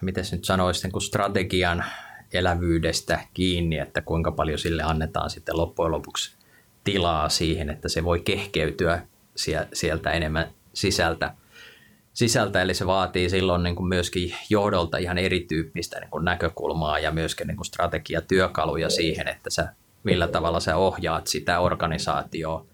miten 0.00 0.24
nyt 0.32 0.44
sanoisi, 0.44 0.82
niin 0.82 0.92
kuin 0.92 1.02
strategian 1.02 1.84
elävyydestä 2.32 3.20
kiinni, 3.34 3.78
että 3.78 4.02
kuinka 4.02 4.32
paljon 4.32 4.58
sille 4.58 4.82
annetaan 4.82 5.30
sitten 5.30 5.56
loppujen 5.56 5.92
lopuksi 5.92 6.34
tilaa 6.84 7.28
siihen, 7.28 7.70
että 7.70 7.88
se 7.88 8.04
voi 8.04 8.20
kehkeytyä 8.20 9.06
sieltä 9.72 10.10
enemmän 10.10 10.50
sisältä. 10.74 11.34
sisältä 12.12 12.62
eli 12.62 12.74
se 12.74 12.86
vaatii 12.86 13.30
silloin 13.30 13.62
niin 13.62 13.76
kuin 13.76 13.88
myöskin 13.88 14.34
johdolta 14.50 14.98
ihan 14.98 15.18
erityyppistä 15.18 16.00
niin 16.00 16.10
kuin 16.10 16.24
näkökulmaa 16.24 16.98
ja 16.98 17.10
myöskin 17.10 17.46
niin 17.46 17.56
kuin 17.56 17.66
strategiatyökaluja 17.66 18.90
siihen, 18.90 19.28
että 19.28 19.50
sä, 19.50 19.74
millä 20.02 20.28
tavalla 20.28 20.60
sä 20.60 20.76
ohjaat 20.76 21.26
sitä 21.26 21.60
organisaatioa, 21.60 22.66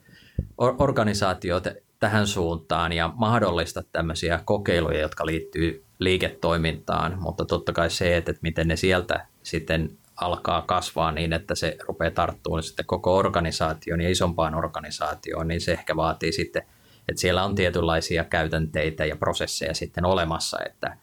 or, 0.59 0.75
organisaatiota 0.79 1.71
tähän 1.99 2.27
suuntaan 2.27 2.93
ja 2.93 3.13
mahdollista 3.15 3.83
tämmöisiä 3.93 4.41
kokeiluja, 4.45 5.01
jotka 5.01 5.27
liittyy 5.27 5.85
liiketoimintaan, 5.99 7.19
mutta 7.21 7.45
totta 7.45 7.73
kai 7.73 7.91
se, 7.91 8.17
että 8.17 8.35
miten 8.43 8.69
ne 8.69 8.77
sieltä 8.77 9.27
sitten 9.43 9.99
alkaa 10.17 10.63
kasvaa 10.63 11.13
niin, 11.13 11.33
että 11.33 11.55
se 11.55 11.77
rupeaa 11.89 12.11
tarttumaan 12.11 12.63
sitten 12.63 12.87
koko 12.87 13.17
organisaation 13.17 14.01
ja 14.01 14.11
isompaan 14.11 14.55
organisaatioon, 14.55 15.49
niin 15.49 15.61
se 15.61 15.73
ehkä 15.73 15.97
vaatii 15.97 16.33
sitten, 16.33 16.63
että 17.09 17.21
siellä 17.21 17.45
on 17.45 17.55
tietynlaisia 17.55 18.25
käytänteitä 18.25 19.05
ja 19.05 19.17
prosesseja 19.17 19.75
sitten 19.75 20.05
olemassa, 20.05 20.59
että, 20.67 20.97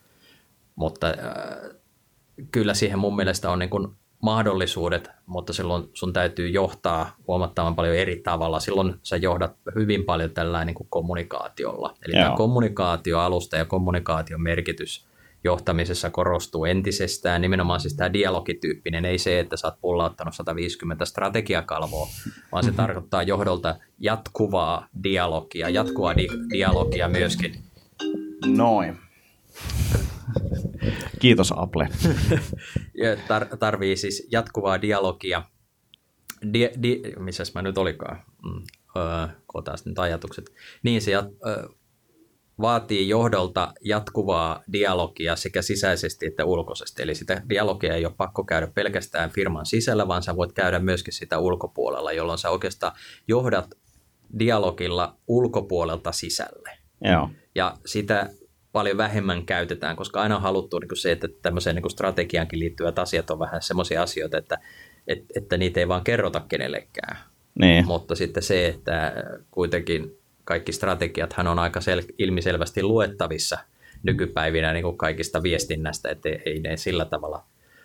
mutta 0.76 1.08
äh, 1.08 1.78
kyllä 2.52 2.74
siihen 2.74 3.00
mun 3.00 3.16
mielestä 3.16 3.50
on 3.50 3.60
niin 3.60 3.70
kuin 3.70 3.96
mahdollisuudet, 4.24 5.10
mutta 5.26 5.54
silloin 5.54 5.90
sun 5.94 6.14
täytyy 6.14 6.50
johtaa 6.50 7.16
huomattavan 7.28 7.76
paljon 7.76 7.96
eri 7.96 8.16
tavalla. 8.16 8.60
Silloin 8.60 8.94
sä 9.04 9.18
johdat 9.18 9.56
hyvin 9.76 10.04
paljon 10.04 10.32
tällä 10.32 10.66
niin 10.66 10.76
kuin 10.76 10.88
kommunikaatiolla. 10.90 11.96
Eli 12.08 12.16
Joo. 12.16 12.24
tämä 12.24 12.38
kommunikaatioalusta 12.38 13.58
ja 13.58 13.66
kommunikaation 13.66 14.42
merkitys 14.42 15.06
johtamisessa 15.44 16.10
korostuu 16.10 16.66
entisestään. 16.66 17.42
Nimenomaan 17.42 17.80
siis 17.80 17.94
tämä 17.94 18.14
dialogityyppinen, 18.14 19.06
ei 19.06 19.18
se, 19.18 19.40
että 19.40 19.58
sä 19.58 19.68
oot 19.68 19.82
pullauttanut 19.82 20.36
150 20.36 21.06
strategiakalvoa, 21.06 22.08
vaan 22.52 22.64
se 22.64 22.72
tarkoittaa 22.72 23.24
johdolta 23.24 23.76
jatkuvaa 24.00 24.88
dialogia, 25.04 25.70
jatkuvaa 25.70 26.18
di- 26.18 26.50
dialogia 26.54 27.08
myöskin. 27.08 27.56
Noin. 28.46 28.98
Kiitos 31.20 31.54
Apple. 31.56 31.88
Tar- 33.28 33.58
tarvii 33.58 33.98
siis 33.98 34.28
jatkuvaa 34.32 34.82
dialogia. 34.82 35.44
Di- 36.54 36.72
di- 36.84 37.02
missäs 37.20 37.54
mä 37.54 37.62
nyt 37.62 37.78
olikaan? 37.78 38.24
Mm. 38.44 38.64
Öö, 38.98 39.28
nyt 39.86 40.00
ajatukset. 40.00 40.46
Niin 40.84 41.02
se 41.02 41.12
jat- 41.12 41.48
öö, 41.50 41.68
vaatii 42.62 43.10
johdolta 43.10 43.74
jatkuvaa 43.82 44.64
dialogia 44.74 45.36
sekä 45.36 45.62
sisäisesti 45.62 46.26
että 46.26 46.46
ulkoisesti. 46.46 47.04
Eli 47.04 47.16
sitä 47.16 47.42
dialogia 47.50 47.96
ei 47.96 48.06
ole 48.06 48.14
pakko 48.18 48.44
käydä 48.44 48.68
pelkästään 48.68 49.30
firman 49.30 49.66
sisällä, 49.66 50.08
vaan 50.08 50.24
sä 50.24 50.36
voit 50.36 50.52
käydä 50.52 50.80
myöskin 50.80 51.14
sitä 51.14 51.40
ulkopuolella, 51.40 52.12
jolloin 52.12 52.40
sä 52.40 52.50
oikeastaan 52.50 52.96
johdat 53.28 53.70
dialogilla 54.40 55.18
ulkopuolelta 55.28 56.12
sisälle. 56.12 56.70
Joo. 57.02 57.30
Ja 57.56 57.78
sitä 57.86 58.30
paljon 58.74 58.98
vähemmän 58.98 59.46
käytetään, 59.46 59.96
koska 59.96 60.22
aina 60.22 60.36
on 60.36 60.42
haluttu 60.42 60.80
niin 60.80 60.90
se, 60.94 61.12
että 61.12 61.28
tämmöiseen 61.42 61.76
niin 61.76 61.92
strategiaankin 61.92 62.60
liittyvät 62.60 63.00
asiat 63.00 63.30
on 63.30 63.40
vähän 63.40 63.62
semmoisia 63.62 64.04
asioita, 64.04 64.38
että, 64.38 64.60
että, 65.08 65.26
että 65.36 65.58
niitä 65.58 65.80
ei 65.80 65.88
vaan 65.88 66.04
kerrota 66.04 66.40
kenellekään. 66.50 67.18
Niin. 67.60 67.86
Mutta 67.86 68.16
sitten 68.16 68.44
se, 68.44 68.68
että 68.68 69.14
kuitenkin 69.52 70.18
kaikki 70.46 70.72
strategiathan 70.72 71.48
on 71.48 71.60
aika 71.60 71.80
sel- 71.80 72.14
ilmiselvästi 72.18 72.84
luettavissa 72.84 73.58
nykypäivinä 74.04 74.74
niin 74.74 74.84
kuin 74.84 74.98
kaikista 74.98 75.44
viestinnästä, 75.44 76.10
että 76.10 76.30
ei 76.46 76.60
ne 76.60 76.78
sillä 76.78 77.06
tavalla 77.06 77.44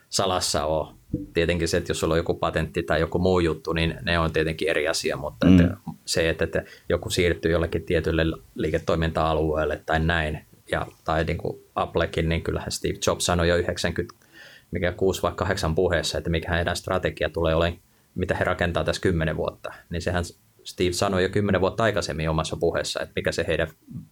salassa 0.09 0.65
ole. 0.65 0.95
Tietenkin 1.35 1.69
se, 1.69 1.77
että 1.77 1.91
jos 1.91 2.01
sulla 2.01 2.15
on 2.15 2.19
joku 2.19 2.35
patentti 2.35 2.83
tai 2.83 3.01
joku 3.01 3.19
muu 3.19 3.41
juttu, 3.41 3.73
niin 3.73 3.95
ne 4.03 4.19
on 4.19 4.33
tietenkin 4.33 4.69
eri 4.69 4.89
asia, 4.89 5.17
mutta 5.17 5.47
mm. 5.47 5.61
että 5.61 5.77
se, 6.05 6.29
että, 6.29 6.45
että 6.45 6.65
joku 6.89 7.11
siirtyy 7.11 7.53
jollekin 7.53 7.83
tietylle 7.83 8.23
liiketoiminta-alueelle 8.55 9.83
tai 9.87 10.01
näin, 10.01 10.48
ja, 10.71 10.87
tai 11.05 11.25
niin 11.25 11.39
kuin 11.39 11.63
Applekin, 11.75 12.29
niin 12.29 12.43
kyllähän 12.43 12.73
Steve 12.73 12.99
Jobs 13.07 13.27
sanoi 13.27 13.49
jo 13.49 13.57
90, 13.57 14.27
mikä 14.71 14.93
6 14.93 15.23
vai 15.23 15.33
8 15.37 15.75
puheessa, 15.75 16.19
että 16.19 16.31
mikä 16.31 16.53
heidän 16.53 16.77
strategia 16.77 17.29
tulee 17.29 17.55
olemaan, 17.55 17.81
mitä 18.15 18.35
he 18.35 18.45
rakentaa 18.45 18.85
tässä 18.85 19.03
10 19.03 19.37
vuotta, 19.37 19.73
niin 19.91 20.03
sehän 20.03 20.25
Steve 20.65 20.93
sanoi 20.93 21.23
jo 21.23 21.29
10 21.29 21.61
vuotta 21.61 21.83
aikaisemmin 21.83 22.31
omassa 22.31 22.57
puheessa, 22.57 23.01
että 23.01 23.13
mikä 23.17 23.33
se 23.33 23.45
heidän 23.49 23.69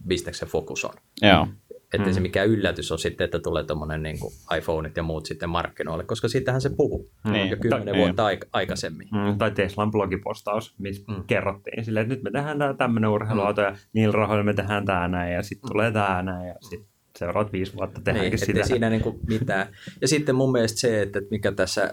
bisneksen 0.07 0.49
fokus 0.49 0.85
on. 0.85 0.95
Joo. 1.23 1.49
Että 1.93 2.09
mm. 2.09 2.15
se 2.15 2.21
mikä 2.21 2.45
yllätys 2.45 2.93
on 2.93 2.99
sitten, 2.99 3.25
että 3.25 3.39
tulee 3.39 3.65
tuommoinen 3.65 4.03
niin 4.03 4.17
iPhoneit 4.59 4.97
ja 4.97 5.03
muut 5.03 5.27
sitten 5.27 5.49
markkinoille, 5.49 6.05
koska 6.05 6.29
siitähän 6.29 6.61
se 6.61 6.71
puhuu 6.77 7.11
mm. 7.25 7.35
jo 7.35 7.57
kymmenen 7.57 7.95
Ta- 7.95 7.99
vuotta 7.99 8.27
aik- 8.27 8.49
aikaisemmin. 8.53 9.09
Mm, 9.13 9.39
tai 9.39 9.51
Teslan 9.51 9.91
blogipostaus, 9.91 10.75
missä 10.79 11.13
mm. 11.13 11.25
kerrottiin 11.27 11.85
sille, 11.85 12.01
että 12.01 12.15
nyt 12.15 12.23
me 12.23 12.31
tehdään 12.31 12.77
tämmöinen 12.79 13.11
urheiluauto 13.11 13.61
mm. 13.61 13.67
ja 13.67 13.77
niillä 13.93 14.13
rahoilla 14.13 14.45
me 14.45 14.55
tehdään 14.55 14.85
tämä 14.85 15.09
näin 15.09 15.33
ja 15.33 15.43
sitten 15.43 15.69
mm. 15.69 15.73
tulee 15.73 15.93
tämä 15.93 16.23
näin 16.23 16.49
ja 16.49 16.55
sitten 16.61 16.89
seuraavat 17.19 17.53
viisi 17.53 17.75
vuotta 17.77 18.01
tehdäänkin 18.05 18.31
niin, 18.31 18.47
sitä. 18.47 18.67
siinä 18.67 18.91
niin 18.91 19.03
kuin 19.03 19.19
mitään. 19.29 19.67
Ja 20.01 20.09
sitten 20.09 20.35
mun 20.35 20.53
mielestä 20.53 20.81
se, 20.81 21.03
että 21.03 21.21
mikä 21.31 21.53
tässä 21.53 21.83
äh, 21.83 21.91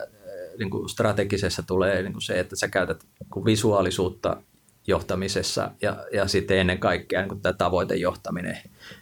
niin 0.60 0.70
kuin 0.70 0.90
strategisessa 0.90 1.64
tulee 1.68 2.02
niin 2.02 2.14
kuin 2.14 2.22
se, 2.22 2.40
että 2.40 2.56
sä 2.56 2.68
käytät 2.68 3.04
visuaalisuutta 3.46 4.44
johtamisessa 4.88 5.72
ja, 5.82 5.98
ja 6.14 6.28
sitten 6.28 6.58
ennen 6.58 6.80
kaikkea 6.80 7.26
niin 7.26 7.42
tämä 7.42 7.54
tavoitejohtaminen. 7.54 8.58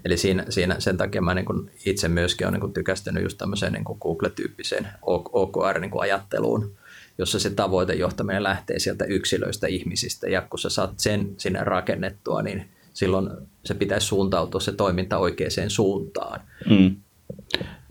Eli 0.06 0.18
siinä, 0.18 0.46
siinä 0.50 0.80
sen 0.80 0.98
takia 0.98 1.22
mä 1.22 1.34
niin 1.34 1.46
kuin 1.46 1.72
itse 1.86 2.08
myöskin 2.08 2.48
olen 2.48 2.60
niin 2.60 2.74
tykästynyt 2.74 3.24
just 3.24 3.38
tämmöiseen 3.38 3.74
niin 3.74 3.84
Google-tyyppiseen 4.02 4.88
OKR-ajatteluun, 5.32 6.62
niin 6.62 6.78
jossa 7.18 7.40
se 7.40 7.50
tavoitejohtaminen 7.50 8.44
lähtee 8.44 8.80
sieltä 8.80 9.06
yksilöistä 9.06 9.68
ihmisistä 9.68 10.30
ja 10.30 10.42
kun 10.42 10.60
sä 10.60 10.70
saat 10.70 10.94
sen 10.98 11.30
sinne 11.38 11.60
rakennettua, 11.64 12.42
niin 12.42 12.66
silloin 12.94 13.30
se 13.66 13.74
pitäisi 13.74 14.08
suuntautua 14.08 14.62
se 14.62 14.72
toiminta 14.72 15.18
oikeaan 15.18 15.70
suuntaan. 15.70 16.42
Mm. 16.70 16.96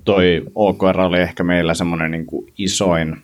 Toi 0.04 0.42
OKR 0.54 1.00
oli 1.00 1.20
ehkä 1.20 1.44
meillä 1.44 1.74
semmoinen 1.74 2.10
niin 2.10 2.26
isoin 2.58 3.22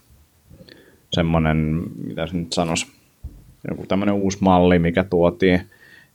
semmoinen, 1.13 1.83
mitä 1.97 2.27
se 2.27 2.37
nyt 2.37 2.53
sanoisi, 2.53 2.87
joku 3.69 3.87
tämmöinen 3.87 4.15
uusi 4.15 4.39
malli, 4.41 4.79
mikä 4.79 5.05
tuotiin. 5.05 5.61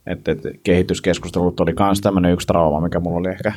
Että, 0.06 0.32
että 0.32 0.50
kehityskeskustelut 0.64 1.60
oli 1.60 1.74
myös 1.80 2.02
tämmöinen 2.02 2.34
yksi 2.34 2.48
trauma, 2.48 2.82
mikä 2.82 3.00
mulla 3.00 3.20
oli 3.20 3.30
ehkä 3.30 3.54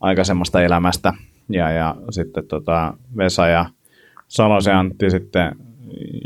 aikaisemmasta 0.00 0.62
elämästä. 0.62 1.12
Ja, 1.48 1.70
ja 1.70 1.96
sitten 2.10 2.46
tota 2.46 2.94
Vesa 3.16 3.46
ja 3.46 3.66
Salosen 4.28 4.76
Antti 4.76 5.10
sitten 5.10 5.56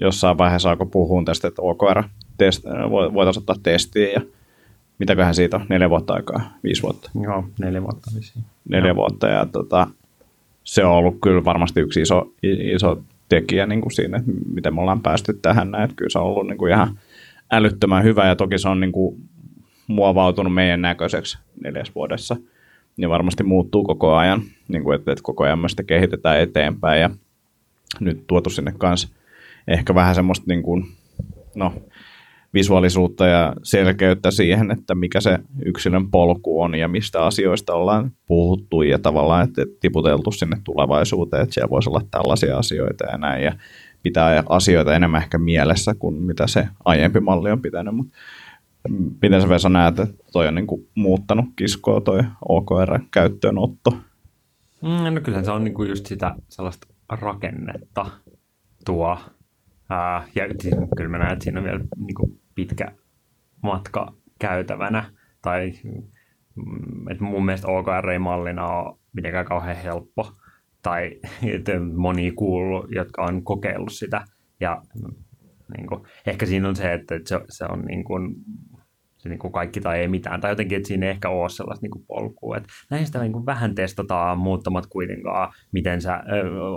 jossain 0.01 0.39
vaiheessa 0.39 0.71
alkoi 0.71 0.87
puhua 0.87 1.23
tästä, 1.25 1.49
että 1.49 1.63
OKR 1.63 2.03
test, 2.39 2.65
voitaisiin 2.91 3.43
ottaa 3.43 3.57
testiin 3.63 4.13
ja 4.13 4.21
mitäköhän 4.99 5.35
siitä 5.35 5.57
on, 5.57 5.67
neljä 5.69 5.91
vuotta 5.91 6.15
aikaa, 6.15 6.41
viisi 6.65 6.83
vuotta? 6.83 7.11
Joo, 7.23 7.45
neljä 7.61 7.83
vuotta 7.83 8.11
vissiin. 8.17 8.45
Neljä 8.69 8.89
Joo. 8.89 8.97
vuotta 8.97 9.29
ja 9.29 9.47
tota, 9.47 9.87
se 10.65 10.85
on 10.85 10.93
ollut 10.93 11.19
kyllä 11.23 11.45
varmasti 11.45 11.81
yksi 11.81 12.01
iso, 12.01 12.33
iso 12.43 13.03
tekijä 13.29 13.67
niin 13.67 13.81
kuin 13.81 13.93
siinä, 13.93 14.19
että 14.19 14.31
miten 14.55 14.75
me 14.75 14.81
ollaan 14.81 15.03
päästy 15.03 15.39
tähän 15.43 15.71
näin. 15.71 15.85
Että 15.85 15.97
kyllä 15.97 16.11
se 16.11 16.19
on 16.19 16.25
ollut 16.25 16.47
niin 16.47 16.59
kuin 16.59 16.73
ihan 16.73 16.99
älyttömän 17.53 18.05
hyvä 18.05 18.29
ja 18.29 18.37
toki 18.37 18.59
se 18.59 18.69
on 18.69 18.81
niin 18.81 18.93
kuin 18.93 19.17
muovautunut 19.87 20.55
meidän 20.55 20.83
näköiseksi 20.83 21.39
neljäs 21.65 21.95
vuodessa. 21.95 22.37
Niin 22.97 23.11
varmasti 23.11 23.43
muuttuu 23.43 23.85
koko 23.85 24.15
ajan, 24.15 24.43
niin 24.69 24.85
kuin, 24.85 24.99
että, 24.99 25.13
että 25.13 25.23
koko 25.23 25.45
ajan 25.45 25.59
me 25.59 25.69
sitä 25.69 25.83
kehitetään 25.83 26.41
eteenpäin 26.41 27.01
ja 27.01 27.11
nyt 28.01 28.27
tuotu 28.27 28.51
sinne 28.51 28.73
kanssa 28.79 29.09
ehkä 29.69 29.95
vähän 29.95 30.15
semmoista 30.15 30.45
niin 30.49 30.63
kuin, 30.63 30.87
no, 31.55 31.73
visuaalisuutta 32.55 33.27
ja 33.27 33.53
selkeyttä 33.63 34.31
siihen, 34.31 34.71
että 34.71 34.95
mikä 34.95 35.21
se 35.21 35.39
yksilön 35.65 36.11
polku 36.11 36.63
on 36.63 36.75
ja 36.75 36.89
mistä 36.89 37.25
asioista 37.25 37.75
ollaan 37.75 38.13
puhuttu 38.27 38.83
ja 38.83 38.99
tavallaan 38.99 39.49
että 39.49 39.63
tiputeltu 39.81 40.33
sinne 40.33 40.57
tulevaisuuteen, 40.65 41.43
että 41.43 41.55
siellä 41.55 41.71
voisi 41.71 41.91
olla 41.91 42.03
tällaisia 42.11 42.59
asioita 42.59 43.05
ja 43.05 43.19
näin 43.19 43.45
ja 43.45 43.53
pitää 44.05 44.43
asioita 44.49 44.95
enemmän 44.95 45.23
ehkä 45.23 45.39
mielessä 45.39 45.95
kuin 45.95 46.23
mitä 46.23 46.47
se 46.47 46.69
aiempi 46.85 47.21
malli 47.21 47.51
on 47.51 47.63
pitänyt, 47.63 47.97
mutta 47.97 48.15
miten 49.23 49.41
sä 49.43 49.49
Vesa 49.49 49.69
näet, 49.69 49.99
että 49.99 50.25
toi 50.33 50.49
on 50.49 50.55
niin 50.55 50.67
kuin 50.67 50.89
muuttanut 50.95 51.45
kiskoa 51.57 52.01
toi 52.01 52.21
OKR-käyttöönotto? 52.49 53.91
Mm, 54.83 55.15
no 55.15 55.21
kyllähän 55.21 55.45
se 55.45 55.51
on 55.51 55.65
niin 55.65 55.75
kuin 55.75 55.89
just 55.89 56.07
sitä 56.07 56.35
sellaista 56.49 56.87
rakennetta 57.09 58.07
tuo. 58.85 59.19
Ää, 59.91 60.25
ja 60.35 60.45
kyllä 60.97 61.11
mä 61.11 61.19
näen, 61.19 61.33
että 61.33 61.45
siinä 61.45 61.61
on 61.61 61.65
vielä 61.65 61.81
niin 61.97 62.15
kuin 62.15 62.41
pitkä 62.55 62.93
matka 63.63 64.13
käytävänä. 64.39 65.05
Tai 65.43 65.73
mm, 66.55 67.09
että 67.11 67.25
mun 67.25 67.45
mielestä 67.45 67.69
OKR 67.69 68.11
ei 68.11 68.19
mallina 68.19 68.67
ole 68.67 68.97
mitenkään 69.13 69.47
kauhean 69.47 69.77
helppo. 69.77 70.33
Tai 70.85 71.21
moni 71.93 72.31
kuullut, 72.31 72.87
jotka 72.91 73.23
on 73.23 73.45
kokeillut 73.45 73.93
sitä. 73.93 74.25
Ja 74.61 74.83
Niin 75.77 75.87
kuin, 75.87 76.03
ehkä 76.27 76.47
siinä 76.47 76.69
on 76.69 76.77
se, 76.77 76.93
että 76.93 77.15
se, 77.27 77.41
se 77.49 77.65
on 77.65 77.81
niin 77.81 78.05
kuin, 78.05 78.35
se 79.17 79.29
niin 79.29 79.39
kuin 79.39 79.53
kaikki 79.53 79.81
tai 79.81 80.01
ei 80.01 80.09
mitään, 80.09 80.41
tai 80.41 80.51
jotenkin, 80.51 80.77
että 80.77 80.89
siinä 80.89 81.07
ei 81.07 81.11
ehkä 81.11 81.29
ole 81.29 81.49
sellaista 81.49 81.85
niin 81.85 81.91
kuin 81.91 82.05
polkua. 82.07 82.57
Että 82.57 82.69
näin 82.91 83.07
sitä 83.07 83.21
niin 83.21 83.33
kuin 83.33 83.47
vähän 83.47 83.75
testataan, 83.75 84.39
muuttamat 84.39 84.87
kuitenkaan, 84.87 85.53
miten 85.73 86.01
sä 86.01 86.23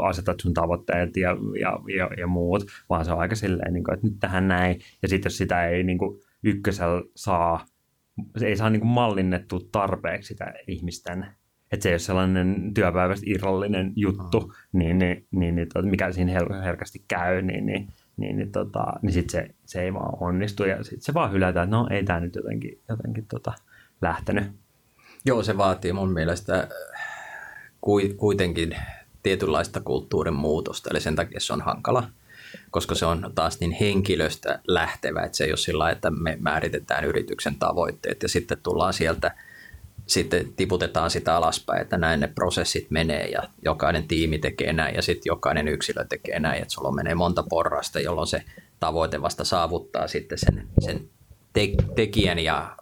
asetat 0.03 0.39
sun 0.39 0.53
tavoitteet 0.53 1.18
ja, 1.18 1.30
ja, 1.62 1.80
ja, 1.97 2.10
ja 2.18 2.28
muut, 2.28 2.64
vaan 2.89 3.05
se 3.05 3.12
on 3.12 3.20
aika 3.20 3.36
silleen, 3.36 3.74
niin 3.74 3.84
kuin, 3.84 3.93
että 3.93 4.08
nyt 4.08 4.20
tähän 4.20 4.47
näin, 4.47 4.80
ja 5.01 5.08
sitten 5.08 5.30
jos 5.30 5.38
sitä 5.38 5.68
ei 5.68 5.84
niin 5.84 5.97
kuin 5.97 6.20
ykkösellä 6.43 7.01
saa, 7.16 7.66
se 8.38 8.47
ei 8.47 8.55
saa 8.55 8.70
niin 8.70 8.82
kuin 8.82 8.91
mallinnettua 8.91 9.60
tarpeeksi 9.72 10.28
sitä 10.28 10.53
ihmisten 10.68 11.28
että 11.72 11.84
se 11.84 11.89
ei 11.89 11.93
ole 11.93 11.99
sellainen 11.99 12.72
työpäivästä 12.74 13.26
irrallinen 13.30 13.93
juttu, 13.95 14.39
mm. 14.39 14.80
niin, 14.80 14.99
niin, 14.99 15.26
niin, 15.32 15.55
niin 15.55 15.68
tota, 15.74 15.88
mikä 15.88 16.11
siinä 16.11 16.39
her- 16.39 16.63
herkästi 16.63 17.03
käy, 17.07 17.41
niin, 17.41 17.65
niin, 17.65 17.88
niin, 18.18 18.38
niin, 18.38 18.51
tota, 18.51 18.86
niin 19.01 19.13
sit 19.13 19.30
se, 19.30 19.47
se 19.65 19.82
ei 19.82 19.93
vaan 19.93 20.18
onnistu 20.20 20.63
ja 20.63 20.84
sitten 20.84 21.01
se 21.01 21.13
vaan 21.13 21.32
hylätään, 21.32 21.63
että 21.63 21.76
no 21.76 21.88
ei 21.91 22.03
tämä 22.03 22.20
nyt 22.20 22.36
jotenkin, 22.36 22.80
jotenkin 22.89 23.26
tota, 23.26 23.53
lähtenyt. 24.01 24.43
Joo, 25.26 25.43
se 25.43 25.57
vaatii 25.57 25.93
mun 25.93 26.13
mielestä 26.13 26.68
kuitenkin 28.18 28.76
tietynlaista 29.24 29.82
kulttuurin 29.82 30.34
muutosta, 30.34 30.89
eli 30.91 31.01
sen 31.01 31.15
takia 31.15 31.39
se 31.39 31.53
on 31.53 31.61
hankala, 31.61 32.09
koska 32.72 32.95
se 32.95 33.05
on 33.05 33.32
taas 33.36 33.59
niin 33.59 33.72
henkilöstä 33.72 34.59
lähtevä, 34.68 35.24
että 35.24 35.38
se 35.38 35.43
ei 35.43 35.51
ole 35.51 35.57
sillä 35.57 35.89
että 35.89 36.11
me 36.11 36.38
määritetään 36.41 37.05
yrityksen 37.05 37.55
tavoitteet 37.55 38.24
ja 38.24 38.30
sitten 38.30 38.57
tullaan 38.63 38.93
sieltä– 38.93 39.36
sitten 40.08 40.53
tiputetaan 40.53 41.12
sitä 41.12 41.36
alaspäin, 41.36 41.82
että 41.82 41.97
näin 41.97 42.20
ne 42.20 42.28
prosessit 42.28 42.91
menee 42.91 43.28
ja 43.28 43.43
jokainen 43.66 44.08
tiimi 44.08 44.39
tekee 44.39 44.74
näin 44.74 44.95
ja 44.95 45.01
sitten 45.01 45.30
jokainen 45.30 45.68
yksilö 45.68 46.05
tekee 46.05 46.39
näin, 46.39 46.62
että 46.62 46.74
sulla 46.74 46.91
menee 46.91 47.16
monta 47.16 47.43
porrasta, 47.49 47.99
jolloin 47.99 48.28
se 48.28 48.43
tavoite 48.80 49.22
vasta 49.22 49.43
saavuttaa 49.43 50.08
sitten 50.08 50.38
sen, 50.38 50.68
sen 50.80 51.10
te- 51.53 51.93
tekijän 51.95 52.39
ja, 52.39 52.76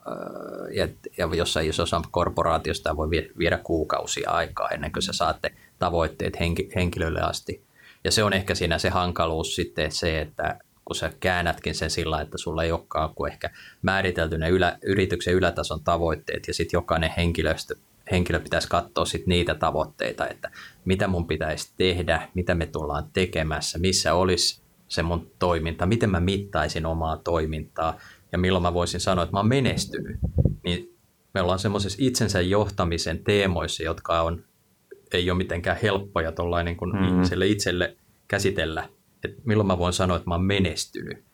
ja, 0.73 0.87
ja 1.17 1.29
jossain 1.35 1.69
isossa 1.69 2.01
korporaatiosta 2.11 2.97
voi 2.97 3.09
viedä 3.37 3.57
kuukausia 3.57 4.31
aikaa 4.31 4.69
ennen 4.69 4.91
kuin 4.91 5.03
sä 5.03 5.13
saatte 5.13 5.53
tavoitteet 5.79 6.39
henki, 6.39 6.69
henkilölle 6.75 7.21
asti. 7.21 7.63
Ja 8.03 8.11
se 8.11 8.23
on 8.23 8.33
ehkä 8.33 8.55
siinä 8.55 8.77
se 8.77 8.89
hankaluus 8.89 9.55
sitten 9.55 9.91
se, 9.91 10.21
että 10.21 10.59
kun 10.85 10.95
sä 10.95 11.11
käännätkin 11.19 11.75
sen 11.75 11.89
sillä, 11.89 12.21
että 12.21 12.37
sulla 12.37 12.63
ei 12.63 12.71
olekaan 12.71 13.15
kuin 13.15 13.31
ehkä 13.31 13.49
määritelty 13.81 14.37
ne 14.37 14.49
ylä, 14.49 14.77
yrityksen 14.83 15.33
ylätason 15.33 15.83
tavoitteet 15.83 16.47
ja 16.47 16.53
sitten 16.53 16.77
jokainen 16.77 17.13
henkilöstö, 17.17 17.75
henkilö 18.11 18.39
pitäisi 18.39 18.67
katsoa 18.67 19.05
sit 19.05 19.27
niitä 19.27 19.55
tavoitteita, 19.55 20.27
että 20.27 20.51
mitä 20.85 21.07
mun 21.07 21.27
pitäisi 21.27 21.73
tehdä, 21.77 22.29
mitä 22.33 22.55
me 22.55 22.65
tullaan 22.65 23.09
tekemässä, 23.13 23.79
missä 23.79 24.13
olisi 24.13 24.61
se 24.87 25.03
mun 25.03 25.31
toiminta, 25.39 25.85
miten 25.85 26.09
mä 26.09 26.19
mittaisin 26.19 26.85
omaa 26.85 27.17
toimintaa 27.17 27.97
ja 28.31 28.37
milloin 28.37 28.61
mä 28.61 28.73
voisin 28.73 28.99
sanoa, 28.99 29.23
että 29.23 29.33
mä 29.33 29.39
oon 29.39 29.47
menestynyt. 29.47 30.17
Niin 30.63 30.97
me 31.33 31.41
ollaan 31.41 31.59
semmoisessa 31.59 31.97
itsensä 32.01 32.41
johtamisen 32.41 33.23
teemoissa, 33.23 33.83
jotka 33.83 34.21
on, 34.21 34.43
ei 35.13 35.29
ole 35.31 35.37
mitenkään 35.37 35.77
helppoja 35.81 36.33
niin 36.63 36.77
kuin 36.77 36.91
mm-hmm. 36.91 37.07
ihmiselle 37.07 37.47
itselle 37.47 37.97
käsitellä 38.27 38.89
että 39.25 39.41
milloin 39.45 39.67
mä 39.67 39.77
voin 39.77 39.93
sanoa, 39.93 40.17
että 40.17 40.29
mä 40.29 40.35
oon 40.35 40.45
menestynyt. 40.45 41.25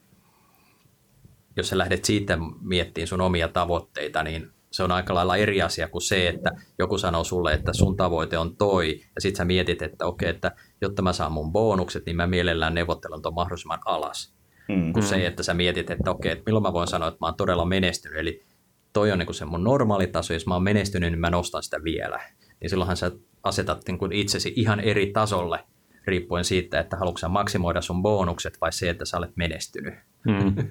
Jos 1.57 1.69
sä 1.69 1.77
lähdet 1.77 2.05
siitä 2.05 2.37
miettimään 2.61 3.07
sun 3.07 3.21
omia 3.21 3.47
tavoitteita, 3.47 4.23
niin 4.23 4.51
se 4.71 4.83
on 4.83 4.91
aika 4.91 5.13
lailla 5.13 5.37
eri 5.37 5.61
asia 5.61 5.87
kuin 5.87 6.01
se, 6.01 6.27
että 6.27 6.51
joku 6.79 6.97
sanoo 6.97 7.23
sulle, 7.23 7.53
että 7.53 7.73
sun 7.73 7.97
tavoite 7.97 8.37
on 8.37 8.55
toi, 8.55 9.01
ja 9.15 9.21
sit 9.21 9.35
sä 9.35 9.45
mietit, 9.45 9.81
että 9.81 10.05
okei, 10.05 10.29
okay, 10.29 10.35
että 10.35 10.51
jotta 10.81 11.01
mä 11.01 11.13
saan 11.13 11.31
mun 11.31 11.51
bonukset, 11.51 12.05
niin 12.05 12.15
mä 12.15 12.27
mielellään 12.27 12.73
neuvottelen 12.73 13.21
ton 13.21 13.33
mahdollisimman 13.33 13.79
alas. 13.85 14.33
Mm-hmm. 14.69 14.93
Kuin 14.93 15.03
se, 15.03 15.27
että 15.27 15.43
sä 15.43 15.53
mietit, 15.53 15.89
että 15.89 16.11
okei, 16.11 16.29
okay, 16.29 16.31
että 16.31 16.43
milloin 16.49 16.63
mä 16.63 16.73
voin 16.73 16.87
sanoa, 16.87 17.07
että 17.07 17.17
mä 17.21 17.27
oon 17.27 17.35
todella 17.35 17.65
menestynyt, 17.65 18.19
eli 18.19 18.45
toi 18.93 19.11
on 19.11 19.19
niin 19.19 19.33
se 19.33 19.45
mun 19.45 19.63
normaali 19.63 20.07
taso, 20.07 20.33
jos 20.33 20.47
mä 20.47 20.53
oon 20.53 20.63
menestynyt, 20.63 21.11
niin 21.11 21.19
mä 21.19 21.29
nostan 21.29 21.63
sitä 21.63 21.83
vielä. 21.83 22.19
Niin 22.61 22.69
silloinhan 22.69 22.97
sä 22.97 23.11
asetat 23.43 23.87
niin 23.87 23.97
kuin 23.97 24.11
itsesi 24.11 24.53
ihan 24.55 24.79
eri 24.79 25.11
tasolle 25.11 25.59
riippuen 26.05 26.45
siitä, 26.45 26.79
että 26.79 26.97
haluatko 26.97 27.29
maksimoida 27.29 27.81
sun 27.81 28.01
bonukset 28.01 28.57
vai 28.61 28.73
se, 28.73 28.89
että 28.89 29.05
sä 29.05 29.17
olet 29.17 29.31
menestynyt. 29.35 29.93
Hmm. 30.29 30.55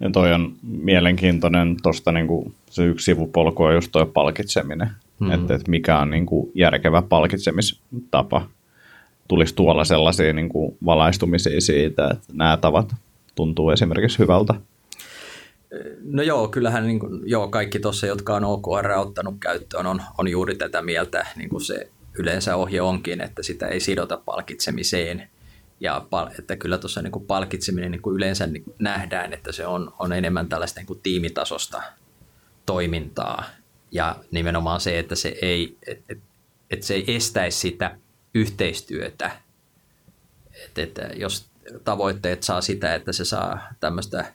Ja 0.00 0.10
toi 0.10 0.32
on 0.32 0.52
mielenkiintoinen, 0.62 1.76
tuosta 1.82 2.12
niinku, 2.12 2.52
se 2.70 2.84
yksi 2.84 3.04
sivupolku 3.04 3.62
on 3.62 3.74
just 3.74 3.92
toi 3.92 4.06
palkitseminen, 4.06 4.90
hmm. 5.20 5.30
että 5.30 5.54
et 5.54 5.68
mikä 5.68 5.98
on 5.98 6.10
niinku 6.10 6.50
järkevä 6.54 7.02
palkitsemistapa. 7.02 8.48
Tulisi 9.28 9.54
tuolla 9.54 9.84
sellaisia 9.84 10.32
niinku 10.32 10.76
valaistumisia 10.84 11.60
siitä, 11.60 12.08
että 12.08 12.26
nämä 12.32 12.56
tavat 12.56 12.94
tuntuu 13.34 13.70
esimerkiksi 13.70 14.18
hyvältä. 14.18 14.54
No 16.04 16.22
joo, 16.22 16.48
kyllähän 16.48 16.86
niin 16.86 16.98
kuin, 16.98 17.20
joo, 17.24 17.48
kaikki 17.48 17.78
tuossa, 17.78 18.06
jotka 18.06 18.36
on 18.36 18.44
OKR 18.44 18.90
ottanut 18.90 19.34
käyttöön, 19.40 19.86
on, 19.86 20.02
on 20.18 20.28
juuri 20.28 20.54
tätä 20.54 20.82
mieltä. 20.82 21.26
Niin 21.36 21.48
kuin 21.48 21.60
se 21.60 21.88
yleensä 22.18 22.56
ohje 22.56 22.80
onkin, 22.80 23.20
että 23.20 23.42
sitä 23.42 23.66
ei 23.66 23.80
sidota 23.80 24.16
palkitsemiseen. 24.16 25.30
Ja 25.80 26.06
että 26.38 26.56
kyllä 26.56 26.78
tuossa 26.78 27.02
niin 27.02 27.12
kuin 27.12 27.26
palkitseminen 27.26 27.90
niin 27.90 28.02
kuin 28.02 28.16
yleensä 28.16 28.48
nähdään, 28.78 29.32
että 29.32 29.52
se 29.52 29.66
on, 29.66 29.94
on 29.98 30.12
enemmän 30.12 30.48
tällaista 30.48 30.80
niin 30.80 30.86
kuin 30.86 31.00
tiimitasosta 31.02 31.82
toimintaa. 32.66 33.44
Ja 33.92 34.16
nimenomaan 34.30 34.80
se, 34.80 34.98
että 34.98 35.14
se 35.14 35.38
ei, 35.42 35.76
et, 35.86 36.02
et, 36.08 36.18
et 36.70 36.82
se 36.82 36.94
ei 36.94 37.16
estäisi 37.16 37.58
sitä 37.58 37.96
yhteistyötä. 38.34 39.30
Että, 40.64 40.82
että 40.82 41.02
jos 41.16 41.50
tavoitteet 41.84 42.42
saa 42.42 42.60
sitä, 42.60 42.94
että 42.94 43.12
se 43.12 43.24
saa 43.24 43.68
tämmöistä, 43.80 44.34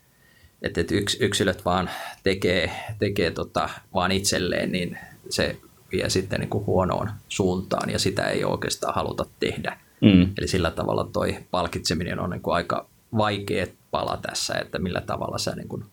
että, 0.61 0.81
että 0.81 0.95
yks, 0.95 1.17
yksilöt 1.19 1.65
vaan 1.65 1.89
tekee, 2.23 2.71
tekee 2.99 3.31
tota, 3.31 3.69
vaan 3.93 4.11
itselleen, 4.11 4.71
niin 4.71 4.97
se 5.29 5.57
vie 5.95 6.09
sitten 6.09 6.39
niin 6.39 6.49
kuin 6.49 6.65
huonoon 6.65 7.09
suuntaan 7.29 7.89
ja 7.89 7.99
sitä 7.99 8.23
ei 8.23 8.43
oikeastaan 8.43 8.95
haluta 8.95 9.25
tehdä. 9.39 9.77
Mm. 10.01 10.21
Eli 10.37 10.47
sillä 10.47 10.71
tavalla 10.71 11.09
toi 11.13 11.35
palkitseminen 11.51 12.19
on 12.19 12.29
niin 12.29 12.41
kuin 12.41 12.55
aika 12.55 12.87
vaikea 13.17 13.65
pala 13.91 14.19
tässä, 14.21 14.53
että 14.53 14.79
millä 14.79 15.01
tavalla 15.01 15.37
sä 15.37 15.55
niin 15.55 15.67
kuin 15.67 15.83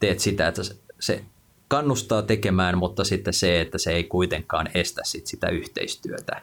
teet 0.00 0.20
sitä, 0.20 0.48
että 0.48 0.62
se 1.00 1.24
kannustaa 1.68 2.22
tekemään, 2.22 2.78
mutta 2.78 3.04
sitten 3.04 3.34
se, 3.34 3.60
että 3.60 3.78
se 3.78 3.92
ei 3.92 4.04
kuitenkaan 4.04 4.68
estä 4.74 5.00
sit 5.04 5.26
sitä 5.26 5.48
yhteistyötä. 5.48 6.42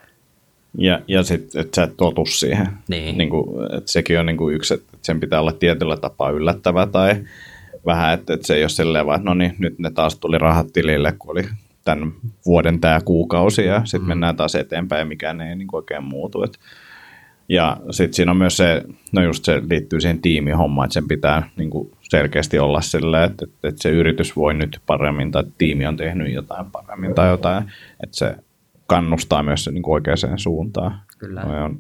Ja, 0.78 1.02
ja 1.08 1.24
sitten, 1.24 1.62
että 1.62 1.76
sä 1.76 1.84
et 1.84 1.98
totu 1.98 2.26
siihen. 2.26 2.68
Niin. 2.88 3.18
Niin 3.18 3.30
kuin, 3.30 3.76
että 3.78 3.92
sekin 3.92 4.20
on 4.20 4.26
niin 4.26 4.38
kuin 4.38 4.56
yksi, 4.56 4.74
että 4.74 4.98
sen 5.02 5.20
pitää 5.20 5.40
olla 5.40 5.52
tietyllä 5.52 5.98
tapaa 5.98 6.30
yllättävä 6.30 6.88
tai 6.88 7.16
vähän, 7.86 8.14
että, 8.14 8.34
että 8.34 8.48
se 8.48 8.56
ei 8.56 8.64
ole 8.64 8.70
silleen 8.70 9.06
vaan, 9.06 9.16
että 9.16 9.30
no 9.30 9.34
niin, 9.34 9.56
nyt 9.60 9.80
ne 9.80 9.92
taas 9.92 10.18
tuli 10.20 10.38
rahat 10.38 10.74
tilille, 10.74 11.12
kun 11.20 11.32
oli 11.32 11.44
tämän 11.86 12.14
vuoden 12.46 12.80
tämä 12.80 13.00
kuukausi 13.06 13.66
ja 13.66 13.82
sitten 13.86 14.02
mm. 14.02 14.08
mennään 14.08 14.36
taas 14.36 14.56
eteenpäin 14.56 15.00
ja 15.00 15.06
mikään 15.06 15.42
ei 15.42 15.56
niin 15.56 15.68
oikein 15.72 16.04
muutu. 16.04 16.44
Et, 16.44 16.60
ja 17.50 17.78
sitten 17.92 18.14
siinä 18.14 18.32
on 18.32 18.38
myös 18.38 18.58
se, 18.58 18.84
no 19.12 19.24
just 19.24 19.46
se 19.46 19.62
liittyy 19.70 20.02
siihen 20.02 20.22
tiimihommaan, 20.22 20.86
että 20.86 20.94
sen 20.94 21.08
pitää 21.08 21.50
niin 21.58 21.70
kuin 21.70 21.92
selkeästi 22.02 22.60
olla 22.60 22.82
sillä, 22.82 23.24
että, 23.24 23.46
että, 23.46 23.68
että 23.68 23.82
se 23.82 23.90
yritys 23.90 24.36
voi 24.36 24.54
nyt 24.54 24.80
paremmin 24.86 25.32
tai 25.32 25.44
tiimi 25.58 25.86
on 25.86 25.98
tehnyt 25.98 26.34
jotain 26.34 26.66
paremmin 26.72 27.16
tai 27.16 27.30
jotain, 27.30 27.64
että 28.04 28.18
se 28.18 28.36
kannustaa 28.88 29.44
myös 29.44 29.64
se 29.64 29.72
niin 29.72 29.84
kuin 29.84 29.94
oikeaan 29.94 30.40
suuntaan. 30.40 31.00
Kyllä. 31.18 31.44
Noi 31.44 31.62
on, 31.62 31.80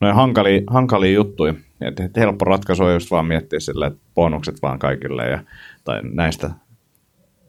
noin 0.00 0.14
hankalia, 0.14 0.62
hankalia 0.66 1.12
juttuja. 1.12 1.54
Että, 1.80 2.04
että 2.04 2.20
helppo 2.20 2.44
ratkaisu 2.44 2.84
on 2.84 2.92
just 2.92 3.10
vaan 3.10 3.26
miettiä 3.26 3.60
sillä, 3.60 3.86
että 3.86 4.00
bonukset 4.14 4.62
vaan 4.62 4.78
kaikille 4.78 5.28
ja, 5.28 5.38
tai 5.84 6.00
näistä 6.02 6.50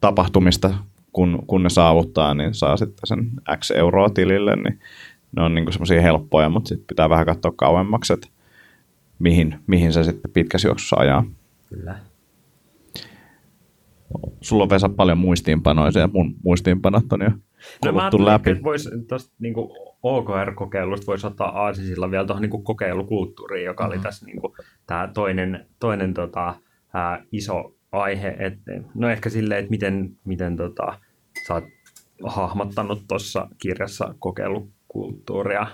tapahtumista 0.02 0.74
kun, 1.14 1.44
kun 1.48 1.64
ne 1.64 1.70
saavuttaa, 1.70 2.34
niin 2.34 2.54
saa 2.54 2.78
sitten 2.78 3.08
sen 3.08 3.32
X 3.60 3.72
euroa 3.72 4.10
tilille, 4.10 4.56
niin 4.56 4.80
ne 5.36 5.44
on 5.44 5.56
niin 5.56 5.74
semmoisia 5.74 6.02
helppoja, 6.02 6.50
mutta 6.50 6.68
sitten 6.68 6.88
pitää 6.88 7.10
vähän 7.10 7.26
katsoa 7.26 7.54
kauemmaksi, 7.56 8.14
että 8.14 8.28
mihin, 9.20 9.60
mihin 9.68 9.94
se 9.94 10.04
sitten 10.04 10.32
pitkässä 10.32 10.68
juoksussa 10.68 10.96
ajaa. 10.96 11.24
Kyllä. 11.70 11.96
Sulla 14.42 14.64
on 14.64 14.70
Vesa 14.70 14.90
paljon 14.90 15.18
muistiinpanoja 15.18 16.00
ja 16.00 16.10
mun 16.14 16.36
muistiinpanot 16.44 17.14
on 17.14 17.22
jo 17.22 17.32
no, 17.86 17.92
mä 17.92 18.10
läpi. 18.18 18.52
että 18.52 18.64
vois, 18.64 18.90
tosta, 19.08 19.34
niin 19.40 19.54
OKR-kokeilusta 20.04 21.08
voisi 21.08 21.28
ottaa 21.28 21.50
aasisilla 21.50 22.12
vielä 22.12 22.26
tuohon 22.26 22.42
niin 22.42 22.64
kokeilukulttuuriin, 22.64 23.66
joka 23.66 23.84
mm-hmm. 23.84 23.94
oli 23.94 24.04
tässä 24.04 24.26
niin 24.26 24.42
kuin, 24.42 24.54
tämä 24.88 25.10
toinen, 25.14 25.66
toinen 25.80 26.14
tota, 26.14 26.56
ää, 26.94 27.24
iso 27.32 27.76
aihe. 27.92 28.36
Et, 28.40 28.54
no 28.96 29.10
ehkä 29.10 29.30
silleen, 29.30 29.60
että 29.60 29.70
miten, 29.70 30.18
miten 30.26 30.58
tota, 30.58 31.00
sä 31.48 31.54
oot 31.54 31.64
hahmottanut 32.24 33.04
tuossa 33.08 33.48
kirjassa 33.58 34.16
kokeilukulttuuria. 34.20 35.68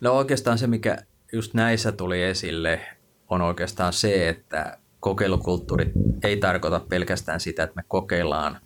No 0.00 0.12
oikeastaan 0.12 0.58
se, 0.58 0.66
mikä 0.66 0.96
just 1.32 1.54
näissä 1.54 1.92
tuli 1.92 2.22
esille, 2.22 2.80
on 3.28 3.42
oikeastaan 3.42 3.92
se, 3.92 4.28
että 4.28 4.78
kokeilukulttuuri 5.00 5.92
ei 6.22 6.36
tarkoita 6.36 6.80
pelkästään 6.80 7.40
sitä, 7.40 7.62
että 7.62 7.76
me 7.76 7.82
kokeillaan 7.88 8.60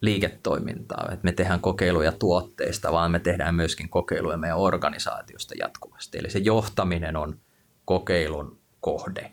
liiketoimintaa, 0.00 1.08
että 1.12 1.24
me 1.24 1.32
tehdään 1.32 1.60
kokeiluja 1.60 2.12
tuotteista, 2.12 2.92
vaan 2.92 3.10
me 3.10 3.18
tehdään 3.18 3.54
myöskin 3.54 3.88
kokeiluja 3.88 4.36
meidän 4.36 4.58
organisaatiosta 4.58 5.54
jatkuvasti. 5.58 6.18
Eli 6.18 6.30
se 6.30 6.38
johtaminen 6.38 7.16
on 7.16 7.36
kokeilun 7.84 8.58
kohde. 8.80 9.32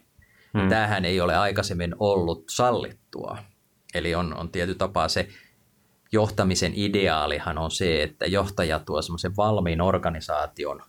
Hmm. 0.58 0.70
Tämähän 0.70 1.06
ei 1.06 1.22
ole 1.22 1.36
aikaisemmin 1.38 1.96
ollut 2.00 2.44
sallittua. 2.50 3.38
Eli 3.94 4.16
on, 4.16 4.38
on 4.38 4.52
tietty 4.52 4.76
tapaa 4.76 5.08
se 5.08 5.30
johtamisen 6.12 6.74
ideaalihan 6.76 7.58
on 7.58 7.72
se, 7.72 8.04
että 8.04 8.26
johtaja 8.26 8.80
tuo 8.80 9.02
semmoisen 9.02 9.36
valmiin 9.38 9.82
organisaation, 9.82 10.82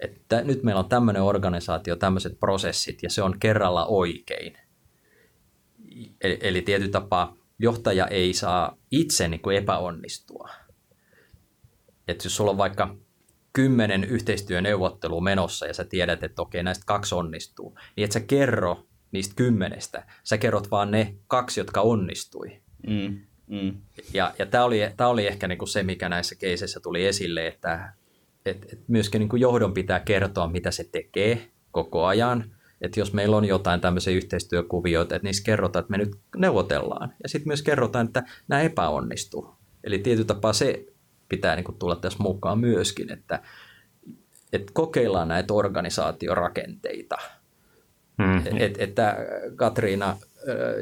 että 0.00 0.42
nyt 0.42 0.62
meillä 0.62 0.78
on 0.78 0.88
tämmöinen 0.88 1.22
organisaatio, 1.22 1.96
tämmöiset 1.96 2.40
prosessit 2.40 3.02
ja 3.02 3.10
se 3.10 3.22
on 3.22 3.38
kerralla 3.38 3.86
oikein. 3.86 4.58
Eli, 6.20 6.38
eli 6.40 6.62
tietty 6.62 6.88
tapaa 6.88 7.36
johtaja 7.58 8.06
ei 8.06 8.34
saa 8.34 8.76
itse 8.90 9.28
niin 9.28 9.40
kuin 9.40 9.56
epäonnistua. 9.56 10.48
Että 12.08 12.26
jos 12.26 12.36
sulla 12.36 12.50
on 12.50 12.58
vaikka 12.58 12.96
kymmenen 13.52 14.04
yhteistyöneuvottelua 14.04 15.20
menossa 15.20 15.66
ja 15.66 15.74
sä 15.74 15.84
tiedät, 15.84 16.22
että 16.22 16.42
okei, 16.42 16.62
näistä 16.62 16.84
kaksi 16.86 17.14
onnistuu, 17.14 17.78
niin 17.96 18.04
et 18.04 18.12
sä 18.12 18.20
kerro 18.20 18.86
niistä 19.12 19.34
kymmenestä. 19.36 20.06
Sä 20.24 20.38
kerrot 20.38 20.70
vaan 20.70 20.90
ne 20.90 21.14
kaksi, 21.26 21.60
jotka 21.60 21.80
onnistui. 21.80 22.60
Mm, 22.86 23.20
mm. 23.46 23.76
Ja, 24.14 24.34
ja 24.38 24.46
tämä 24.46 24.64
oli, 24.64 24.80
tää 24.96 25.08
oli 25.08 25.26
ehkä 25.26 25.48
niinku 25.48 25.66
se, 25.66 25.82
mikä 25.82 26.08
näissä 26.08 26.34
keiseissä 26.34 26.80
tuli 26.80 27.06
esille, 27.06 27.46
että 27.46 27.92
et, 28.46 28.66
et 28.72 28.88
myöskin 28.88 29.18
niinku 29.18 29.36
johdon 29.36 29.74
pitää 29.74 30.00
kertoa, 30.00 30.48
mitä 30.48 30.70
se 30.70 30.84
tekee 30.84 31.50
koko 31.70 32.04
ajan. 32.04 32.44
Että 32.80 33.00
jos 33.00 33.12
meillä 33.12 33.36
on 33.36 33.44
jotain 33.44 33.80
tämmöisiä 33.80 34.12
yhteistyökuvioita, 34.12 35.16
että 35.16 35.28
niissä 35.28 35.44
kerrotaan, 35.44 35.80
että 35.80 35.90
me 35.90 35.98
nyt 35.98 36.16
neuvotellaan. 36.36 37.14
Ja 37.22 37.28
sitten 37.28 37.48
myös 37.48 37.62
kerrotaan, 37.62 38.06
että 38.06 38.22
nämä 38.48 38.62
epäonnistuu. 38.62 39.54
Eli 39.84 39.98
tietyllä 39.98 40.26
tapaa 40.26 40.52
se 40.52 40.86
pitää 41.28 41.56
niinku 41.56 41.72
tulla 41.72 41.96
tässä 41.96 42.22
mukaan 42.22 42.58
myöskin, 42.58 43.12
että, 43.12 43.42
että 44.52 44.72
kokeillaan 44.74 45.28
näitä 45.28 45.54
organisaatiorakenteita– 45.54 47.16
Mm. 48.18 48.56
Et, 48.58 48.74
että 48.78 49.16
Katriina 49.56 50.16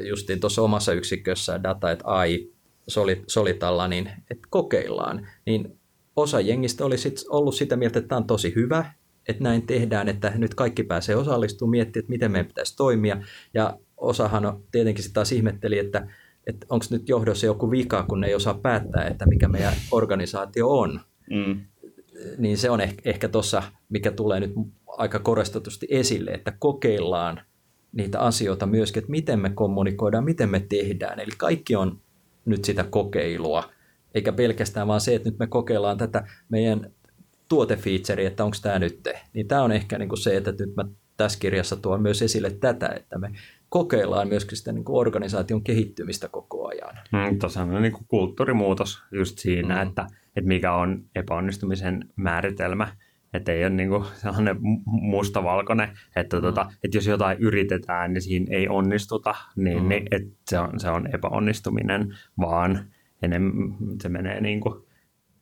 justiin 0.07 0.39
tuossa 0.39 0.61
omassa 0.61 0.93
yksikössä 0.93 1.63
Data 1.63 1.91
et 1.91 1.99
AI 2.03 2.51
Solitalla, 3.27 3.87
niin 3.87 4.09
että 4.31 4.47
kokeillaan, 4.49 5.27
niin 5.45 5.79
osa 6.15 6.39
jengistä 6.39 6.85
oli 6.85 6.97
sit 6.97 7.25
ollut 7.29 7.55
sitä 7.55 7.75
mieltä, 7.75 7.99
että 7.99 8.09
tämä 8.09 8.17
on 8.17 8.27
tosi 8.27 8.55
hyvä, 8.55 8.85
että 9.27 9.43
näin 9.43 9.67
tehdään, 9.67 10.09
että 10.09 10.31
nyt 10.35 10.55
kaikki 10.55 10.83
pääsee 10.83 11.15
osallistumaan, 11.15 11.71
miettiä, 11.71 11.99
että 11.99 12.09
miten 12.09 12.31
meidän 12.31 12.45
pitäisi 12.45 12.75
toimia. 12.75 13.23
Ja 13.53 13.77
osahan 13.97 14.59
tietenkin 14.71 15.03
sitä 15.03 15.13
taas 15.13 15.31
ihmetteli, 15.31 15.79
että, 15.79 16.07
että 16.47 16.65
onko 16.69 16.85
nyt 16.89 17.09
johdossa 17.09 17.45
joku 17.45 17.71
vika, 17.71 18.05
kun 18.09 18.19
ne 18.19 18.27
ei 18.27 18.35
osaa 18.35 18.53
päättää, 18.53 19.07
että 19.07 19.25
mikä 19.25 19.47
meidän 19.47 19.73
organisaatio 19.91 20.79
on. 20.79 21.01
Mm. 21.29 21.61
Niin 22.37 22.57
se 22.57 22.69
on 22.69 22.81
ehkä, 22.81 23.01
ehkä 23.05 23.27
tuossa, 23.27 23.63
mikä 23.89 24.11
tulee 24.11 24.39
nyt 24.39 24.53
aika 24.87 25.19
korostetusti 25.19 25.87
esille, 25.89 26.31
että 26.31 26.53
kokeillaan 26.59 27.41
niitä 27.91 28.19
asioita 28.19 28.65
myöskin, 28.65 29.01
että 29.01 29.11
miten 29.11 29.39
me 29.39 29.49
kommunikoidaan, 29.49 30.23
miten 30.23 30.49
me 30.49 30.59
tehdään. 30.59 31.19
Eli 31.19 31.31
kaikki 31.37 31.75
on 31.75 31.99
nyt 32.45 32.65
sitä 32.65 32.83
kokeilua, 32.83 33.63
eikä 34.13 34.31
pelkästään 34.31 34.87
vaan 34.87 35.01
se, 35.01 35.15
että 35.15 35.29
nyt 35.29 35.39
me 35.39 35.47
kokeillaan 35.47 35.97
tätä 35.97 36.27
meidän 36.49 36.91
tuotefeaturea, 37.47 38.27
että 38.27 38.43
onko 38.43 38.57
tämä 38.61 38.79
nyt 38.79 39.03
te. 39.03 39.21
Niin 39.33 39.47
tämä 39.47 39.63
on 39.63 39.71
ehkä 39.71 39.97
niin 39.97 40.09
kuin 40.09 40.19
se, 40.19 40.37
että 40.37 40.51
nyt 40.51 40.75
mä 40.75 40.85
tässä 41.17 41.39
kirjassa 41.39 41.75
tuon 41.75 42.01
myös 42.01 42.21
esille 42.21 42.49
tätä, 42.49 42.87
että 42.87 43.17
me 43.17 43.31
kokeillaan 43.69 44.27
myöskin 44.27 44.57
sitä 44.57 44.71
niin 44.71 44.83
kuin 44.83 44.99
organisaation 44.99 45.63
kehittymistä 45.63 46.27
koko 46.27 46.67
ajan. 46.67 46.97
Mm, 47.11 47.39
Tuossa 47.39 47.61
on 47.61 47.81
niin 47.81 47.93
kuin 47.93 48.05
kulttuurimuutos 48.07 49.03
just 49.11 49.39
siinä, 49.39 49.75
mm. 49.75 49.89
että, 49.89 50.07
että 50.35 50.47
mikä 50.47 50.73
on 50.73 51.03
epäonnistumisen 51.15 52.09
määritelmä– 52.15 52.87
että 53.33 53.51
ei 53.51 53.63
ole 53.63 53.69
niin 53.69 53.89
kuin 53.89 54.05
sellainen 54.13 54.55
mustavalkoinen, 54.85 55.89
että, 56.15 56.37
mm. 56.37 56.41
tota, 56.41 56.71
että 56.83 56.97
jos 56.97 57.07
jotain 57.07 57.37
yritetään, 57.39 58.13
niin 58.13 58.21
siinä 58.21 58.45
ei 58.57 58.67
onnistuta, 58.67 59.35
niin, 59.55 59.83
mm. 59.83 59.89
niin 59.89 60.07
että 60.11 60.29
se, 60.49 60.59
on, 60.59 60.79
se 60.79 60.89
on 60.89 61.15
epäonnistuminen, 61.15 62.15
vaan 62.39 62.79
enemmän, 63.21 63.75
se 64.01 64.09
menee 64.09 64.41
niin 64.41 64.61
kuin 64.61 64.75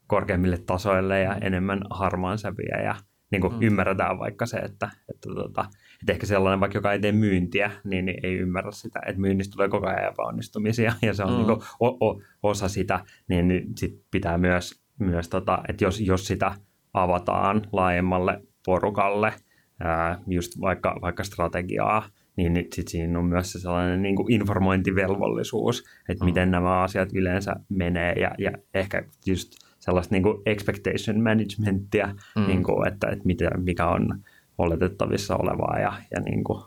korkeammille 0.07 0.57
tasoille 0.57 1.19
ja 1.19 1.35
enemmän 1.35 1.81
harmaan 1.89 2.37
sävyjä 2.37 2.81
ja 2.83 2.95
niin 3.32 3.41
kuin 3.41 3.53
mm. 3.53 3.61
ymmärretään 3.61 4.19
vaikka 4.19 4.45
se, 4.45 4.57
että, 4.57 4.89
että, 5.09 5.30
tota, 5.36 5.65
että 6.01 6.11
ehkä 6.11 6.25
sellainen 6.25 6.59
vaikka, 6.59 6.77
joka 6.77 6.93
ei 6.93 6.99
tee 6.99 7.11
myyntiä, 7.11 7.71
niin, 7.84 8.05
niin 8.05 8.19
ei 8.23 8.34
ymmärrä 8.34 8.71
sitä, 8.71 8.99
että 9.05 9.21
myynnistä 9.21 9.53
tulee 9.53 9.69
koko 9.69 9.88
ajan 9.88 10.11
epäonnistumisia 10.11 10.93
ja 11.01 11.13
se 11.13 11.23
on 11.23 11.32
mm. 11.32 11.38
niin 11.38 11.45
kuin 11.47 11.59
o, 11.80 12.09
o, 12.09 12.21
osa 12.43 12.67
sitä, 12.67 12.99
niin, 13.30 13.47
niin 13.47 13.67
sit 13.77 14.03
pitää 14.11 14.38
myös, 14.38 14.82
myös 14.99 15.30
tota, 15.30 15.63
että 15.67 15.84
jos, 15.84 15.99
jos 15.99 16.27
sitä– 16.27 16.51
avataan 16.93 17.61
laajemmalle 17.71 18.41
porukalle, 18.65 19.34
ää, 19.80 20.21
just 20.27 20.61
vaikka, 20.61 20.97
vaikka 21.01 21.23
strategiaa, 21.23 22.09
niin 22.36 22.67
sit 22.73 22.88
siinä 22.88 23.19
on 23.19 23.25
myös 23.25 23.51
se 23.51 23.59
sellainen 23.59 24.01
niin 24.01 24.15
kuin 24.15 24.32
informointivelvollisuus, 24.32 25.84
että 26.09 26.23
mm. 26.23 26.25
miten 26.25 26.51
nämä 26.51 26.82
asiat 26.82 27.09
yleensä 27.13 27.55
menee 27.69 28.13
ja, 28.13 28.32
ja 28.38 28.51
ehkä 28.73 29.03
just 29.25 29.51
sellaista 29.89 30.15
niin 30.15 30.23
kuin 30.23 30.41
expectation 30.45 31.23
managementia, 31.23 32.15
mm. 32.35 32.47
niin 32.47 32.63
kuin, 32.63 32.87
että, 32.87 33.07
että 33.07 33.25
mitä, 33.25 33.49
mikä 33.57 33.87
on 33.87 34.19
oletettavissa 34.57 35.35
olevaa 35.35 35.79
ja, 35.79 35.93
ja 36.11 36.21
niin 36.21 36.43
kuin, 36.43 36.63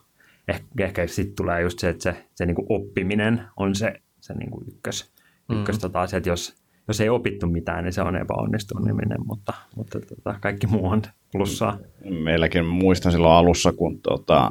ehkä, 0.48 0.66
ehkä 0.78 1.06
sitten 1.06 1.36
tulee 1.36 1.62
just 1.62 1.78
se, 1.78 1.88
että 1.88 2.02
se, 2.02 2.24
se 2.34 2.46
niin 2.46 2.54
kuin 2.54 2.66
oppiminen 2.68 3.42
on 3.56 3.74
se, 3.74 3.94
se 4.20 4.34
niin 4.34 4.50
kuin 4.50 4.64
ykkös, 4.68 5.12
mm. 5.48 5.58
ykkös 5.58 5.78
tota 5.78 6.00
asia, 6.00 6.16
että 6.16 6.28
jos, 6.28 6.56
jos 6.88 7.00
ei 7.00 7.08
opittu 7.08 7.46
mitään, 7.46 7.84
niin 7.84 7.92
se 7.92 8.02
on 8.02 8.16
epäonnistuminen, 8.16 9.18
mutta, 9.26 9.52
mutta 9.76 10.00
tota, 10.00 10.38
kaikki 10.40 10.66
muu 10.66 10.88
on 10.88 11.02
plussaa. 11.32 11.78
Meilläkin 12.24 12.64
muistan 12.64 13.12
silloin 13.12 13.34
alussa, 13.34 13.72
kun 13.72 14.00
tota, 14.00 14.50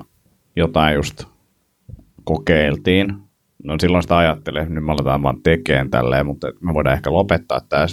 jotain 0.56 0.96
just 0.96 1.24
kokeiltiin. 2.24 3.14
No 3.64 3.76
silloin 3.82 4.04
sitä 4.04 4.18
ajattelin, 4.18 4.62
että 4.62 4.74
nyt 4.74 4.86
me 4.86 4.92
aletaan 4.92 5.24
vaan 5.24 5.42
tekemään 5.44 5.90
tälleen, 5.90 6.26
mutta 6.26 6.48
me 6.60 6.74
voidaan 6.74 6.96
ehkä 6.96 7.14
lopettaa 7.14 7.62
tämä. 7.70 7.86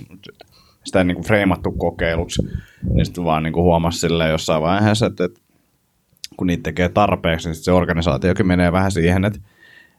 Sitä 0.88 0.98
ei 0.98 1.04
niin 1.04 1.14
kuin 1.14 1.26
freimattu 1.26 1.72
kokeiluksi, 1.72 2.42
niin 2.92 3.06
sitten 3.06 3.24
vaan 3.24 3.42
niin 3.42 3.52
kuin 3.52 3.64
huomasi 3.64 3.98
silleen 3.98 4.30
jossain 4.30 4.62
vaiheessa, 4.62 5.06
että, 5.06 5.24
että 5.24 5.40
kun 6.36 6.46
niitä 6.46 6.62
tekee 6.62 6.88
tarpeeksi, 6.88 7.48
niin 7.48 7.56
se 7.56 7.72
organisaatiokin 7.72 8.46
menee 8.46 8.72
vähän 8.72 8.92
siihen, 8.92 9.24
että, 9.24 9.40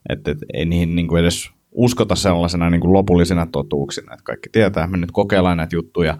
että, 0.09 0.31
että 0.31 0.45
ei 0.53 0.65
niihin 0.65 0.95
niin 0.95 1.07
kuin 1.07 1.21
edes 1.21 1.51
uskota 1.71 2.15
sellaisena 2.15 2.69
niin 2.69 2.81
kuin 2.81 2.93
lopullisena 2.93 3.45
totuuksina, 3.45 4.13
että 4.13 4.23
kaikki 4.23 4.49
tietää, 4.51 4.83
että 4.83 4.91
me 4.91 4.97
nyt 4.97 5.11
kokeillaan 5.11 5.57
näitä 5.57 5.75
juttuja, 5.75 6.17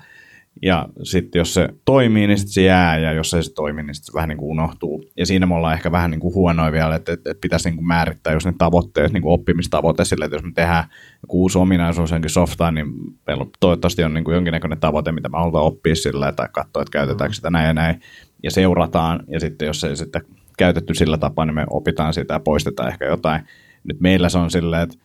ja 0.62 0.88
sitten 1.04 1.40
jos 1.40 1.54
se 1.54 1.70
toimii, 1.86 2.28
niin 2.28 2.38
sitten 2.38 2.54
se 2.54 2.62
jää, 2.62 2.98
ja 2.98 3.14
jos 3.14 3.34
ei 3.34 3.44
se 3.44 3.54
toimi, 3.54 3.84
niin 3.84 3.96
sitten 3.96 4.06
se 4.12 4.14
vähän 4.14 4.30
niin 4.30 4.38
kuin 4.38 4.50
unohtuu. 4.50 5.06
Ja 5.18 5.26
siinä 5.26 5.46
me 5.46 5.56
ollaan 5.56 5.74
ehkä 5.74 5.92
vähän 5.92 6.12
niin 6.12 6.20
kuin 6.20 6.34
huonoja 6.34 6.72
vielä, 6.72 6.96
että, 6.96 7.14
että, 7.14 7.32
että 7.32 7.42
pitäisi 7.42 7.70
niin 7.70 7.76
kuin 7.76 7.88
määrittää 7.88 8.34
jos 8.34 8.46
ne 8.46 8.54
tavoitteet, 8.58 9.14
niin 9.14 9.24
kuin 9.24 9.34
oppimistavoite 9.34 10.06
sille, 10.06 10.26
että 10.26 10.36
jos 10.36 10.44
me 10.44 10.52
tehdään 10.56 10.84
joku 11.24 11.42
uusi 11.42 11.58
ominaisuus 11.58 12.12
jonkin 12.12 12.30
softaan, 12.30 12.76
niin 12.76 12.88
meillä 13.28 13.46
toivottavasti 13.60 14.04
on 14.04 14.14
niin 14.14 14.24
kuin 14.24 14.36
jonkinnäköinen 14.36 14.80
tavoite, 14.80 15.12
mitä 15.12 15.30
me 15.30 15.38
halutaan 15.38 15.66
oppia 15.66 15.96
sillä, 15.96 16.32
tai 16.32 16.48
katsoa, 16.52 16.82
että 16.82 16.92
käytetäänkö 16.92 17.36
sitä 17.36 17.50
näin 17.50 17.68
ja 17.68 17.74
näin, 17.74 18.02
ja 18.44 18.52
seurataan, 18.52 19.24
ja 19.28 19.40
sitten 19.40 19.66
jos 19.66 19.84
ei 19.84 19.96
sitten 19.96 20.22
käytetty 20.58 20.94
sillä 20.94 21.18
tapaa, 21.18 21.46
niin 21.46 21.56
me 21.56 21.66
opitaan 21.70 22.14
sitä 22.14 22.34
ja 22.34 22.40
poistetaan 22.40 22.90
ehkä 22.90 23.06
jotain. 23.06 23.42
Nyt 23.84 24.00
meillä 24.00 24.30
se 24.30 24.38
on 24.38 24.52
silleen, 24.52 24.82
että 24.84 24.98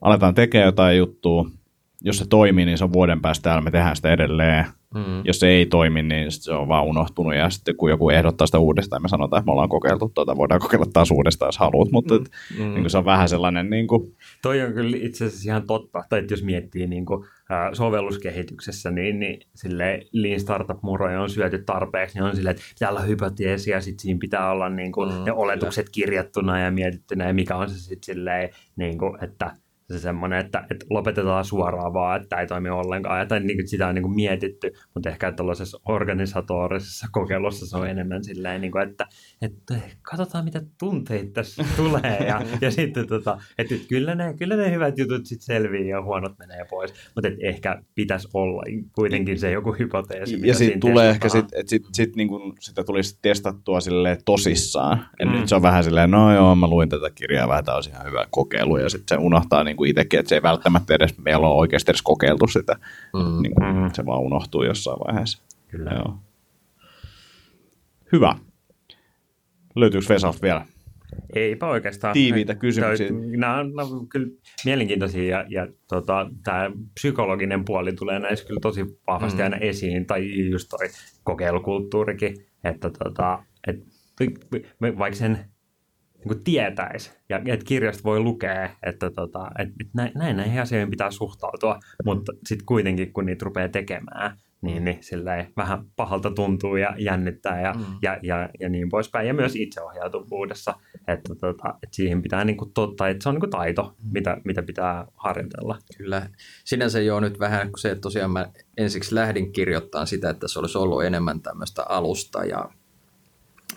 aletaan 0.00 0.34
tekemään 0.34 0.66
jotain 0.66 0.98
juttua, 0.98 1.50
jos 2.02 2.18
se 2.18 2.24
toimii, 2.28 2.64
niin 2.64 2.78
se 2.78 2.84
on 2.84 2.92
vuoden 2.92 3.20
päästä 3.20 3.42
täällä, 3.42 3.62
me 3.62 3.70
tehdään 3.70 3.96
sitä 3.96 4.12
edelleen. 4.12 4.66
Mm. 4.94 5.22
Jos 5.24 5.40
se 5.40 5.48
ei 5.48 5.66
toimi, 5.66 6.02
niin 6.02 6.32
se 6.32 6.52
on 6.52 6.68
vaan 6.68 6.84
unohtunut 6.84 7.34
ja 7.34 7.50
sitten 7.50 7.76
kun 7.76 7.90
joku 7.90 8.10
ehdottaa 8.10 8.46
sitä 8.46 8.58
uudestaan, 8.58 9.02
me 9.02 9.08
sanotaan, 9.08 9.40
että 9.40 9.46
me 9.46 9.52
ollaan 9.52 9.68
kokeiltu 9.68 10.12
tuota, 10.14 10.36
voidaan 10.36 10.60
kokeilla 10.60 10.86
taas 10.92 11.10
uudestaan, 11.10 11.48
jos 11.48 11.58
haluat, 11.58 11.90
mutta 11.90 12.14
mm. 12.14 12.64
mm. 12.64 12.74
niin 12.74 12.90
se 12.90 12.98
on 12.98 13.04
vähän 13.04 13.28
sellainen... 13.28 13.70
Niin 13.70 13.86
kuin... 13.86 14.16
Toi 14.42 14.62
on 14.62 14.72
kyllä 14.72 14.96
itse 15.00 15.24
asiassa 15.24 15.50
ihan 15.50 15.66
totta, 15.66 16.04
tai 16.08 16.24
jos 16.30 16.42
miettii 16.42 16.86
niin 16.86 17.06
kuin, 17.06 17.24
äh, 17.24 17.72
sovelluskehityksessä, 17.72 18.90
niin, 18.90 19.20
niin 19.20 19.40
sille 19.54 20.06
Lean 20.12 20.40
Startup-muroja 20.40 21.22
on 21.22 21.30
syöty 21.30 21.58
tarpeeksi, 21.58 22.18
niin 22.18 22.24
on 22.24 22.36
silleen, 22.36 22.56
että 22.56 22.62
pitää 22.74 22.90
olla 22.90 23.00
hypoteesi 23.00 23.70
ja 23.70 23.80
sitten 23.80 24.02
siinä 24.02 24.20
pitää 24.20 24.50
olla 24.50 24.68
niin 24.68 24.92
kuin, 24.92 25.12
mm, 25.12 25.24
ne 25.24 25.32
oletukset 25.32 25.86
kyllä. 25.86 25.92
kirjattuna 25.92 26.60
ja 26.60 26.70
mietittynä 26.70 27.26
ja 27.26 27.34
mikä 27.34 27.56
on 27.56 27.70
se 27.70 27.78
sitten 27.78 28.14
silleen, 28.14 28.50
niin 28.76 28.98
kuin, 28.98 29.24
että 29.24 29.56
se 29.90 29.98
semmoinen, 29.98 30.38
että, 30.38 30.66
että 30.70 30.86
lopetetaan 30.90 31.44
suoraan 31.44 31.92
vaan, 31.92 32.22
että 32.22 32.36
ei 32.36 32.46
toimi 32.46 32.70
ollenkaan. 32.70 33.18
Ja 33.18 33.40
niin 33.40 33.68
sitä 33.68 33.88
on 33.88 33.94
niin 33.94 34.02
kuin 34.02 34.14
mietitty, 34.14 34.72
mutta 34.94 35.08
ehkä 35.08 35.32
tällaisessa 35.32 35.80
organisatorisessa 35.88 37.06
kokeilussa 37.12 37.66
se 37.66 37.76
on 37.76 37.88
enemmän 37.88 38.24
silleen, 38.24 38.60
niin 38.60 38.72
kuin, 38.72 38.88
että, 38.88 39.06
että 39.42 39.74
katsotaan 40.02 40.44
mitä 40.44 40.62
tunteita 40.78 41.32
tässä 41.32 41.64
tulee. 41.76 42.18
Ja, 42.26 42.42
ja 42.60 42.70
sitten 42.70 43.06
tota, 43.06 43.38
että 43.58 43.74
kyllä 43.88 44.14
ne, 44.14 44.34
kyllä 44.38 44.56
ne 44.56 44.70
hyvät 44.70 44.98
jutut 44.98 45.26
sitten 45.26 45.46
selviää 45.46 45.84
ja 45.84 46.02
huonot 46.02 46.38
menee 46.38 46.64
pois. 46.70 46.94
Mutta 47.14 47.28
ehkä 47.42 47.82
pitäisi 47.94 48.28
olla 48.34 48.62
kuitenkin 48.94 49.38
se 49.38 49.50
joku 49.50 49.72
hypoteesi. 49.78 50.40
Ja 50.44 50.54
sitten 50.54 50.80
tulee 50.80 51.10
ehkä, 51.10 51.28
sit, 51.28 51.44
että 51.52 51.70
sit, 51.70 51.82
sit, 51.92 52.16
niin 52.16 52.28
kuin 52.28 52.52
sitä 52.60 52.84
tulisi 52.84 53.18
testattua 53.22 53.80
sille 53.80 54.18
tosissaan. 54.24 55.06
Mm. 55.24 55.32
nyt 55.32 55.48
se 55.48 55.54
on 55.54 55.62
vähän 55.62 55.84
silleen, 55.84 56.10
no 56.10 56.34
joo, 56.34 56.54
mä 56.54 56.66
luin 56.66 56.88
tätä 56.88 57.10
kirjaa 57.14 57.48
vähän, 57.48 57.64
tämä 57.64 57.74
olisi 57.74 57.90
ihan 57.90 58.06
hyvä 58.06 58.26
kokeilu. 58.30 58.76
Ja 58.76 58.88
sitten 58.88 59.18
se 59.18 59.24
unohtaa 59.24 59.64
niin 59.64 59.76
kuin 59.80 59.90
itsekin, 59.90 60.20
että 60.20 60.28
se 60.28 60.34
ei 60.34 60.42
välttämättä 60.42 60.94
edes, 60.94 61.18
meillä 61.18 61.48
on 61.48 61.56
oikeasti 61.56 61.90
edes 61.90 62.02
kokeiltu 62.02 62.46
sitä. 62.46 62.76
Mm. 63.14 63.42
Niin 63.42 63.54
kuin, 63.54 63.76
mm. 63.76 63.90
Se 63.92 64.06
vaan 64.06 64.20
unohtuu 64.20 64.62
jossain 64.62 64.98
vaiheessa. 65.06 65.42
Kyllä. 65.68 65.90
Joo. 65.90 66.18
Hyvä. 68.12 68.36
Löytyykö 69.76 70.06
Vesalta 70.08 70.38
vielä? 70.42 70.66
Eipä 71.34 71.66
oikeastaan. 71.66 72.12
Tiiviitä 72.12 72.54
kysymyksiä. 72.54 73.08
Nämä 73.36 73.58
on, 73.58 73.74
nämä 73.74 73.88
on 73.88 74.08
kyllä 74.08 74.28
mielenkiintoisia 74.64 75.24
ja, 75.24 75.44
ja 75.48 75.66
tota, 75.88 76.30
tämä 76.44 76.70
psykologinen 76.94 77.64
puoli 77.64 77.92
tulee 77.92 78.18
näissä 78.18 78.46
kyllä 78.46 78.60
tosi 78.60 78.98
vahvasti 79.06 79.38
mm. 79.38 79.44
aina 79.44 79.56
esiin, 79.56 80.06
tai 80.06 80.50
just 80.50 80.68
toi 80.68 80.88
kokeilukulttuurikin, 81.24 82.46
että 82.64 82.90
tota, 82.90 83.44
et, 83.66 83.86
vaikka 84.98 85.18
sen 85.18 85.49
niin 86.24 86.44
tietäisi, 86.44 87.12
ja 87.28 87.36
että 87.46 87.64
kirjasta 87.64 88.04
voi 88.04 88.20
lukea, 88.20 88.70
että 88.82 89.10
tota, 89.10 89.50
et, 89.58 89.68
et 89.68 89.94
näin, 89.94 90.12
näin 90.14 90.36
näihin 90.36 90.60
asioihin 90.60 90.90
pitää 90.90 91.10
suhtautua, 91.10 91.78
mutta 92.04 92.32
sitten 92.46 92.66
kuitenkin 92.66 93.12
kun 93.12 93.26
niitä 93.26 93.44
rupeaa 93.44 93.68
tekemään, 93.68 94.36
niin, 94.62 94.84
niin 94.84 94.98
sillä 95.00 95.46
vähän 95.56 95.84
pahalta 95.96 96.30
tuntuu 96.30 96.76
ja 96.76 96.94
jännittää 96.98 97.60
ja, 97.60 97.72
mm. 97.72 97.84
ja, 98.02 98.18
ja, 98.22 98.48
ja 98.60 98.68
niin 98.68 98.88
poispäin. 98.88 99.26
Ja 99.26 99.34
myös 99.34 99.56
itseohjautuvuudessa, 99.56 100.74
että, 101.08 101.34
tota, 101.40 101.68
että 101.82 101.96
siihen 101.96 102.22
pitää 102.22 102.44
niin 102.44 102.56
kuin 102.56 102.72
totta, 102.72 103.08
että 103.08 103.22
se 103.22 103.28
on 103.28 103.34
niin 103.34 103.40
kuin 103.40 103.50
taito, 103.50 103.82
mm. 103.82 104.10
mitä, 104.12 104.36
mitä 104.44 104.62
pitää 104.62 105.06
harjoitella. 105.16 105.78
Kyllä. 105.96 106.28
Sinänsä 106.64 107.00
jo 107.00 107.20
nyt 107.20 107.38
vähän 107.38 107.68
kuin 107.68 107.80
se, 107.80 107.90
että 107.90 108.00
tosiaan 108.00 108.30
mä 108.30 108.50
ensiksi 108.76 109.14
lähdin 109.14 109.52
kirjoittamaan 109.52 110.06
sitä, 110.06 110.30
että 110.30 110.48
se 110.48 110.58
olisi 110.58 110.78
ollut 110.78 111.04
enemmän 111.04 111.40
tämmöistä 111.40 111.82
alusta 111.88 112.44
ja, 112.44 112.68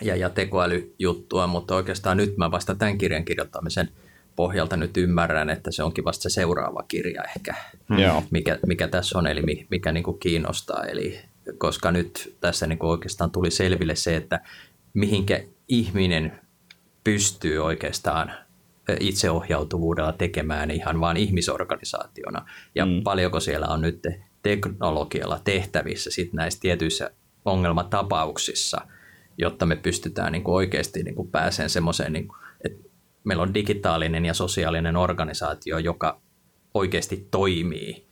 ja, 0.01 0.15
ja 0.15 0.29
tekoälyjuttua, 0.29 1.47
mutta 1.47 1.75
oikeastaan 1.75 2.17
nyt 2.17 2.37
mä 2.37 2.51
vasta 2.51 2.75
tämän 2.75 2.97
kirjan 2.97 3.25
kirjoittamisen 3.25 3.89
pohjalta 4.35 4.77
nyt 4.77 4.97
ymmärrän, 4.97 5.49
että 5.49 5.71
se 5.71 5.83
onkin 5.83 6.03
vasta 6.03 6.23
se 6.23 6.33
seuraava 6.33 6.83
kirja 6.87 7.23
ehkä, 7.23 7.55
mm. 7.89 7.97
mikä, 8.31 8.59
mikä 8.65 8.87
tässä 8.87 9.17
on, 9.17 9.27
eli 9.27 9.65
mikä 9.69 9.91
niin 9.91 10.03
kuin 10.03 10.19
kiinnostaa. 10.19 10.83
Eli 10.83 11.19
koska 11.57 11.91
nyt 11.91 12.37
tässä 12.41 12.67
niin 12.67 12.79
kuin 12.79 12.89
oikeastaan 12.89 13.31
tuli 13.31 13.51
selville 13.51 13.95
se, 13.95 14.15
että 14.15 14.39
mihinkä 14.93 15.43
ihminen 15.67 16.39
pystyy 17.03 17.59
oikeastaan 17.59 18.31
itseohjautuvuudella 18.99 20.11
tekemään 20.11 20.71
ihan 20.71 20.99
vain 20.99 21.17
ihmisorganisaationa. 21.17 22.45
Ja 22.75 22.85
mm. 22.85 23.03
paljonko 23.03 23.39
siellä 23.39 23.67
on 23.67 23.81
nyt 23.81 24.07
teknologialla 24.43 25.39
tehtävissä 25.43 26.11
sit 26.11 26.33
näissä 26.33 26.59
tietyissä 26.59 27.11
ongelmatapauksissa, 27.45 28.81
jotta 29.37 29.65
me 29.65 29.75
pystytään 29.75 30.31
niin 30.31 30.43
kuin 30.43 30.55
oikeasti 30.55 31.03
niin 31.03 31.15
kuin 31.15 31.27
pääseen 31.27 31.69
semmoiseen, 31.69 32.13
niin 32.13 32.27
kuin, 32.27 32.37
että 32.65 32.89
meillä 33.23 33.43
on 33.43 33.53
digitaalinen 33.53 34.25
ja 34.25 34.33
sosiaalinen 34.33 34.95
organisaatio, 34.95 35.77
joka 35.77 36.21
oikeasti 36.73 37.27
toimii, 37.31 38.05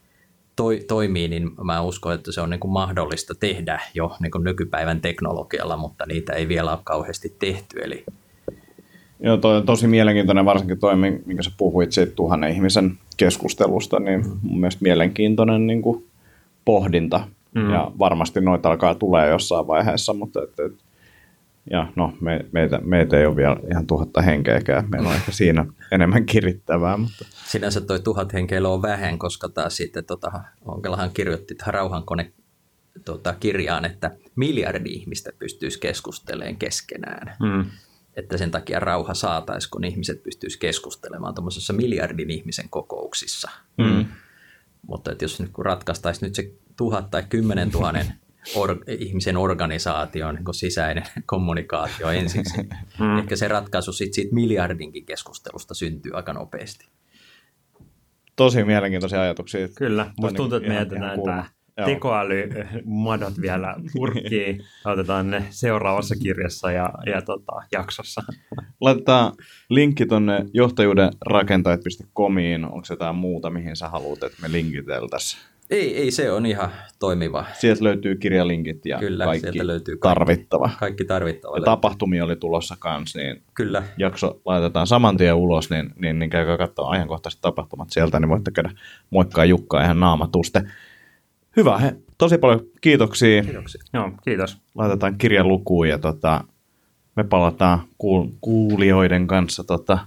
toi, 0.55 0.79
toimii, 0.87 1.27
niin 1.27 1.51
mä 1.63 1.81
uskon, 1.81 2.13
että 2.13 2.31
se 2.31 2.41
on 2.41 2.49
niin 2.49 2.59
kuin 2.59 2.71
mahdollista 2.71 3.35
tehdä 3.35 3.81
jo 3.93 4.15
niin 4.19 4.31
kuin 4.31 4.43
nykypäivän 4.43 5.01
teknologialla, 5.01 5.77
mutta 5.77 6.05
niitä 6.05 6.33
ei 6.33 6.47
vielä 6.47 6.71
ole 6.71 6.79
kauheasti 6.83 7.35
tehty. 7.39 7.79
Eli... 7.83 8.03
Joo, 9.19 9.37
toi 9.37 9.57
on 9.57 9.65
tosi 9.65 9.87
mielenkiintoinen, 9.87 10.45
varsinkin 10.45 10.79
toi, 10.79 10.95
minkä 10.95 11.43
sä 11.43 11.51
puhuit 11.57 11.91
siitä 11.91 12.11
tuhannen 12.15 12.51
ihmisen 12.51 12.97
keskustelusta, 13.17 13.99
niin 13.99 14.25
mun 14.41 14.59
mielestä 14.59 14.83
mielenkiintoinen 14.83 15.67
niin 15.67 15.81
kuin 15.81 16.05
pohdinta. 16.65 17.27
Mm. 17.55 17.73
Ja 17.73 17.91
varmasti 17.99 18.41
noita 18.41 18.69
alkaa 18.69 18.95
tulee 18.95 19.29
jossain 19.29 19.67
vaiheessa, 19.67 20.13
mutta 20.13 20.43
et, 20.43 20.59
et, 20.59 20.73
ja 21.69 21.93
no, 21.95 22.13
me, 22.21 22.45
meitä, 22.51 22.79
meitä 22.83 23.19
ei 23.19 23.25
ole 23.25 23.35
vielä 23.35 23.57
ihan 23.71 23.87
tuhatta 23.87 24.21
henkeäkään. 24.21 24.89
Meillä 24.89 25.09
on 25.09 25.15
ehkä 25.15 25.31
siinä 25.31 25.65
enemmän 25.91 26.25
kirittävää. 26.25 26.97
Mutta... 26.97 27.25
Sinänsä 27.45 27.81
toi 27.81 27.99
tuhat 27.99 28.33
henkeä 28.33 28.67
on 28.67 28.81
vähän, 28.81 29.19
koska 29.19 29.49
taas 29.49 29.77
sitten 29.77 30.05
tota, 30.05 30.31
Onkelahan 30.65 31.11
kirjoitti 31.13 31.55
tähän 31.55 31.73
rauhankone 31.73 32.33
tota, 33.05 33.35
kirjaan, 33.39 33.85
että 33.85 34.11
miljardi 34.35 34.89
ihmistä 34.89 35.31
pystyisi 35.39 35.79
keskustelemaan 35.79 36.57
keskenään. 36.57 37.35
Mm. 37.39 37.65
Että 38.15 38.37
sen 38.37 38.51
takia 38.51 38.79
rauha 38.79 39.13
saataisiin, 39.13 39.71
kun 39.71 39.83
ihmiset 39.83 40.23
pystyisi 40.23 40.59
keskustelemaan 40.59 41.35
tuommoisessa 41.35 41.73
miljardin 41.73 42.29
ihmisen 42.29 42.69
kokouksissa. 42.69 43.49
Mm. 43.77 44.05
Mutta 44.87 45.11
että 45.11 45.25
jos 45.25 45.39
nyt 45.39 45.51
kun 45.51 45.65
ratkaistaisiin 45.65 46.27
nyt 46.27 46.35
se 46.35 46.51
tuhat 46.77 47.11
tai 47.11 47.23
kymmenen 47.29 47.71
tuhannen 47.71 48.05
or, 48.55 48.77
ihmisen 48.87 49.37
organisaation 49.37 50.35
niin 50.35 50.53
sisäinen 50.53 51.03
kommunikaatio 51.25 52.09
ensiksi. 52.09 52.57
Mm. 52.99 53.19
Ehkä 53.19 53.35
se 53.35 53.47
ratkaisu 53.47 53.93
sit 53.93 54.13
siitä 54.13 54.35
miljardinkin 54.35 55.05
keskustelusta 55.05 55.73
syntyy 55.73 56.11
aika 56.15 56.33
nopeasti. 56.33 56.87
Tosi 58.35 58.63
mielenkiintoisia 58.63 59.21
ajatuksia. 59.21 59.67
Kyllä, 59.67 60.11
musta 60.19 60.37
tuntuu, 60.37 60.57
että 60.57 60.69
me 60.69 60.75
jätetään 60.75 61.19
tämä 61.23 61.45
tekoälymadot 61.85 63.41
vielä 63.41 63.75
purkkiin. 63.93 64.61
Otetaan 64.85 65.31
ne 65.31 65.43
seuraavassa 65.49 66.15
kirjassa 66.15 66.71
ja, 66.71 66.93
ja 67.05 67.21
tota, 67.21 67.51
jaksossa. 67.71 68.21
Laitetaan 68.81 69.33
linkki 69.69 70.05
tuonne 70.05 70.45
johtajuuden 70.53 71.09
rakentajat.comiin. 71.21 72.65
Onko 72.65 72.85
se 72.85 72.93
jotain 72.93 73.15
muuta, 73.15 73.49
mihin 73.49 73.75
sä 73.75 73.89
haluat, 73.89 74.23
että 74.23 74.41
me 74.41 74.51
linkiteltäisiin? 74.51 75.50
Ei, 75.71 75.97
ei, 75.97 76.11
se 76.11 76.31
on 76.31 76.45
ihan 76.45 76.69
toimiva. 76.99 77.45
Sieltä 77.53 77.83
löytyy 77.83 78.15
kirjalinkit 78.15 78.85
ja 78.85 78.99
Kyllä, 78.99 79.25
kaikki 79.25 79.51
sieltä 79.51 79.67
löytyy 79.67 79.97
kaikki, 79.97 80.19
tarvittava. 80.19 80.69
Kaikki 80.79 81.05
tarvittava. 81.05 81.57
Ja 81.57 81.63
tapahtumia 81.63 82.23
oli 82.23 82.35
tulossa 82.35 82.75
kanssa, 82.79 83.19
niin 83.19 83.41
Kyllä. 83.53 83.83
jakso 83.97 84.41
laitetaan 84.45 84.87
saman 84.87 85.17
tien 85.17 85.35
ulos, 85.35 85.69
niin, 85.69 85.93
niin, 85.95 86.19
niin 86.19 86.29
käykää 86.29 86.57
katsoa 86.57 86.89
ajankohtaiset 86.89 87.41
tapahtumat 87.41 87.89
sieltä, 87.89 88.19
niin 88.19 88.29
voitte 88.29 88.51
käydä 88.51 88.71
moikkaa 89.09 89.45
Jukkaa 89.45 89.83
ihan 89.83 89.99
naamatuste. 89.99 90.63
Hyvä, 91.57 91.77
he, 91.77 91.95
tosi 92.17 92.37
paljon 92.37 92.61
kiitoksia. 92.81 93.43
Kiitoksia. 93.43 93.81
Joo, 93.93 94.11
kiitos. 94.23 94.57
Laitetaan 94.75 95.17
kirjan 95.17 95.47
lukuun 95.47 95.89
ja 95.89 95.97
tota, 95.97 96.43
me 97.15 97.23
palataan 97.23 97.79
kuul- 97.79 98.29
kuulijoiden 98.41 99.27
kanssa 99.27 99.63
tota, 99.63 99.99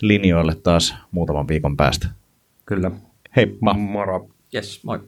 linjoille 0.00 0.54
taas 0.54 0.96
muutaman 1.10 1.48
viikon 1.48 1.76
päästä. 1.76 2.08
Kyllä. 2.66 2.90
Heippa. 3.36 3.74
Moro. 3.74 4.28
Yes, 4.50 4.82
Mike. 4.84 5.02